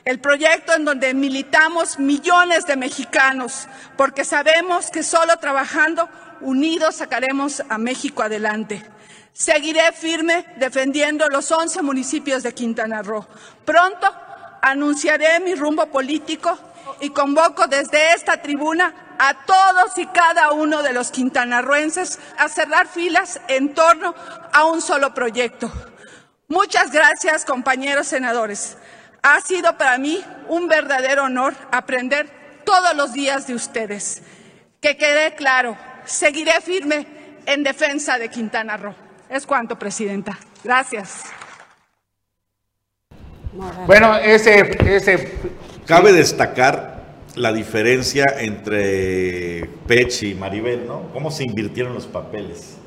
El 0.06 0.20
proyecto 0.20 0.74
en 0.74 0.86
donde 0.86 1.14
militamos 1.14 1.98
millones 2.00 2.66
de 2.66 2.76
mexicanos, 2.76 3.68
porque 3.98 4.26
sabemos 4.26 4.90
que 4.90 5.04
solo 5.04 5.38
trabajando 5.38 6.10
unidos 6.42 6.96
sacaremos 6.96 7.64
a 7.70 7.78
México 7.78 8.22
adelante. 8.22 8.84
Seguiré 9.32 9.92
firme 9.94 10.46
defendiendo 10.58 11.28
los 11.30 11.52
11 11.52 11.82
municipios 11.82 12.44
de 12.44 12.54
Quintana 12.54 13.02
Roo. 13.02 13.26
Pronto 13.66 14.14
anunciaré 14.62 15.40
mi 15.40 15.56
rumbo 15.56 15.88
político 15.88 16.58
y 17.04 17.10
convoco 17.10 17.68
desde 17.68 18.14
esta 18.14 18.42
tribuna 18.42 19.16
a 19.20 19.46
todos 19.46 19.98
y 19.98 20.06
cada 20.08 20.52
uno 20.54 20.82
de 20.82 20.94
los 20.94 21.12
quintanarruenses 21.12 22.18
a 22.38 22.48
cerrar 22.48 22.88
filas 22.88 23.42
en 23.50 23.74
torno 23.74 24.16
a 24.54 24.66
un 24.66 24.82
solo 24.82 25.14
proyecto. 25.14 25.70
Muchas 26.48 26.92
gracias, 26.92 27.44
compañeros 27.44 28.08
senadores. 28.08 28.78
Ha 29.22 29.42
sido 29.42 29.78
para 29.78 29.98
mí 29.98 30.24
un 30.48 30.70
verdadero 30.70 31.26
honor 31.26 31.54
aprender 31.72 32.62
todos 32.64 32.96
los 32.96 33.12
días 33.12 33.48
de 33.48 33.56
ustedes. 33.56 34.22
Que 34.80 34.96
quede 34.96 35.36
claro, 35.36 35.76
seguiré 36.06 36.62
firme 36.62 37.06
en 37.46 37.64
defensa 37.64 38.18
de 38.18 38.30
Quintana 38.30 38.78
Roo. 38.78 38.96
Es 39.30 39.46
cuanto, 39.46 39.78
Presidenta. 39.78 40.38
Gracias. 40.64 41.24
Bueno, 43.86 44.16
ese, 44.16 44.78
ese... 44.96 45.64
Cabe 45.86 46.14
destacar 46.14 46.93
la 47.36 47.52
diferencia 47.52 48.26
entre 48.40 49.70
Pech 49.88 50.24
y 50.24 50.36
Maribel, 50.36 50.86
¿no? 50.88 51.10
Cómo 51.14 51.32
se 51.32 51.44
invirtieron 51.44 51.94
los 51.94 52.06
papeles. 52.06 52.78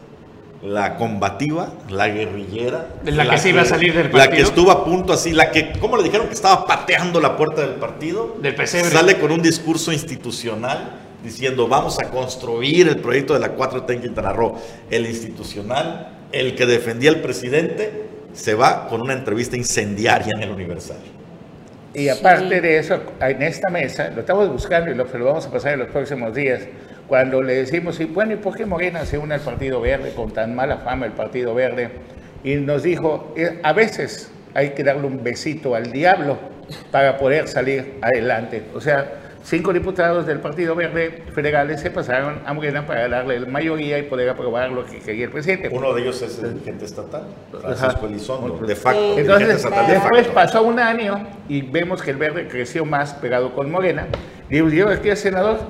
La 0.62 0.96
combativa, 0.96 1.72
la 1.90 2.08
guerrillera. 2.08 2.88
La, 3.04 3.28
que 3.28 3.38
se 3.38 3.50
iba 3.50 3.62
a 3.62 3.64
salir 3.66 3.92
del 3.94 4.10
partido. 4.10 4.30
La 4.30 4.36
que 4.36 4.42
estuvo 4.42 4.70
a 4.70 4.84
punto 4.84 5.12
así, 5.12 5.32
la 5.32 5.50
que, 5.50 5.72
¿cómo 5.78 5.96
le 5.96 6.04
dijeron 6.04 6.28
que 6.28 6.34
estaba 6.34 6.66
pateando 6.66 7.20
la 7.20 7.36
puerta 7.36 7.60
del 7.60 7.74
partido? 7.74 8.36
Del. 8.40 8.56
Sale 8.66 9.18
con 9.18 9.32
un 9.32 9.42
discurso 9.42 9.92
institucional 9.92 11.02
diciendo 11.22 11.66
vamos 11.68 11.98
a 11.98 12.08
construir 12.10 12.88
el 12.88 12.98
proyecto 12.98 13.34
de 13.34 13.40
la 13.40 13.56
4T 13.56 13.92
en 13.92 14.02
Quintana 14.02 14.32
Roo. 14.32 14.56
El 14.90 15.06
institucional, 15.06 16.28
el 16.32 16.54
que 16.54 16.66
defendía 16.66 17.10
al 17.10 17.20
presidente, 17.20 18.06
se 18.32 18.54
va 18.54 18.88
con 18.88 19.02
una 19.02 19.12
entrevista 19.12 19.56
incendiaria 19.56 20.32
en 20.34 20.42
el 20.42 20.50
Universal. 20.50 20.98
Y 21.96 22.10
aparte 22.10 22.60
de 22.60 22.76
eso, 22.76 23.00
en 23.22 23.40
esta 23.40 23.70
mesa, 23.70 24.10
lo 24.10 24.20
estamos 24.20 24.50
buscando 24.50 24.90
y 24.90 24.94
lo, 24.94 25.04
lo, 25.04 25.24
vamos 25.24 25.46
a 25.46 25.50
pasar 25.50 25.72
en 25.72 25.78
los 25.78 25.88
próximos 25.88 26.34
días, 26.34 26.60
cuando 27.08 27.42
le 27.42 27.54
decimos, 27.54 27.98
bueno, 28.12 28.34
¿y 28.34 28.36
por 28.36 28.54
qué 28.54 28.66
Morena 28.66 29.06
se 29.06 29.16
une 29.16 29.32
al 29.32 29.40
Partido 29.40 29.80
Verde 29.80 30.12
con 30.14 30.30
tan 30.30 30.54
mala 30.54 30.76
fama 30.76 31.06
el 31.06 31.12
Partido 31.12 31.54
Verde? 31.54 31.88
Y 32.44 32.56
nos 32.56 32.82
dijo, 32.82 33.32
eh, 33.34 33.60
a 33.62 33.72
veces 33.72 34.30
hay 34.52 34.70
que 34.70 34.84
darle 34.84 35.06
un 35.06 35.24
besito 35.24 35.74
al 35.74 35.90
diablo 35.90 36.36
para 36.90 37.16
poder 37.16 37.48
salir 37.48 37.94
adelante. 38.02 38.64
O 38.74 38.80
sea, 38.82 39.10
cinco 39.46 39.72
diputados 39.72 40.26
del 40.26 40.40
Partido 40.40 40.74
Verde 40.74 41.22
federales 41.32 41.80
se 41.80 41.90
pasaron 41.90 42.40
a 42.44 42.52
Morena 42.52 42.84
para 42.84 43.08
darle 43.08 43.38
la 43.38 43.46
mayoría 43.46 43.96
y 43.98 44.02
poder 44.02 44.28
aprobar 44.28 44.72
lo 44.72 44.84
que 44.84 44.98
quería 44.98 45.26
el 45.26 45.30
presidente. 45.30 45.68
Uno 45.72 45.94
de 45.94 46.02
ellos 46.02 46.20
es 46.20 46.42
el 46.42 46.54
dirigente 46.54 46.84
estatal, 46.84 47.22
Francisco 47.60 48.06
Elizondo, 48.06 48.66
de 48.66 48.74
facto. 48.74 49.18
Entonces, 49.18 49.48
estatal 49.50 49.86
después 49.86 50.26
pasó 50.28 50.62
un 50.64 50.80
año 50.80 51.28
y 51.48 51.62
vemos 51.62 52.02
que 52.02 52.10
el 52.10 52.16
Verde 52.16 52.48
creció 52.48 52.84
más 52.84 53.14
pegado 53.14 53.54
con 53.54 53.70
Morena. 53.70 54.08
Y 54.50 54.56
yo, 54.56 54.88
aquí 54.88 55.10
el 55.10 55.16
senador, 55.16 55.60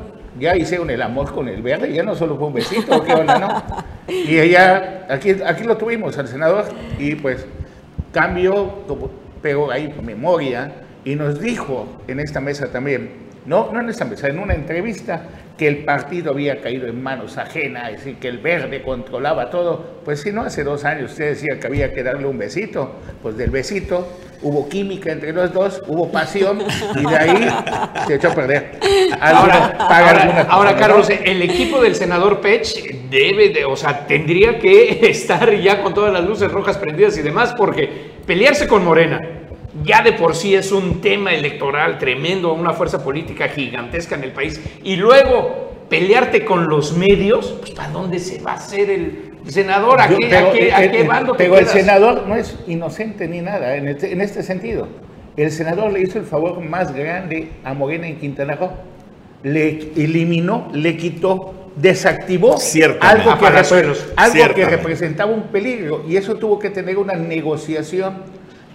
ya 0.40 0.56
hicieron 0.56 0.88
el 0.88 1.02
amor 1.02 1.34
con 1.34 1.46
el 1.48 1.60
Verde, 1.60 1.92
ya 1.92 2.02
no 2.02 2.14
solo 2.14 2.36
fue 2.36 2.46
un 2.46 2.54
besito, 2.54 3.04
¿qué 3.04 3.12
onda, 3.12 3.38
no? 3.38 3.84
Y 4.08 4.38
ella, 4.38 5.06
aquí, 5.10 5.36
aquí 5.44 5.64
lo 5.64 5.76
tuvimos 5.76 6.16
al 6.16 6.28
senador 6.28 6.64
y 6.98 7.14
pues 7.16 7.46
cambió, 8.10 8.84
pegó 9.42 9.70
ahí 9.70 9.94
memoria 10.02 10.72
y 11.04 11.14
nos 11.14 11.40
dijo 11.40 11.86
en 12.08 12.20
esta 12.20 12.40
mesa 12.40 12.72
también, 12.72 13.26
no, 13.46 13.70
no 13.72 13.80
en 13.80 13.88
esta 13.88 14.04
mesa, 14.04 14.28
en 14.28 14.38
una 14.38 14.54
entrevista 14.54 15.22
que 15.56 15.68
el 15.68 15.84
partido 15.84 16.32
había 16.32 16.60
caído 16.60 16.86
en 16.86 17.02
manos 17.02 17.38
ajenas, 17.38 17.90
es 17.90 17.98
decir, 17.98 18.16
que 18.16 18.28
el 18.28 18.38
verde 18.38 18.82
controlaba 18.82 19.50
todo. 19.50 20.00
Pues 20.04 20.20
si 20.20 20.32
no, 20.32 20.42
hace 20.42 20.64
dos 20.64 20.84
años 20.84 21.12
usted 21.12 21.30
decía 21.30 21.58
que 21.58 21.66
había 21.66 21.94
que 21.94 22.02
darle 22.02 22.26
un 22.26 22.36
besito, 22.36 22.96
pues 23.22 23.36
del 23.36 23.50
besito 23.50 24.06
hubo 24.42 24.68
química 24.68 25.12
entre 25.12 25.32
los 25.32 25.52
dos, 25.52 25.82
hubo 25.86 26.10
pasión 26.10 26.58
y 26.94 27.08
de 27.08 27.16
ahí 27.16 27.48
se 28.06 28.16
echó 28.16 28.28
a 28.28 28.34
perder. 28.34 28.78
Ahora, 29.20 30.46
ahora, 30.48 30.76
Carlos, 30.76 31.08
el 31.08 31.40
equipo 31.42 31.80
del 31.80 31.94
senador 31.94 32.40
Pech 32.40 33.08
debe 33.10 33.48
de, 33.50 33.64
o 33.64 33.76
sea, 33.76 34.06
tendría 34.06 34.58
que 34.58 34.98
estar 35.10 35.54
ya 35.54 35.82
con 35.82 35.94
todas 35.94 36.12
las 36.12 36.24
luces 36.24 36.50
rojas 36.50 36.76
prendidas 36.76 37.16
y 37.16 37.22
demás, 37.22 37.54
porque 37.56 37.88
pelearse 38.26 38.66
con 38.68 38.84
Morena, 38.84 39.20
ya 39.84 40.02
de 40.02 40.12
por 40.12 40.34
sí 40.34 40.54
es 40.54 40.72
un 40.72 41.00
tema 41.00 41.32
electoral 41.32 41.98
tremendo, 41.98 42.52
una 42.52 42.72
fuerza 42.72 43.02
política 43.02 43.48
gigantesca 43.48 44.14
en 44.14 44.24
el 44.24 44.32
país, 44.32 44.60
y 44.82 44.96
luego 44.96 45.66
pelearte 45.88 46.44
con 46.44 46.68
los 46.68 46.96
medios, 46.96 47.56
pues 47.60 47.70
¿para 47.72 47.90
dónde 47.90 48.18
se 48.18 48.40
va 48.40 48.52
a 48.52 48.54
hacer 48.56 48.90
el 48.90 49.32
senador? 49.46 50.00
¿A 50.00 50.08
qué, 50.08 50.36
a 50.36 50.52
qué, 50.52 50.72
a 50.72 50.90
qué 50.90 51.02
bando 51.04 51.34
te 51.34 51.44
Pero 51.44 51.58
el 51.58 51.66
senador 51.66 52.26
no 52.26 52.36
es 52.36 52.58
inocente 52.66 53.28
ni 53.28 53.40
nada 53.40 53.76
en 53.76 53.88
este, 53.88 54.12
en 54.12 54.20
este 54.20 54.42
sentido. 54.42 54.88
El 55.36 55.52
senador 55.52 55.92
le 55.92 56.00
hizo 56.00 56.18
el 56.18 56.24
favor 56.24 56.60
más 56.60 56.94
grande 56.94 57.50
a 57.62 57.74
Morena 57.74 58.08
en 58.08 58.16
Quintana 58.16 58.54
Roo. 58.54 58.70
Le 59.42 59.92
eliminó, 59.96 60.68
le 60.72 60.96
quitó 60.96 61.54
desactivó 61.76 62.56
algo, 63.00 63.38
que, 63.38 63.46
algo 64.16 64.54
que 64.54 64.64
representaba 64.64 65.30
un 65.30 65.48
peligro 65.48 66.04
y 66.08 66.16
eso 66.16 66.36
tuvo 66.36 66.58
que 66.58 66.70
tener 66.70 66.96
una 66.96 67.14
negociación 67.14 68.14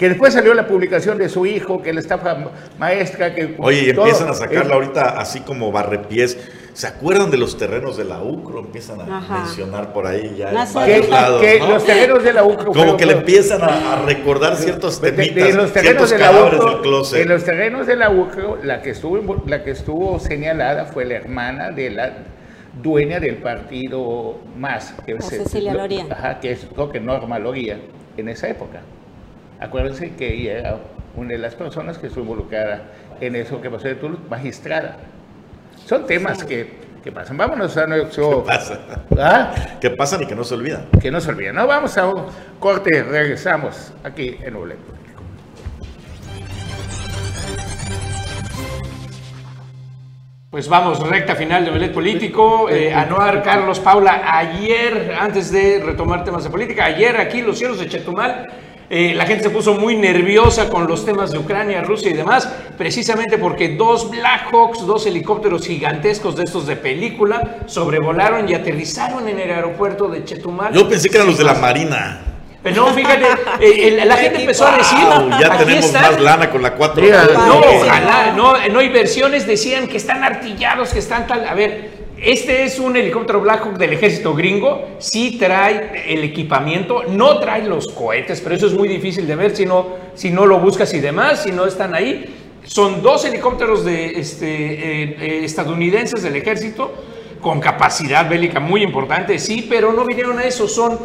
que 0.02 0.10
después 0.10 0.34
salió 0.34 0.56
la 0.56 0.66
publicación 0.66 1.20
de 1.20 1.30
su 1.30 1.45
hijo, 1.45 1.84
que 1.84 1.93
la 1.93 1.99
estafa 1.99 2.36
maestra, 2.80 3.36
que... 3.36 3.54
Oye, 3.60 3.84
y 3.84 3.89
empiezan 3.91 4.30
a 4.30 4.34
sacarla 4.34 4.74
ahorita 4.74 5.22
así 5.22 5.41
como 5.41 5.72
barrepiés. 5.72 6.39
¿Se 6.74 6.88
acuerdan 6.88 7.30
de 7.30 7.38
los 7.38 7.56
terrenos 7.56 7.97
de 7.97 8.06
la 8.06 8.20
UCRO? 8.20 8.62
Empiezan 8.62 8.99
a 8.99 9.22
mencionar 9.22 9.93
por 9.93 10.08
ahí 10.08 10.38
ya 10.39 10.49
en 10.49 11.08
lados, 11.08 11.39
que 11.39 11.60
los 11.60 11.86
terrenos 11.86 12.24
de 12.24 12.34
la 12.34 12.43
UCRO... 12.43 12.72
Como 12.74 12.97
que 12.97 13.06
le 13.06 13.14
empiezan 13.14 13.62
a, 13.62 14.04
recordar 14.04 14.56
ciertos 14.56 14.99
temitas, 14.99 15.36
de, 15.36 15.54
los 15.54 15.72
terrenos 15.72 16.10
de 16.10 16.18
la 16.18 16.32
UCRO, 16.32 17.16
En 17.16 17.30
los 17.30 17.43
terrenos 17.43 17.86
de 17.86 17.95
la 17.95 18.10
UCRO, 18.10 18.58
la 18.64 18.82
que, 18.82 18.89
estuvo, 18.89 19.43
la 19.45 19.64
que 19.64 19.70
estuvo 19.70 20.20
señalada 20.20 20.86
fue 20.86 21.06
la 21.06 21.14
hermana 21.14 21.70
de 21.70 21.91
la 21.91 22.14
dueña 22.82 23.20
del 23.20 23.36
partido 23.36 24.39
MAS. 24.58 24.95
Que 25.06 25.22
Cecilia 25.22 25.76
Loría. 25.76 26.08
Ajá, 26.10 26.39
que 26.39 26.54
es 26.54 26.68
lo 26.76 26.89
que 26.89 26.99
Norma 26.99 27.38
Loría 27.38 27.80
en 28.18 28.30
esa 28.30 28.49
época. 28.49 28.82
Acuérdense 29.62 30.16
que 30.16 30.34
ella 30.34 30.57
era 30.57 30.78
una 31.16 31.34
de 31.34 31.38
las 31.38 31.53
personas 31.53 31.99
que 31.99 32.07
estuvo 32.07 32.24
involucrada 32.24 32.82
en 33.22 33.36
eso 33.36 33.62
que 33.62 33.70
pasó 33.70 33.88
de 33.88 33.93
Toulouse, 33.93 34.24
magistrada. 34.28 34.97
Son 35.86 36.07
temas 36.07 36.43
que, 36.43 36.80
que, 37.03 37.12
pasan. 37.12 37.38
Vámonos 37.38 37.78
a 37.78 37.86
nuestro... 37.86 38.43
¿Qué 38.43 38.47
pasa? 38.47 38.80
¿Ah? 39.20 39.53
¿Qué 39.80 39.91
pasan 39.91 40.24
y 40.24 40.26
que 40.26 40.36
no 40.36 40.43
se 40.43 40.55
olvidan? 40.55 40.88
Que 40.99 41.12
no 41.12 41.22
se 41.22 41.30
olvidan. 41.30 41.55
No, 41.55 41.68
vamos 41.68 41.95
a 41.99 42.07
un 42.07 42.26
corte, 42.59 43.03
regresamos 43.03 43.93
aquí 44.03 44.36
en 44.41 44.55
Oble. 44.55 44.78
Pues 50.49 50.68
vamos, 50.68 51.07
recta 51.07 51.36
final 51.36 51.64
de 51.64 51.70
Omelet 51.70 51.93
Político. 51.93 52.68
Eh, 52.68 52.91
Anuar, 52.91 53.43
Carlos, 53.43 53.80
Paula, 53.80 54.24
ayer, 54.26 55.16
antes 55.20 55.51
de 55.51 55.84
retomar 55.86 56.24
temas 56.24 56.43
de 56.43 56.49
política, 56.49 56.86
ayer 56.86 57.16
aquí 57.18 57.43
los 57.43 57.59
cielos 57.59 57.80
de 57.80 57.88
Chetumal 57.88 58.47
eh, 58.94 59.14
la 59.16 59.26
gente 59.26 59.44
se 59.44 59.50
puso 59.50 59.76
muy 59.76 59.96
nerviosa 59.96 60.68
con 60.68 60.86
los 60.86 61.06
temas 61.06 61.32
de 61.32 61.38
Ucrania, 61.38 61.82
Rusia 61.82 62.12
y 62.12 62.14
demás, 62.14 62.52
precisamente 62.78 63.38
porque 63.38 63.70
dos 63.70 64.12
Black 64.12 64.52
Hawks, 64.52 64.86
dos 64.86 65.06
helicópteros 65.06 65.66
gigantescos 65.66 66.36
de 66.36 66.44
estos 66.44 66.68
de 66.68 66.76
película, 66.76 67.60
sobrevolaron 67.68 68.50
y 68.50 68.54
aterrizaron 68.54 69.30
en 69.30 69.39
el 69.39 69.50
aeropuerto 69.50 70.10
de 70.10 70.26
Chetumal. 70.26 70.74
Yo 70.74 70.89
pensé 70.89 71.08
que 71.08 71.16
eran 71.16 71.28
los 71.28 71.38
de 71.38 71.46
la 71.46 71.54
Marina. 71.54 72.20
Pero 72.62 72.86
no, 72.86 72.94
fíjate, 72.94 73.28
eh, 73.62 74.04
la 74.06 74.18
gente 74.18 74.42
empezó 74.42 74.68
a 74.68 74.76
decir. 74.76 75.00
ya 75.39 75.58
tenemos 75.58 75.94
más 75.94 76.20
lana 76.20 76.50
con 76.50 76.62
la 76.62 76.74
4 76.76 77.04
No, 77.34 77.60
ojalá, 77.60 78.34
no, 78.36 78.68
no 78.68 78.80
hay 78.80 78.89
versiones, 78.89 79.48
decían 79.48 79.88
que 79.88 79.96
están 79.96 80.22
artillados, 80.22 80.89
que 80.89 81.00
están 81.00 81.28
tal. 81.28 81.48
A 81.48 81.54
ver, 81.54 82.01
este 82.22 82.63
es 82.63 82.78
un 82.78 82.95
helicóptero 82.95 83.41
Black 83.41 83.78
del 83.78 83.93
ejército 83.93 84.36
gringo, 84.36 84.89
sí 84.99 85.38
trae 85.39 86.13
el 86.13 86.24
equipamiento, 86.24 87.03
no 87.09 87.39
trae 87.39 87.67
los 87.67 87.88
cohetes, 87.88 88.41
pero 88.41 88.55
eso 88.55 88.67
es 88.67 88.74
muy 88.74 88.88
difícil 88.88 89.26
de 89.26 89.36
ver 89.36 89.55
si 89.55 89.65
no, 89.65 89.88
si 90.13 90.30
no 90.30 90.45
lo 90.45 90.59
buscas 90.59 90.93
y 90.93 90.99
demás, 90.99 91.43
si 91.43 91.51
no 91.51 91.65
están 91.65 91.95
ahí. 91.95 92.26
Son 92.63 93.01
dos 93.01 93.26
helicópteros 93.26 93.84
de, 93.84 94.19
este, 94.19 94.45
eh, 94.45 95.17
eh, 95.19 95.41
estadounidenses 95.45 96.22
del 96.22 96.36
ejército 96.36 96.93
con 97.41 97.59
capacidad 97.59 98.30
bélica 98.30 98.59
muy 98.59 98.84
importante, 98.84 99.39
sí, 99.39 99.65
pero 99.67 99.91
no 99.91 100.05
vinieron 100.05 100.38
a 100.38 100.43
eso, 100.43 100.67
son 100.67 100.99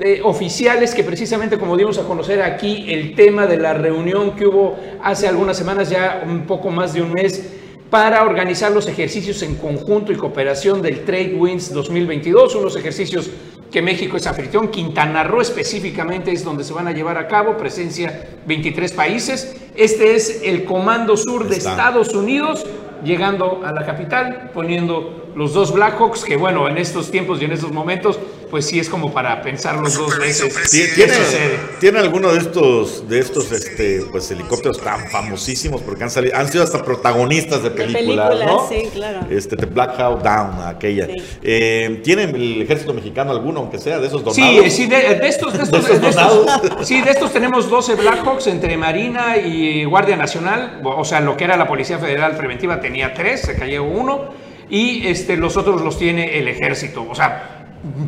eh, 0.00 0.20
oficiales 0.22 0.94
que 0.94 1.02
precisamente 1.02 1.58
como 1.58 1.76
dimos 1.76 1.98
a 1.98 2.02
conocer 2.02 2.42
aquí 2.42 2.84
el 2.88 3.14
tema 3.14 3.46
de 3.46 3.56
la 3.56 3.72
reunión 3.72 4.36
que 4.36 4.46
hubo 4.46 4.76
hace 5.02 5.26
algunas 5.26 5.56
semanas, 5.56 5.88
ya 5.88 6.22
un 6.24 6.46
poco 6.46 6.70
más 6.70 6.92
de 6.92 7.00
un 7.00 7.12
mes, 7.12 7.57
para 7.90 8.22
organizar 8.22 8.70
los 8.72 8.86
ejercicios 8.86 9.42
en 9.42 9.54
conjunto 9.56 10.12
y 10.12 10.16
cooperación 10.16 10.82
del 10.82 11.04
Trade 11.04 11.34
Winds 11.34 11.72
2022, 11.72 12.54
unos 12.56 12.76
ejercicios 12.76 13.30
que 13.70 13.82
México 13.82 14.16
es 14.16 14.26
anfitrión, 14.26 14.68
Quintana 14.68 15.24
Roo 15.24 15.40
específicamente 15.40 16.32
es 16.32 16.44
donde 16.44 16.64
se 16.64 16.72
van 16.72 16.88
a 16.88 16.92
llevar 16.92 17.18
a 17.18 17.28
cabo, 17.28 17.56
presencia 17.56 18.28
23 18.46 18.92
países. 18.92 19.56
Este 19.76 20.14
es 20.14 20.42
el 20.42 20.64
Comando 20.64 21.16
Sur 21.16 21.48
de 21.48 21.56
Estados 21.56 22.14
Unidos, 22.14 22.64
llegando 23.04 23.60
a 23.64 23.72
la 23.72 23.84
capital, 23.84 24.50
poniendo 24.52 25.30
los 25.34 25.52
dos 25.52 25.72
Blackhawks, 25.72 26.24
que 26.24 26.36
bueno, 26.36 26.68
en 26.68 26.78
estos 26.78 27.10
tiempos 27.10 27.40
y 27.40 27.44
en 27.44 27.52
estos 27.52 27.70
momentos 27.70 28.18
pues 28.50 28.66
sí 28.66 28.78
es 28.78 28.88
como 28.88 29.12
para 29.12 29.42
pensarlos 29.42 29.94
dos 29.94 30.18
veces. 30.18 30.54
¿Tiene, 30.70 30.92
¿Qué 30.94 31.08
sucede? 31.08 31.58
¿Tiene 31.80 31.98
alguno 31.98 32.32
de 32.32 32.38
estos, 32.38 33.08
de 33.08 33.18
estos 33.18 33.52
este, 33.52 34.02
pues, 34.10 34.30
helicópteros 34.30 34.80
tan 34.80 35.08
famosísimos? 35.08 35.82
Porque 35.82 36.04
han, 36.04 36.10
salido, 36.10 36.36
han 36.36 36.48
sido 36.50 36.64
hasta 36.64 36.82
protagonistas 36.84 37.62
de 37.62 37.70
películas, 37.70 38.34
¿no? 38.44 38.68
sí, 38.68 38.88
claro. 38.92 39.20
Este, 39.30 39.56
The 39.56 39.66
Black 39.66 39.98
Hawk 39.98 40.22
Down, 40.22 40.66
aquella. 40.66 41.06
Sí. 41.06 41.22
Eh, 41.42 42.00
¿Tiene 42.04 42.24
el 42.24 42.62
ejército 42.62 42.94
mexicano 42.94 43.30
alguno, 43.30 43.60
aunque 43.60 43.78
sea, 43.78 43.98
de 43.98 44.06
esos 44.06 44.24
donados? 44.24 44.64
Sí, 44.64 44.70
sí, 44.70 44.86
de, 44.86 45.14
de 45.16 45.28
estos, 45.28 45.52
de 45.56 45.62
estos, 45.64 45.86
¿De 45.86 45.92
esos 45.94 46.00
de 46.00 46.08
estos- 46.08 46.86
sí, 46.86 47.00
de 47.00 47.10
estos 47.10 47.32
tenemos 47.32 47.68
12 47.68 47.94
Blackhawks 47.94 48.46
entre 48.46 48.76
Marina 48.76 49.36
y 49.36 49.84
Guardia 49.84 50.16
Nacional, 50.16 50.80
o 50.84 51.04
sea, 51.04 51.20
lo 51.20 51.36
que 51.36 51.44
era 51.44 51.56
la 51.56 51.66
Policía 51.66 51.98
Federal 51.98 52.36
Preventiva 52.36 52.80
tenía 52.80 53.14
tres, 53.14 53.40
se 53.42 53.54
cayó 53.56 53.84
uno, 53.84 54.30
y 54.70 55.06
este, 55.06 55.36
los 55.36 55.56
otros 55.56 55.80
los 55.82 55.98
tiene 55.98 56.38
el 56.38 56.48
Ejército, 56.48 57.06
o 57.08 57.14
sea, 57.14 57.57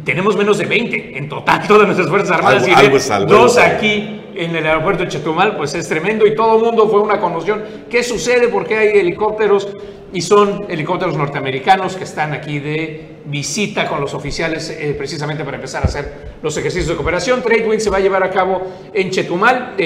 tenemos 0.04 0.36
menos 0.36 0.58
de 0.58 0.64
20 0.66 1.16
en 1.18 1.28
total, 1.28 1.64
todas 1.68 1.84
nuestras 1.86 2.08
Fuerzas 2.08 2.30
Armadas, 2.32 2.62
Algo- 2.64 2.72
y 2.72 2.74
ver 2.76 2.84
algo 2.86 2.96
es 2.96 3.10
algo, 3.10 3.32
dos 3.32 3.56
algo 3.58 3.76
aquí 3.76 4.20
en 4.34 4.56
el 4.56 4.66
aeropuerto 4.66 5.02
de 5.04 5.08
Chetumal, 5.10 5.56
pues 5.56 5.74
es 5.74 5.88
tremendo, 5.88 6.26
y 6.26 6.34
todo 6.34 6.56
el 6.58 6.64
mundo 6.64 6.88
fue 6.88 7.00
una 7.00 7.20
conmoción. 7.20 7.62
¿Qué 7.90 8.02
sucede? 8.02 8.48
¿Por 8.48 8.66
qué 8.66 8.76
hay 8.78 8.98
helicópteros? 8.98 9.68
Y 10.12 10.20
son 10.22 10.66
helicópteros 10.68 11.16
norteamericanos 11.16 11.96
que 11.96 12.04
están 12.04 12.32
aquí 12.32 12.58
de 12.58 13.10
visita 13.26 13.86
con 13.86 14.00
los 14.00 14.12
oficiales 14.14 14.70
eh, 14.70 14.94
precisamente 14.96 15.44
para 15.44 15.56
empezar 15.56 15.82
a 15.82 15.86
hacer 15.86 16.30
los 16.42 16.56
ejercicios 16.56 16.88
de 16.88 16.96
cooperación. 16.96 17.42
Tradewin 17.42 17.80
se 17.80 17.90
va 17.90 17.98
a 17.98 18.00
llevar 18.00 18.22
a 18.24 18.30
cabo 18.30 18.60
en 18.92 19.10
Chetumal, 19.10 19.74
eh, 19.78 19.84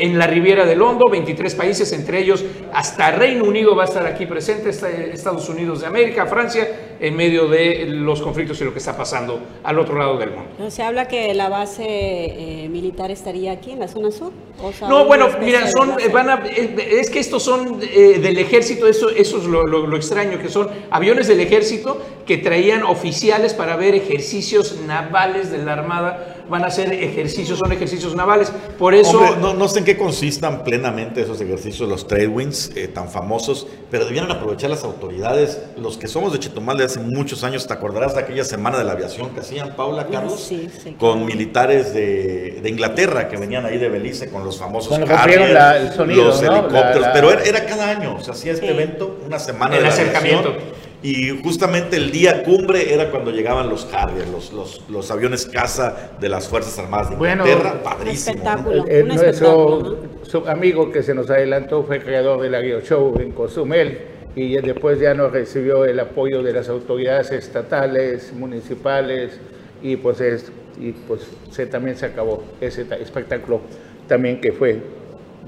eh, 0.00 0.04
en 0.06 0.16
la 0.18 0.26
Riviera 0.26 0.64
del 0.64 0.80
Hondo, 0.80 1.10
23 1.10 1.54
países, 1.56 1.92
entre 1.92 2.20
ellos 2.20 2.44
hasta 2.72 3.10
Reino 3.10 3.44
Unido 3.44 3.74
va 3.76 3.82
a 3.82 3.86
estar 3.86 4.06
aquí 4.06 4.24
presente, 4.24 4.70
está- 4.70 4.88
Estados 4.88 5.48
Unidos 5.48 5.80
de 5.80 5.88
América, 5.88 6.26
Francia, 6.26 6.96
en 7.00 7.16
medio 7.16 7.48
de 7.48 7.86
los 7.86 8.22
conflictos 8.22 8.60
y 8.60 8.64
lo 8.64 8.72
que 8.72 8.78
está 8.78 8.96
pasando 8.96 9.40
al 9.64 9.78
otro 9.78 9.98
lado 9.98 10.16
del 10.16 10.30
mundo. 10.30 10.70
Se 10.70 10.82
habla 10.82 11.08
que 11.08 11.34
la 11.34 11.48
base 11.48 12.68
militar 12.70 13.10
estaría 13.10 13.52
aquí 13.52 13.72
en 13.72 13.80
la 13.80 13.88
zona 13.88 14.10
sur. 14.10 14.32
O 14.62 14.70
No, 14.88 15.06
bueno, 15.06 15.28
mira, 15.40 15.66
son, 15.70 15.96
van 16.12 16.30
a, 16.30 16.44
es 16.46 17.10
que 17.10 17.18
estos 17.18 17.42
son 17.42 17.80
del 17.80 18.38
ejército, 18.38 18.86
eso, 18.86 19.08
eso 19.10 19.38
es 19.38 19.44
lo, 19.50 19.66
lo- 19.66 19.96
extraño, 19.96 20.38
que 20.38 20.48
son. 20.48 20.68
Aviones 20.90 21.28
del 21.28 21.40
ejército 21.40 22.00
que 22.26 22.38
traían 22.38 22.82
oficiales 22.84 23.52
para 23.54 23.76
ver 23.76 23.94
ejercicios 23.94 24.78
navales 24.86 25.50
de 25.50 25.58
la 25.58 25.72
Armada, 25.74 26.39
van 26.50 26.64
a 26.64 26.66
hacer 26.66 26.92
ejercicios, 26.92 27.58
son 27.58 27.72
ejercicios 27.72 28.14
navales, 28.14 28.52
por 28.78 28.92
eso... 28.94 29.18
Hombre, 29.18 29.36
no, 29.40 29.54
no 29.54 29.68
sé 29.68 29.78
en 29.78 29.84
qué 29.84 29.96
consistan 29.96 30.64
plenamente 30.64 31.22
esos 31.22 31.40
ejercicios, 31.40 31.88
los 31.88 32.06
trade 32.06 32.26
winds 32.26 32.72
eh, 32.76 32.88
tan 32.88 33.08
famosos, 33.08 33.66
pero 33.90 34.04
debieran 34.04 34.30
aprovechar 34.30 34.68
las 34.70 34.84
autoridades, 34.84 35.58
los 35.76 35.96
que 35.96 36.08
somos 36.08 36.32
de 36.32 36.40
Chetumal 36.40 36.76
de 36.76 36.84
hace 36.84 37.00
muchos 37.00 37.44
años, 37.44 37.66
¿te 37.66 37.72
acordarás 37.72 38.14
de 38.14 38.20
aquella 38.20 38.44
semana 38.44 38.78
de 38.78 38.84
la 38.84 38.92
aviación 38.92 39.30
que 39.30 39.40
hacían, 39.40 39.74
Paula, 39.76 40.06
Carlos? 40.08 40.40
Sí, 40.40 40.68
sí. 40.82 40.96
Con 40.98 41.24
militares 41.24 41.94
de, 41.94 42.58
de 42.62 42.68
Inglaterra 42.68 43.28
que 43.28 43.36
venían 43.36 43.64
ahí 43.64 43.78
de 43.78 43.88
Belice 43.88 44.28
con 44.28 44.44
los 44.44 44.58
famosos 44.58 44.98
Harrier, 45.08 45.50
la- 45.50 45.76
el 45.78 45.92
sonido, 45.92 46.24
los 46.24 46.42
¿no? 46.42 46.52
helicópteros, 46.52 47.00
La- 47.00 47.06
la- 47.08 47.12
pero 47.12 47.30
era, 47.30 47.42
era 47.44 47.64
cada 47.66 47.88
año, 47.90 48.20
se 48.22 48.30
hacía 48.32 48.52
este 48.52 48.70
evento, 48.70 49.18
una 49.24 49.38
semana 49.38 49.76
El 49.76 49.82
de 49.82 49.88
la 49.88 49.94
acercamiento. 49.94 50.48
aviación, 50.50 50.79
y 51.02 51.30
justamente 51.42 51.96
el 51.96 52.10
día 52.10 52.42
cumbre 52.42 52.92
era 52.92 53.10
cuando 53.10 53.30
llegaban 53.30 53.68
los 53.70 53.88
Harrier, 53.92 54.28
los, 54.28 54.52
los, 54.52 54.82
los 54.90 55.10
aviones 55.10 55.46
caza 55.46 56.10
de 56.20 56.28
las 56.28 56.46
Fuerzas 56.48 56.78
Armadas 56.78 57.10
de 57.10 57.16
Bueno, 57.16 57.46
Inglaterra, 57.46 57.82
padrísimo. 57.82 58.42
¿no? 58.44 58.70
El- 58.70 58.88
el- 58.90 59.08
nuestro 59.08 59.98
su 60.22 60.38
amigo 60.46 60.92
que 60.92 61.02
se 61.02 61.14
nos 61.14 61.30
adelantó 61.30 61.82
fue 61.84 62.00
creador 62.00 62.42
del 62.42 62.54
Aguio 62.54 62.80
Show 62.82 63.18
en 63.18 63.32
Cozumel 63.32 63.98
y 64.36 64.54
después 64.58 65.00
ya 65.00 65.14
no 65.14 65.28
recibió 65.28 65.84
el 65.84 65.98
apoyo 65.98 66.42
de 66.42 66.52
las 66.52 66.68
autoridades 66.68 67.32
estatales, 67.32 68.32
municipales 68.32 69.40
y 69.82 69.96
pues, 69.96 70.20
es, 70.20 70.52
y 70.78 70.92
pues 70.92 71.22
se, 71.50 71.66
también 71.66 71.96
se 71.96 72.06
acabó 72.06 72.44
ese 72.60 72.86
espectáculo 73.00 73.60
también 74.06 74.40
que 74.40 74.52
fue 74.52 74.78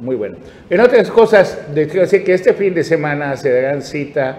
muy 0.01 0.17
bueno. 0.17 0.39
En 0.71 0.81
otras 0.81 1.11
cosas, 1.11 1.59
les 1.75 1.87
quiero 1.89 2.03
decir 2.03 2.25
que 2.25 2.33
este 2.35 2.55
fin 2.55 2.75
de 2.75 2.83
semana 2.83 3.37
se 3.37 3.53
darán 3.53 3.83
cita 3.83 4.39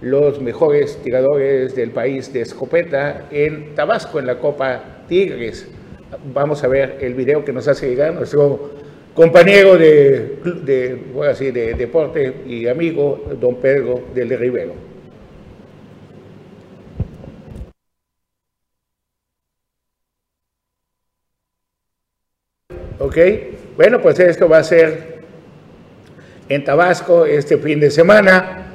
los 0.00 0.40
mejores 0.40 0.98
tiradores 1.02 1.74
del 1.74 1.90
país 1.90 2.32
de 2.32 2.40
escopeta 2.40 3.28
en 3.30 3.74
Tabasco, 3.74 4.18
en 4.18 4.26
la 4.26 4.38
Copa 4.38 5.04
Tigres. 5.08 5.68
Vamos 6.32 6.64
a 6.64 6.68
ver 6.68 6.98
el 7.00 7.14
video 7.14 7.44
que 7.44 7.52
nos 7.52 7.68
hace 7.68 7.88
llegar 7.88 8.14
nuestro 8.14 8.72
compañero 9.14 9.76
de, 9.76 10.38
de, 10.62 11.52
de 11.52 11.74
deporte 11.74 12.34
y 12.46 12.66
amigo, 12.66 13.22
don 13.40 13.56
Pedro 13.56 14.02
del 14.14 14.30
Rivero. 14.38 14.90
Ok, 22.98 23.16
bueno, 23.76 24.00
pues 24.00 24.20
esto 24.20 24.46
va 24.48 24.58
a 24.58 24.64
ser 24.64 25.20
en 26.48 26.64
Tabasco 26.64 27.24
este 27.24 27.56
fin 27.56 27.80
de 27.80 27.90
semana. 27.90 28.66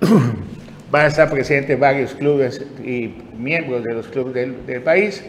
Van 0.92 1.06
a 1.06 1.08
estar 1.08 1.30
presentes 1.30 1.80
varios 1.80 2.12
clubes 2.14 2.64
y 2.84 3.14
miembros 3.36 3.82
de 3.82 3.94
los 3.94 4.06
clubes 4.08 4.34
del, 4.34 4.66
del 4.66 4.82
país, 4.82 5.24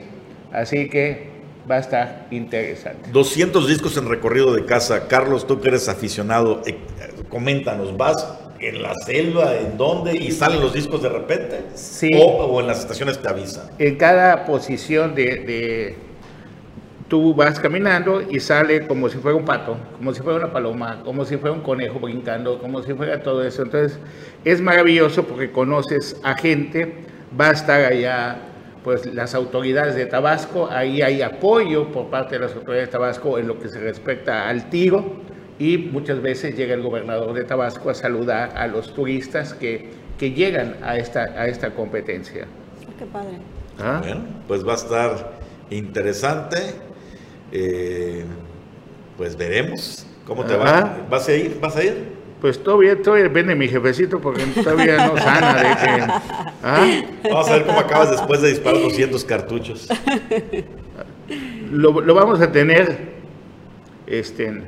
así 0.52 0.90
que 0.90 1.32
va 1.72 1.76
a 1.76 1.80
estar 1.80 2.28
interesante. 2.32 3.10
200 3.12 3.66
discos 3.70 3.96
en 3.96 4.10
recorrido 4.10 4.54
de 4.54 4.66
casa. 4.66 5.08
Carlos, 5.08 5.48
tú 5.48 5.62
que 5.62 5.70
eres 5.70 5.88
aficionado, 5.88 6.62
eh, 6.66 6.76
coméntanos, 7.30 7.96
¿vas 7.96 8.28
en 8.60 8.82
la 8.84 8.94
selva? 9.06 9.56
¿En 9.58 9.78
dónde? 9.78 10.14
¿Y 10.18 10.32
salen 10.32 10.60
los 10.60 10.74
discos 10.74 11.02
de 11.02 11.08
repente? 11.10 11.62
Sí. 11.76 12.10
¿O, 12.14 12.26
o 12.46 12.60
en 12.60 12.68
las 12.68 12.80
estaciones 12.82 13.22
te 13.22 13.30
avisan? 13.30 13.64
En 13.80 13.96
cada 13.96 14.44
posición 14.46 15.16
de, 15.16 15.24
de- 15.24 15.96
tú 17.14 17.32
vas 17.36 17.60
caminando 17.60 18.24
y 18.28 18.40
sale 18.40 18.88
como 18.88 19.08
si 19.08 19.20
fuera 19.20 19.38
un 19.38 19.46
pato, 19.46 19.78
como 19.98 20.16
si 20.16 20.24
fuera 20.24 20.40
una 20.40 20.52
paloma, 20.52 21.04
como 21.06 21.24
si 21.26 21.38
fuera 21.38 21.56
un 21.56 21.62
conejo 21.62 22.00
brincando, 22.00 22.58
como 22.58 22.82
si 22.82 22.96
fuera 22.96 23.22
todo 23.22 23.44
eso. 23.44 23.62
Entonces 23.62 24.00
es 24.44 24.62
maravilloso 24.62 25.24
porque 25.24 25.52
conoces 25.52 26.20
a 26.24 26.36
gente, 26.36 27.06
va 27.40 27.50
a 27.50 27.52
estar 27.52 27.86
allá 27.86 28.38
pues 28.84 29.06
las 29.14 29.36
autoridades 29.36 29.94
de 29.94 30.08
Tabasco, 30.08 30.70
ahí 30.72 31.04
hay 31.04 31.22
apoyo 31.22 31.92
por 31.92 32.08
parte 32.08 32.40
de 32.40 32.48
las 32.48 32.56
autoridades 32.56 32.88
de 32.88 32.94
Tabasco 32.94 33.38
en 33.38 33.48
lo 33.48 33.60
que 33.60 33.70
se 33.70 33.80
respecta 33.80 34.50
al 34.50 34.72
tiro 34.72 35.18
y 35.60 35.78
muchas 35.78 36.20
veces 36.20 36.58
llega 36.58 36.74
el 36.74 36.82
gobernador 36.82 37.36
de 37.36 37.44
Tabasco 37.44 37.92
a 37.92 37.94
saludar 37.94 38.58
a 38.58 38.66
los 38.66 38.92
turistas 38.92 39.54
que, 39.54 39.92
que 40.18 40.32
llegan 40.32 40.78
a 40.82 40.98
esta, 40.98 41.26
a 41.26 41.46
esta 41.46 41.76
competencia. 41.76 42.48
Qué 42.98 43.06
padre. 43.06 43.38
¿Ah? 43.78 44.00
Bueno, 44.02 44.24
pues 44.48 44.68
va 44.68 44.72
a 44.72 44.78
estar 44.78 45.34
interesante. 45.70 46.93
Eh, 47.56 48.26
pues 49.16 49.38
veremos 49.38 50.08
cómo 50.26 50.44
te 50.44 50.56
va. 50.58 51.06
¿Vas 51.08 51.30
a 51.30 51.36
ir? 51.36 51.60
¿Vas 51.62 51.76
a 51.76 51.84
ir? 51.84 52.24
Pues 52.42 52.62
todavía, 52.62 53.00
todavía 53.00 53.30
de 53.30 53.56
mi 53.56 53.68
jefecito 53.68 54.20
porque 54.20 54.44
todavía 54.44 55.08
no 55.08 55.18
sana 55.18 55.54
de 55.58 55.62
que... 55.62 56.02
¿ah? 56.64 57.02
Vamos 57.24 57.48
a 57.48 57.54
ver 57.54 57.66
cómo 57.66 57.80
acabas 57.80 58.10
después 58.10 58.42
de 58.42 58.50
disparar 58.50 58.82
200 58.82 59.24
cartuchos. 59.24 59.88
Lo, 61.72 62.02
lo 62.02 62.16
vamos 62.16 62.42
a 62.42 62.52
tener 62.52 63.14
este, 64.08 64.48
en, 64.48 64.64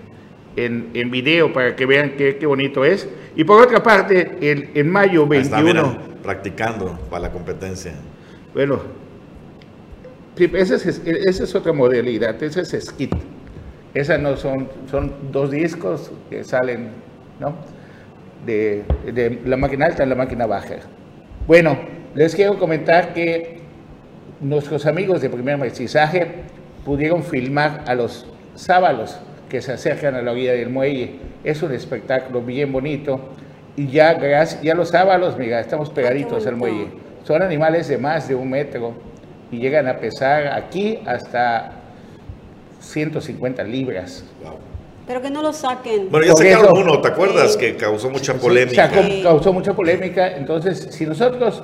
en, 0.55 0.91
en 0.93 1.11
video 1.11 1.51
para 1.51 1.75
que 1.75 1.87
vean 1.87 2.13
qué, 2.17 2.37
qué 2.37 2.45
bonito 2.45 2.85
es. 2.85 3.09
Y 3.35 3.43
por 3.43 3.61
otra 3.61 3.81
parte, 3.81 4.37
el, 4.39 4.69
en 4.75 4.91
mayo 4.91 5.27
Ahí 5.31 5.39
está, 5.39 5.57
21... 5.61 5.87
mira, 5.87 6.05
practicando 6.21 6.99
para 7.09 7.23
la 7.23 7.31
competencia. 7.31 7.93
Bueno, 8.53 8.79
esa 10.37 10.75
es, 10.75 11.01
esa 11.05 11.43
es 11.43 11.55
otra 11.55 11.73
modalidad, 11.73 12.41
esa 12.43 12.61
es 12.61 12.85
skit. 12.85 13.13
Esas 13.93 14.19
no 14.19 14.35
son, 14.35 14.67
son 14.91 15.31
dos 15.31 15.51
discos 15.51 16.11
que 16.29 16.43
salen, 16.43 16.89
¿no? 17.39 17.55
De, 18.45 18.83
de 19.05 19.41
la 19.45 19.55
máquina 19.55 19.85
alta 19.85 20.03
a 20.03 20.05
la 20.05 20.15
máquina 20.15 20.45
baja. 20.45 20.75
Bueno, 21.47 21.77
les 22.13 22.35
quiero 22.35 22.59
comentar 22.59 23.13
que 23.13 23.61
nuestros 24.41 24.85
amigos 24.85 25.21
de 25.21 25.29
primer 25.29 25.57
mestizaje 25.57 26.27
pudieron 26.83 27.23
filmar 27.23 27.83
a 27.87 27.95
los 27.95 28.25
sábalos 28.55 29.17
que 29.49 29.61
se 29.61 29.71
acercan 29.71 30.15
a 30.15 30.21
la 30.21 30.31
orilla 30.31 30.53
del 30.53 30.69
muelle. 30.69 31.15
Es 31.43 31.63
un 31.63 31.71
espectáculo 31.71 32.41
bien 32.41 32.71
bonito. 32.71 33.21
Y 33.77 33.87
ya, 33.87 34.17
ya 34.61 34.75
los 34.75 34.89
sábalos, 34.89 35.37
mira, 35.37 35.59
estamos 35.59 35.89
pegaditos 35.89 36.45
al 36.47 36.57
muelle. 36.57 36.87
Son 37.23 37.41
animales 37.41 37.87
de 37.87 37.97
más 37.97 38.27
de 38.27 38.35
un 38.35 38.49
metro 38.49 38.93
y 39.55 39.59
llegan 39.59 39.87
a 39.87 39.97
pesar 39.97 40.47
aquí 40.47 40.99
hasta 41.05 41.71
150 42.81 43.63
libras. 43.63 44.23
Pero 45.07 45.21
que 45.21 45.29
no 45.29 45.41
lo 45.41 45.53
saquen. 45.53 46.09
Bueno, 46.09 46.25
ya 46.25 46.33
Por 46.33 46.43
sacaron 46.43 46.65
eso- 46.65 46.75
uno, 46.75 47.01
¿te 47.01 47.07
acuerdas? 47.09 47.55
Que 47.57 47.75
causó 47.75 48.09
mucha 48.09 48.33
polémica. 48.35 48.89
Sacó- 48.89 49.23
causó 49.23 49.53
mucha 49.53 49.73
polémica. 49.73 50.35
Entonces, 50.35 50.87
si 50.91 51.05
nosotros 51.05 51.63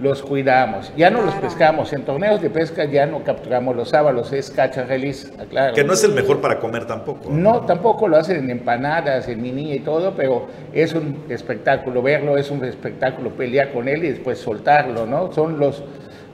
los 0.00 0.22
cuidamos, 0.22 0.90
ya 0.96 1.10
no 1.10 1.20
los 1.22 1.34
pescamos, 1.36 1.92
en 1.92 2.04
torneos 2.04 2.40
de 2.40 2.48
pesca 2.50 2.84
ya 2.86 3.04
no 3.06 3.22
capturamos 3.22 3.76
los 3.76 3.90
sábalos, 3.90 4.32
es 4.32 4.52
release, 4.88 5.30
aclaro. 5.38 5.74
Que 5.74 5.84
no 5.84 5.92
es 5.92 6.02
el 6.02 6.12
mejor 6.14 6.40
para 6.40 6.58
comer 6.58 6.86
tampoco. 6.86 7.28
No, 7.30 7.60
tampoco 7.60 8.08
lo 8.08 8.16
hacen 8.16 8.38
en 8.38 8.50
empanadas, 8.50 9.28
en 9.28 9.40
mini 9.42 9.74
y 9.74 9.80
todo, 9.80 10.14
pero 10.16 10.46
es 10.72 10.94
un 10.94 11.24
espectáculo 11.28 12.00
verlo, 12.02 12.38
es 12.38 12.50
un 12.50 12.64
espectáculo 12.64 13.30
pelear 13.30 13.72
con 13.72 13.88
él 13.88 14.04
y 14.04 14.08
después 14.10 14.38
soltarlo, 14.38 15.06
¿no? 15.06 15.32
Son 15.32 15.58
los 15.60 15.84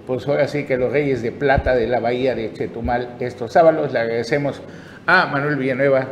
pues 0.07 0.27
ahora 0.29 0.47
sí 0.47 0.65
que 0.65 0.77
los 0.77 0.93
reyes 0.93 1.23
de 1.23 1.33
plata 1.33 1.75
de 1.75 1.87
la 1.87 2.01
bahía 2.01 2.35
de 2.35 2.53
Chetumal, 2.53 3.17
estos 3.21 3.53
sábados. 3.53 3.93
Le 3.93 3.99
agradecemos 3.99 4.63
a 5.07 5.27
Manuel 5.27 5.57
Villanueva 5.57 6.07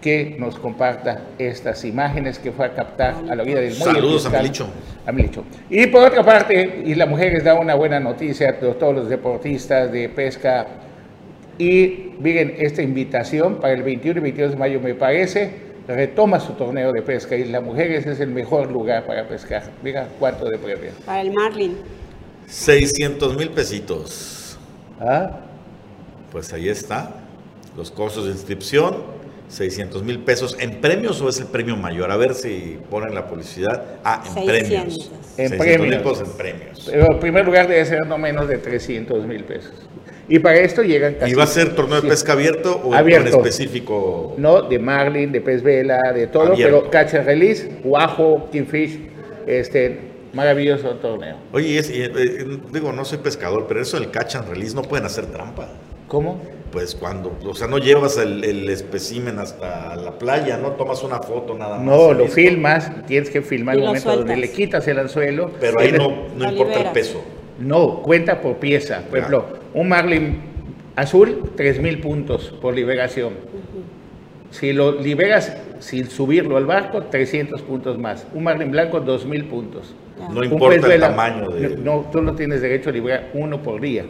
que 0.00 0.36
nos 0.38 0.58
comparta 0.58 1.22
estas 1.38 1.84
imágenes 1.84 2.38
que 2.38 2.52
fue 2.52 2.66
a 2.66 2.74
captar 2.74 3.14
a 3.28 3.34
la 3.34 3.42
vida 3.42 3.60
del 3.60 3.76
muelle. 3.76 3.94
Saludos 3.94 4.26
a. 4.26 4.30
Milicho. 4.30 4.68
A 5.06 5.12
Milicho. 5.12 5.44
Y 5.70 5.86
por 5.86 6.04
otra 6.04 6.22
parte, 6.22 6.82
y 6.84 6.94
la 6.94 7.06
mujer 7.06 7.42
da 7.42 7.54
una 7.54 7.74
buena 7.74 7.98
noticia 7.98 8.50
a 8.50 8.52
todos 8.54 8.94
los 8.94 9.08
deportistas 9.08 9.90
de 9.90 10.08
pesca. 10.08 10.66
Y 11.58 12.12
miren, 12.20 12.54
esta 12.58 12.82
invitación 12.82 13.56
para 13.56 13.72
el 13.72 13.82
21 13.82 14.20
y 14.20 14.22
22 14.22 14.50
de 14.52 14.56
mayo 14.56 14.80
me 14.80 14.94
parece, 14.94 15.50
retoma 15.88 16.38
su 16.38 16.52
torneo 16.52 16.92
de 16.92 17.02
pesca 17.02 17.34
y 17.34 17.44
la 17.44 17.60
mujeres 17.60 18.06
es 18.06 18.20
el 18.20 18.28
mejor 18.28 18.70
lugar 18.70 19.04
para 19.06 19.26
pescar. 19.26 19.64
Mira 19.82 20.06
cuánto 20.20 20.44
de 20.44 20.58
premio. 20.58 20.90
Para 21.04 21.22
el 21.22 21.32
Marlin. 21.32 21.76
600 22.48 23.36
mil 23.36 23.50
pesitos. 23.50 24.58
¿Ah? 25.00 25.40
Pues 26.32 26.52
ahí 26.52 26.68
está. 26.68 27.14
Los 27.76 27.90
costos 27.90 28.24
de 28.26 28.32
inscripción, 28.32 28.96
600 29.48 30.02
mil 30.02 30.18
pesos. 30.20 30.56
¿En 30.58 30.80
premios 30.80 31.20
o 31.20 31.28
es 31.28 31.38
el 31.38 31.46
premio 31.46 31.76
mayor? 31.76 32.10
A 32.10 32.16
ver 32.16 32.34
si 32.34 32.78
ponen 32.90 33.14
la 33.14 33.26
publicidad. 33.28 33.82
Ah, 34.02 34.22
en 34.26 34.34
600. 34.34 34.46
premios. 34.46 35.10
En 35.36 35.48
600 35.50 35.58
premios. 35.58 35.88
mil 35.88 35.98
pesos 35.98 36.20
en 36.28 36.36
premios. 36.36 36.88
Pero 36.90 37.12
en 37.12 37.20
primer 37.20 37.44
lugar 37.44 37.68
debe 37.68 37.84
ser 37.84 38.06
no 38.06 38.18
menos 38.18 38.48
de 38.48 38.58
300 38.58 39.26
mil 39.26 39.44
pesos. 39.44 39.72
Y 40.30 40.38
para 40.40 40.58
esto 40.58 40.82
llegan 40.82 41.14
casi... 41.14 41.32
¿Y 41.32 41.34
va 41.34 41.44
a 41.44 41.46
ser 41.46 41.74
torneo 41.74 42.02
de 42.02 42.08
pesca 42.08 42.32
abierto 42.32 42.82
o 42.84 42.92
Abierto. 42.92 43.28
en 43.28 43.34
específico? 43.34 44.34
No, 44.36 44.60
de 44.60 44.78
marlin, 44.78 45.32
de 45.32 45.40
pez 45.40 45.62
vela, 45.62 46.12
de 46.12 46.26
todo, 46.26 46.52
Abierto. 46.52 46.80
pero 46.80 46.90
catch 46.90 47.14
and 47.14 47.24
release, 47.26 47.66
guajo, 47.82 48.46
kingfish, 48.52 48.98
este, 49.46 50.07
maravilloso 50.32 50.88
torneo. 50.96 51.36
Oye, 51.52 51.68
y 51.68 51.78
es- 51.78 51.90
y, 51.90 52.02
eh, 52.02 52.58
digo, 52.72 52.92
no 52.92 53.04
soy 53.04 53.18
pescador, 53.18 53.66
pero 53.68 53.80
eso 53.80 53.98
del 53.98 54.10
catch 54.10 54.36
and 54.36 54.48
release 54.48 54.74
no 54.74 54.82
pueden 54.82 55.06
hacer 55.06 55.26
trampa. 55.26 55.68
¿Cómo? 56.08 56.40
Pues 56.72 56.94
cuando, 56.94 57.36
o 57.46 57.54
sea, 57.54 57.66
no 57.66 57.78
llevas 57.78 58.18
el, 58.18 58.44
el 58.44 58.68
espécimen 58.68 59.38
hasta 59.38 59.96
la 59.96 60.18
playa, 60.18 60.58
no 60.58 60.72
tomas 60.72 61.02
una 61.02 61.20
foto 61.20 61.54
nada 61.56 61.76
más. 61.76 61.84
No, 61.86 62.12
lo 62.12 62.20
listo. 62.24 62.34
filmas, 62.34 62.90
tienes 63.06 63.30
que 63.30 63.40
filmar 63.42 63.76
el 63.76 63.84
momento 63.84 64.16
donde 64.16 64.36
le 64.36 64.50
quitas 64.50 64.86
el 64.88 64.98
anzuelo. 64.98 65.50
Pero 65.60 65.80
ahí 65.80 65.92
no, 65.92 66.10
no 66.36 66.44
Lo 66.44 66.50
importa 66.50 66.80
el 66.82 66.90
peso. 66.92 67.22
No, 67.58 68.02
cuenta 68.02 68.40
por 68.40 68.56
pieza. 68.56 69.02
Por 69.08 69.18
ejemplo, 69.18 69.46
un 69.74 69.88
marlin 69.88 70.40
azul, 70.94 71.52
3 71.56 71.80
mil 71.80 72.00
puntos 72.00 72.54
por 72.60 72.74
liberación. 72.74 73.32
Si 74.50 74.72
lo 74.72 74.92
liberas 75.00 75.56
sin 75.80 76.08
subirlo 76.10 76.56
al 76.56 76.66
barco, 76.66 77.02
300 77.04 77.62
puntos 77.62 77.98
más. 77.98 78.26
Un 78.34 78.44
marlin 78.44 78.70
blanco, 78.70 79.00
2 79.00 79.26
mil 79.26 79.44
puntos. 79.46 79.94
No 80.32 80.40
Un 80.40 80.44
importa 80.46 80.76
el 80.76 80.82
vela, 80.82 81.08
tamaño 81.10 81.48
de- 81.50 81.76
No, 81.76 81.96
no, 82.02 82.10
tú 82.10 82.20
no 82.22 82.34
tienes 82.34 82.60
derecho 82.60 82.90
a 82.90 82.92
liberar 82.92 83.30
uno 83.34 83.62
por 83.62 83.80
día. 83.80 84.04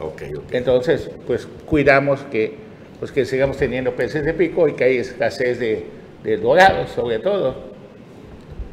Ok, 0.00 0.22
ok. 0.36 0.44
Entonces, 0.52 1.10
pues 1.26 1.46
cuidamos 1.66 2.20
que, 2.30 2.54
pues, 2.98 3.10
que 3.12 3.24
sigamos 3.24 3.56
teniendo 3.56 3.92
peces 3.96 4.24
de 4.24 4.32
pico 4.34 4.68
y 4.68 4.74
que 4.74 4.84
hay 4.84 4.96
escasez 4.98 5.58
de, 5.58 5.86
de 6.22 6.36
dorados, 6.36 6.90
sobre 6.90 7.18
todo. 7.18 7.54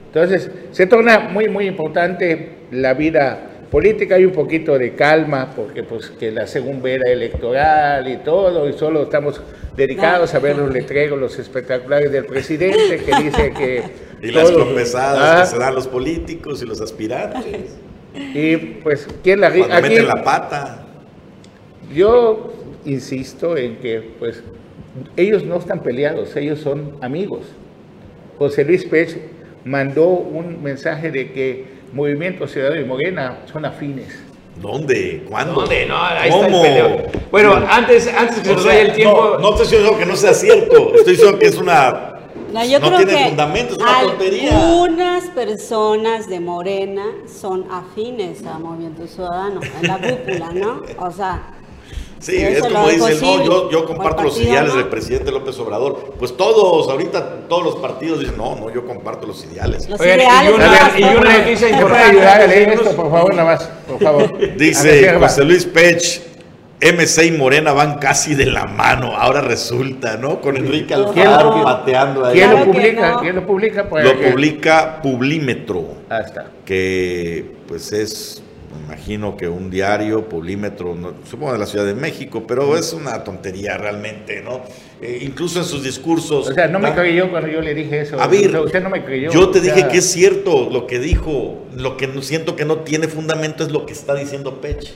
Entonces, 0.08 0.50
se 0.72 0.88
torna 0.88 1.20
muy, 1.20 1.48
muy 1.50 1.66
importante 1.68 2.52
la 2.72 2.94
vida 2.94 3.40
política. 3.72 4.15
Hay 4.15 4.26
un 4.26 4.32
poquito 4.32 4.78
de 4.78 4.93
calma, 4.95 5.51
porque 5.55 5.84
pues 5.84 6.09
que 6.09 6.32
la 6.32 6.47
segunda 6.47 6.89
era 6.89 7.11
electoral 7.11 8.07
y 8.07 8.18
todo, 8.18 8.68
y 8.70 8.74
solo 8.74 9.03
estamos 9.03 9.41
dedicados 9.76 10.34
a 10.34 10.39
ver 10.39 10.57
los 10.57 10.72
letreros, 10.74 11.20
los 11.20 11.38
espectaculares 11.39 12.11
del 12.11 12.26
presidente, 12.26 12.97
que 13.05 13.24
dice 13.24 13.53
que... 13.53 13.84
Y 14.20 14.32
las 14.32 14.45
todo- 14.49 14.65
tropezadas 14.65 15.20
Ah, 15.22 15.41
que 15.43 15.47
se 15.47 15.59
dan 15.59 15.76
los 15.76 15.88
políticos 15.88 16.63
y 16.63 16.65
los 16.65 16.82
aspirantes. 16.82 17.76
Y 18.15 18.57
pues, 18.57 19.07
¿quién 19.24 19.39
la 19.41 19.51
Cuando 19.51 19.76
aquí- 19.76 19.89
meten 19.89 20.07
la 20.07 20.24
pata. 20.24 20.88
Yo 21.93 22.51
insisto 22.86 23.55
en 23.57 23.78
que, 23.78 24.01
pues, 24.18 24.41
ellos 25.15 25.43
no 25.43 25.57
están 25.57 25.84
peleados, 25.84 26.36
ellos 26.36 26.59
son 26.59 26.97
amigos. 27.01 27.41
José 28.39 28.65
Luis 28.65 28.86
Pech 28.86 29.18
mandó 29.65 30.07
un 30.07 30.63
mensaje 30.63 31.11
de 31.11 31.32
que 31.32 31.65
Movimiento 31.94 32.48
Ciudadano 32.48 32.82
y 32.82 32.86
Morena 32.86 33.40
son 33.52 33.66
afines. 33.66 34.08
¿Dónde? 34.62 35.24
¿Cuándo? 35.30 35.62
¿Dónde? 35.62 35.86
No, 35.86 35.98
ahí 36.04 36.30
está 36.30 36.46
el 36.46 36.52
¿Cómo? 36.52 36.62
peleo. 36.64 37.04
Bueno, 37.32 37.64
antes, 37.70 38.08
antes 38.08 38.40
que 38.40 38.46
se 38.46 38.52
O 38.52 38.54
nos 38.56 38.64
sea, 38.64 38.72
vaya 38.74 38.82
el 38.88 38.94
tiempo. 38.94 39.30
No, 39.34 39.40
no 39.40 39.50
estoy 39.52 39.68
diciendo 39.68 39.98
que 40.00 40.06
no 40.06 40.16
sea 40.16 40.34
cierto. 40.34 40.96
Estoy 40.96 41.14
diciendo 41.14 41.40
que 41.40 41.46
es 41.46 41.58
una. 41.58 42.14
No, 42.52 42.66
yo 42.66 42.80
no 42.80 42.88
creo 42.88 42.98
tiene 43.00 43.14
que 43.24 43.28
fundamento, 43.30 43.74
es 43.74 43.80
una 43.80 44.02
tontería. 44.02 44.68
algunas 44.68 45.26
personas 45.26 46.30
de 46.30 46.40
Morena 46.40 47.04
son 47.28 47.68
afines 47.70 48.46
a 48.46 48.58
Movimiento 48.58 49.06
Ciudadano, 49.06 49.60
en 49.82 49.88
la 49.88 49.98
cúpula, 49.98 50.52
¿no? 50.54 50.82
O 50.98 51.12
sea, 51.12 51.57
Sí, 52.20 52.36
es 52.38 52.61
como 52.63 52.89
dicen, 52.89 53.20
no, 53.22 53.70
yo, 53.70 53.86
comparto 53.86 54.24
los 54.24 54.39
ideales 54.41 54.72
¿no? 54.74 54.80
del 54.80 54.88
presidente 54.88 55.32
López 55.32 55.57
Obrador. 55.59 56.13
Pues 56.18 56.36
todos, 56.36 56.89
ahorita 56.89 57.47
todos 57.47 57.63
los 57.63 57.76
partidos 57.76 58.20
dicen, 58.20 58.38
no, 58.38 58.55
no, 58.55 58.74
yo 58.74 58.86
comparto 58.86 59.28
los 59.28 59.43
ideales. 59.45 59.88
Los 59.88 59.99
Oigan, 59.99 60.20
y 60.22 60.49
una, 60.49 60.68
más 60.68 60.99
y 60.99 61.03
una 61.03 61.38
noticia 61.38 61.68
¿Me 61.72 61.74
puede 61.74 61.74
importante. 61.82 62.09
ayudar 62.09 62.41
a 62.41 62.47
leer 62.47 62.70
esto, 62.70 62.91
por 62.95 63.11
favor, 63.11 63.36
nada 63.36 63.51
más? 63.53 63.63
Por 63.88 63.99
favor. 64.01 64.38
Dice. 64.57 65.13
José 65.20 65.43
Luis 65.45 65.65
Pech, 65.65 66.22
MC 66.82 67.26
y 67.28 67.32
Morena 67.32 67.72
van 67.74 67.99
casi 67.99 68.34
de 68.34 68.47
la 68.47 68.65
mano. 68.65 69.15
Ahora 69.15 69.41
resulta, 69.41 70.18
¿no? 70.18 70.41
Con 70.41 70.57
Enrique 70.57 70.95
¿Quién 71.13 71.28
Alfaro 71.28 71.57
lo- 71.57 71.63
pateando 71.63 72.26
ahí. 72.26 72.34
¿Quién 72.34 72.49
lo 72.51 72.65
publica? 72.65 73.11
no. 73.11 73.20
¿Quién 73.22 73.36
lo 73.36 73.45
publica? 73.45 73.89
Pues, 73.89 74.03
Lo 74.05 74.15
publica 74.32 75.01
Publímetro, 75.03 75.86
Ah, 76.09 76.22
está. 76.26 76.47
que 76.65 77.45
pues 77.68 77.91
es, 77.93 78.41
me 78.76 78.84
imagino 78.86 79.38
que 79.38 79.47
un 79.47 79.70
diario, 79.70 80.28
Publímetro, 80.28 80.93
no- 80.95 81.13
supongo 81.30 81.53
de 81.53 81.59
la 81.59 81.65
Ciudad 81.65 81.86
de 81.86 81.93
México, 81.93 82.43
pero 82.47 82.78
es 82.78 82.91
una 82.93 83.24
tontería 83.24 83.78
realmente, 83.78 84.41
¿no? 84.41 84.61
Eh, 85.01 85.20
incluso 85.22 85.59
en 85.59 85.65
sus 85.65 85.84
discursos. 85.84 86.49
O 86.49 86.53
sea, 86.53 86.68
no 86.68 86.80
me 86.80 86.89
dan- 86.89 86.97
creyó 86.97 87.30
cuando 87.32 87.49
yo 87.49 87.61
le 87.61 87.74
dije 87.74 88.01
eso. 88.01 88.20
A 88.20 88.28
ver, 88.28 88.47
O 88.47 88.51
sea, 88.51 88.61
usted 88.61 88.84
no 88.84 88.89
me 88.89 89.03
creyó. 89.05 89.32
Yo 89.32 89.49
te 89.49 89.59
O 89.59 89.61
sea, 89.63 89.74
dije 89.76 89.88
que 89.88 89.97
es 89.99 90.11
cierto 90.11 90.70
lo 90.70 90.86
que 90.88 90.99
dijo. 90.99 91.65
Lo 91.76 91.95
que 91.97 92.07
no- 92.07 92.22
siento 92.22 92.55
que 92.55 92.65
no 92.65 92.80
tiene 92.80 93.07
fundamento 93.07 93.63
es 93.63 93.72
lo 93.72 93.86
que 93.86 93.93
está 93.93 94.15
diciendo 94.15 94.59
Pech. 94.61 94.91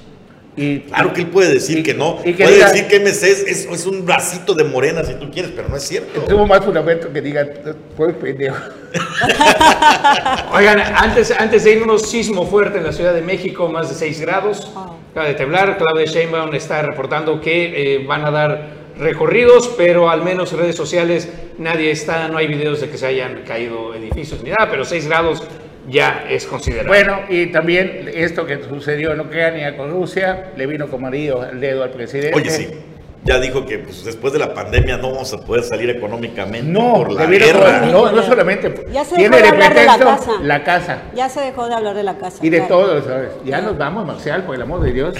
Y, 0.58 0.80
Claro 0.82 1.14
que 1.14 1.22
él 1.22 1.28
puede 1.28 1.54
decir 1.54 1.80
y- 1.80 1.84
que 1.84 1.94
no. 1.94 2.20
y 2.26 2.34
que 2.34 2.44
puede 2.44 2.58
diga- 2.60 2.70
decir 2.72 2.88
que 2.88 2.98
MC 3.00 3.24
es, 3.32 3.40
es- 3.48 3.66
es 3.72 3.86
un 3.86 4.06
bracito 4.06 4.54
de 4.54 4.66
morena 4.66 5.02
si 5.04 5.14
tú 5.14 5.32
quieres, 5.32 5.52
pero 5.56 5.70
no 5.70 5.78
es 5.78 5.84
cierto. 5.84 6.22
Tuvo 6.24 6.46
más 6.46 6.64
fundamento 6.66 7.12
que 7.12 7.22
diga, 7.22 7.48
pues 7.96 8.14
pendejo. 8.16 8.58
Oigan, 10.54 10.80
antes, 10.80 11.32
antes 11.32 11.64
de 11.64 11.72
irnos, 11.74 12.10
sismo 12.10 12.46
fuerte 12.46 12.78
en 12.80 12.84
la 12.84 12.92
Ciudad 12.92 13.14
de 13.14 13.22
México, 13.22 13.70
más 13.70 13.90
de 13.90 13.96
6 13.96 14.20
grados. 14.22 14.72
Acaba 15.12 15.28
de 15.28 15.34
temblar. 15.36 15.78
Claudia 15.78 16.06
Sheinbaum 16.06 16.54
está 16.54 16.82
reportando 16.82 17.40
que 17.42 17.96
eh, 17.96 18.06
van 18.06 18.26
a 18.26 18.32
dar 18.32 18.82
recorridos, 18.98 19.70
pero 19.78 20.10
al 20.10 20.22
menos 20.24 20.52
en 20.54 20.60
redes 20.60 20.76
sociales 20.76 21.30
nadie 21.58 21.92
está, 21.92 22.28
no 22.28 22.38
hay 22.38 22.48
videos 22.48 22.82
de 22.82 22.90
que 22.90 22.98
se 22.98 23.08
hayan 23.08 23.44
caído 23.48 23.94
edificios 23.96 24.44
ni 24.44 24.50
nada, 24.50 24.68
pero 24.70 24.86
6 24.86 25.08
grados 25.08 25.44
ya 25.90 26.26
es 26.30 26.46
considerable. 26.46 26.88
Bueno, 26.90 27.22
y 27.30 27.48
también 27.48 28.10
esto 28.14 28.46
que 28.46 28.62
sucedió 28.64 29.14
en 29.14 29.22
Ucrania 29.22 29.76
con 29.76 29.92
Rusia, 29.92 30.52
le 30.56 30.68
vino 30.68 30.88
como 30.88 31.08
anillo 31.08 31.42
al 31.42 31.60
dedo 31.60 31.84
al 31.84 31.92
presidente. 31.92 32.36
Oye, 32.36 32.50
sí. 32.50 32.70
Ya 33.24 33.40
dijo 33.40 33.68
que 33.68 33.78
pues, 33.78 34.04
después 34.04 34.34
de 34.34 34.40
la 34.40 34.52
pandemia 34.56 34.98
no 34.98 35.12
vamos 35.12 35.32
a 35.32 35.38
poder 35.38 35.64
salir 35.64 35.92
económicamente 35.92 36.64
No, 36.68 36.94
por 36.96 37.12
la 37.12 37.28
guerra. 37.28 37.86
no, 37.86 38.12
no 38.12 38.24
solamente. 38.24 38.74
Ya 38.92 39.06
se 39.06 39.16
tiene 39.16 39.38
dejó 39.38 39.44
de 39.44 39.50
hablar 39.54 39.76
de 39.76 39.86
la 39.86 39.96
pretexto 39.98 40.26
casa. 40.26 40.42
la 40.44 40.64
casa. 40.64 41.02
ya 41.14 41.30
se 41.30 41.40
dejó 41.42 41.68
de 41.68 41.76
hablar 41.76 41.96
de 41.96 42.02
la 42.04 42.18
casa. 42.18 42.40
Y 42.44 42.50
de 42.50 42.58
claro. 42.66 42.76
todo, 42.76 43.04
¿sabes? 43.04 43.30
Ya 43.46 43.62
nos 43.62 43.78
vamos, 43.78 44.08
Marcial, 44.08 44.44
por 44.44 44.56
el 44.56 44.64
amor 44.64 44.82
de 44.82 44.92
Dios. 44.94 45.16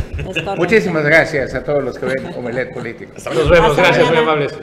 Muchísimas 0.58 1.04
gracias 1.06 1.54
a 1.54 1.64
todos 1.64 1.84
los 1.84 2.00
que 2.00 2.08
ven 2.08 2.34
Omelet 2.36 2.74
Político. 2.74 3.12
Nos 3.36 3.50
vemos, 3.50 3.70
Hasta 3.70 3.82
gracias, 3.84 4.08
muy 4.10 4.18
amables. 4.18 4.58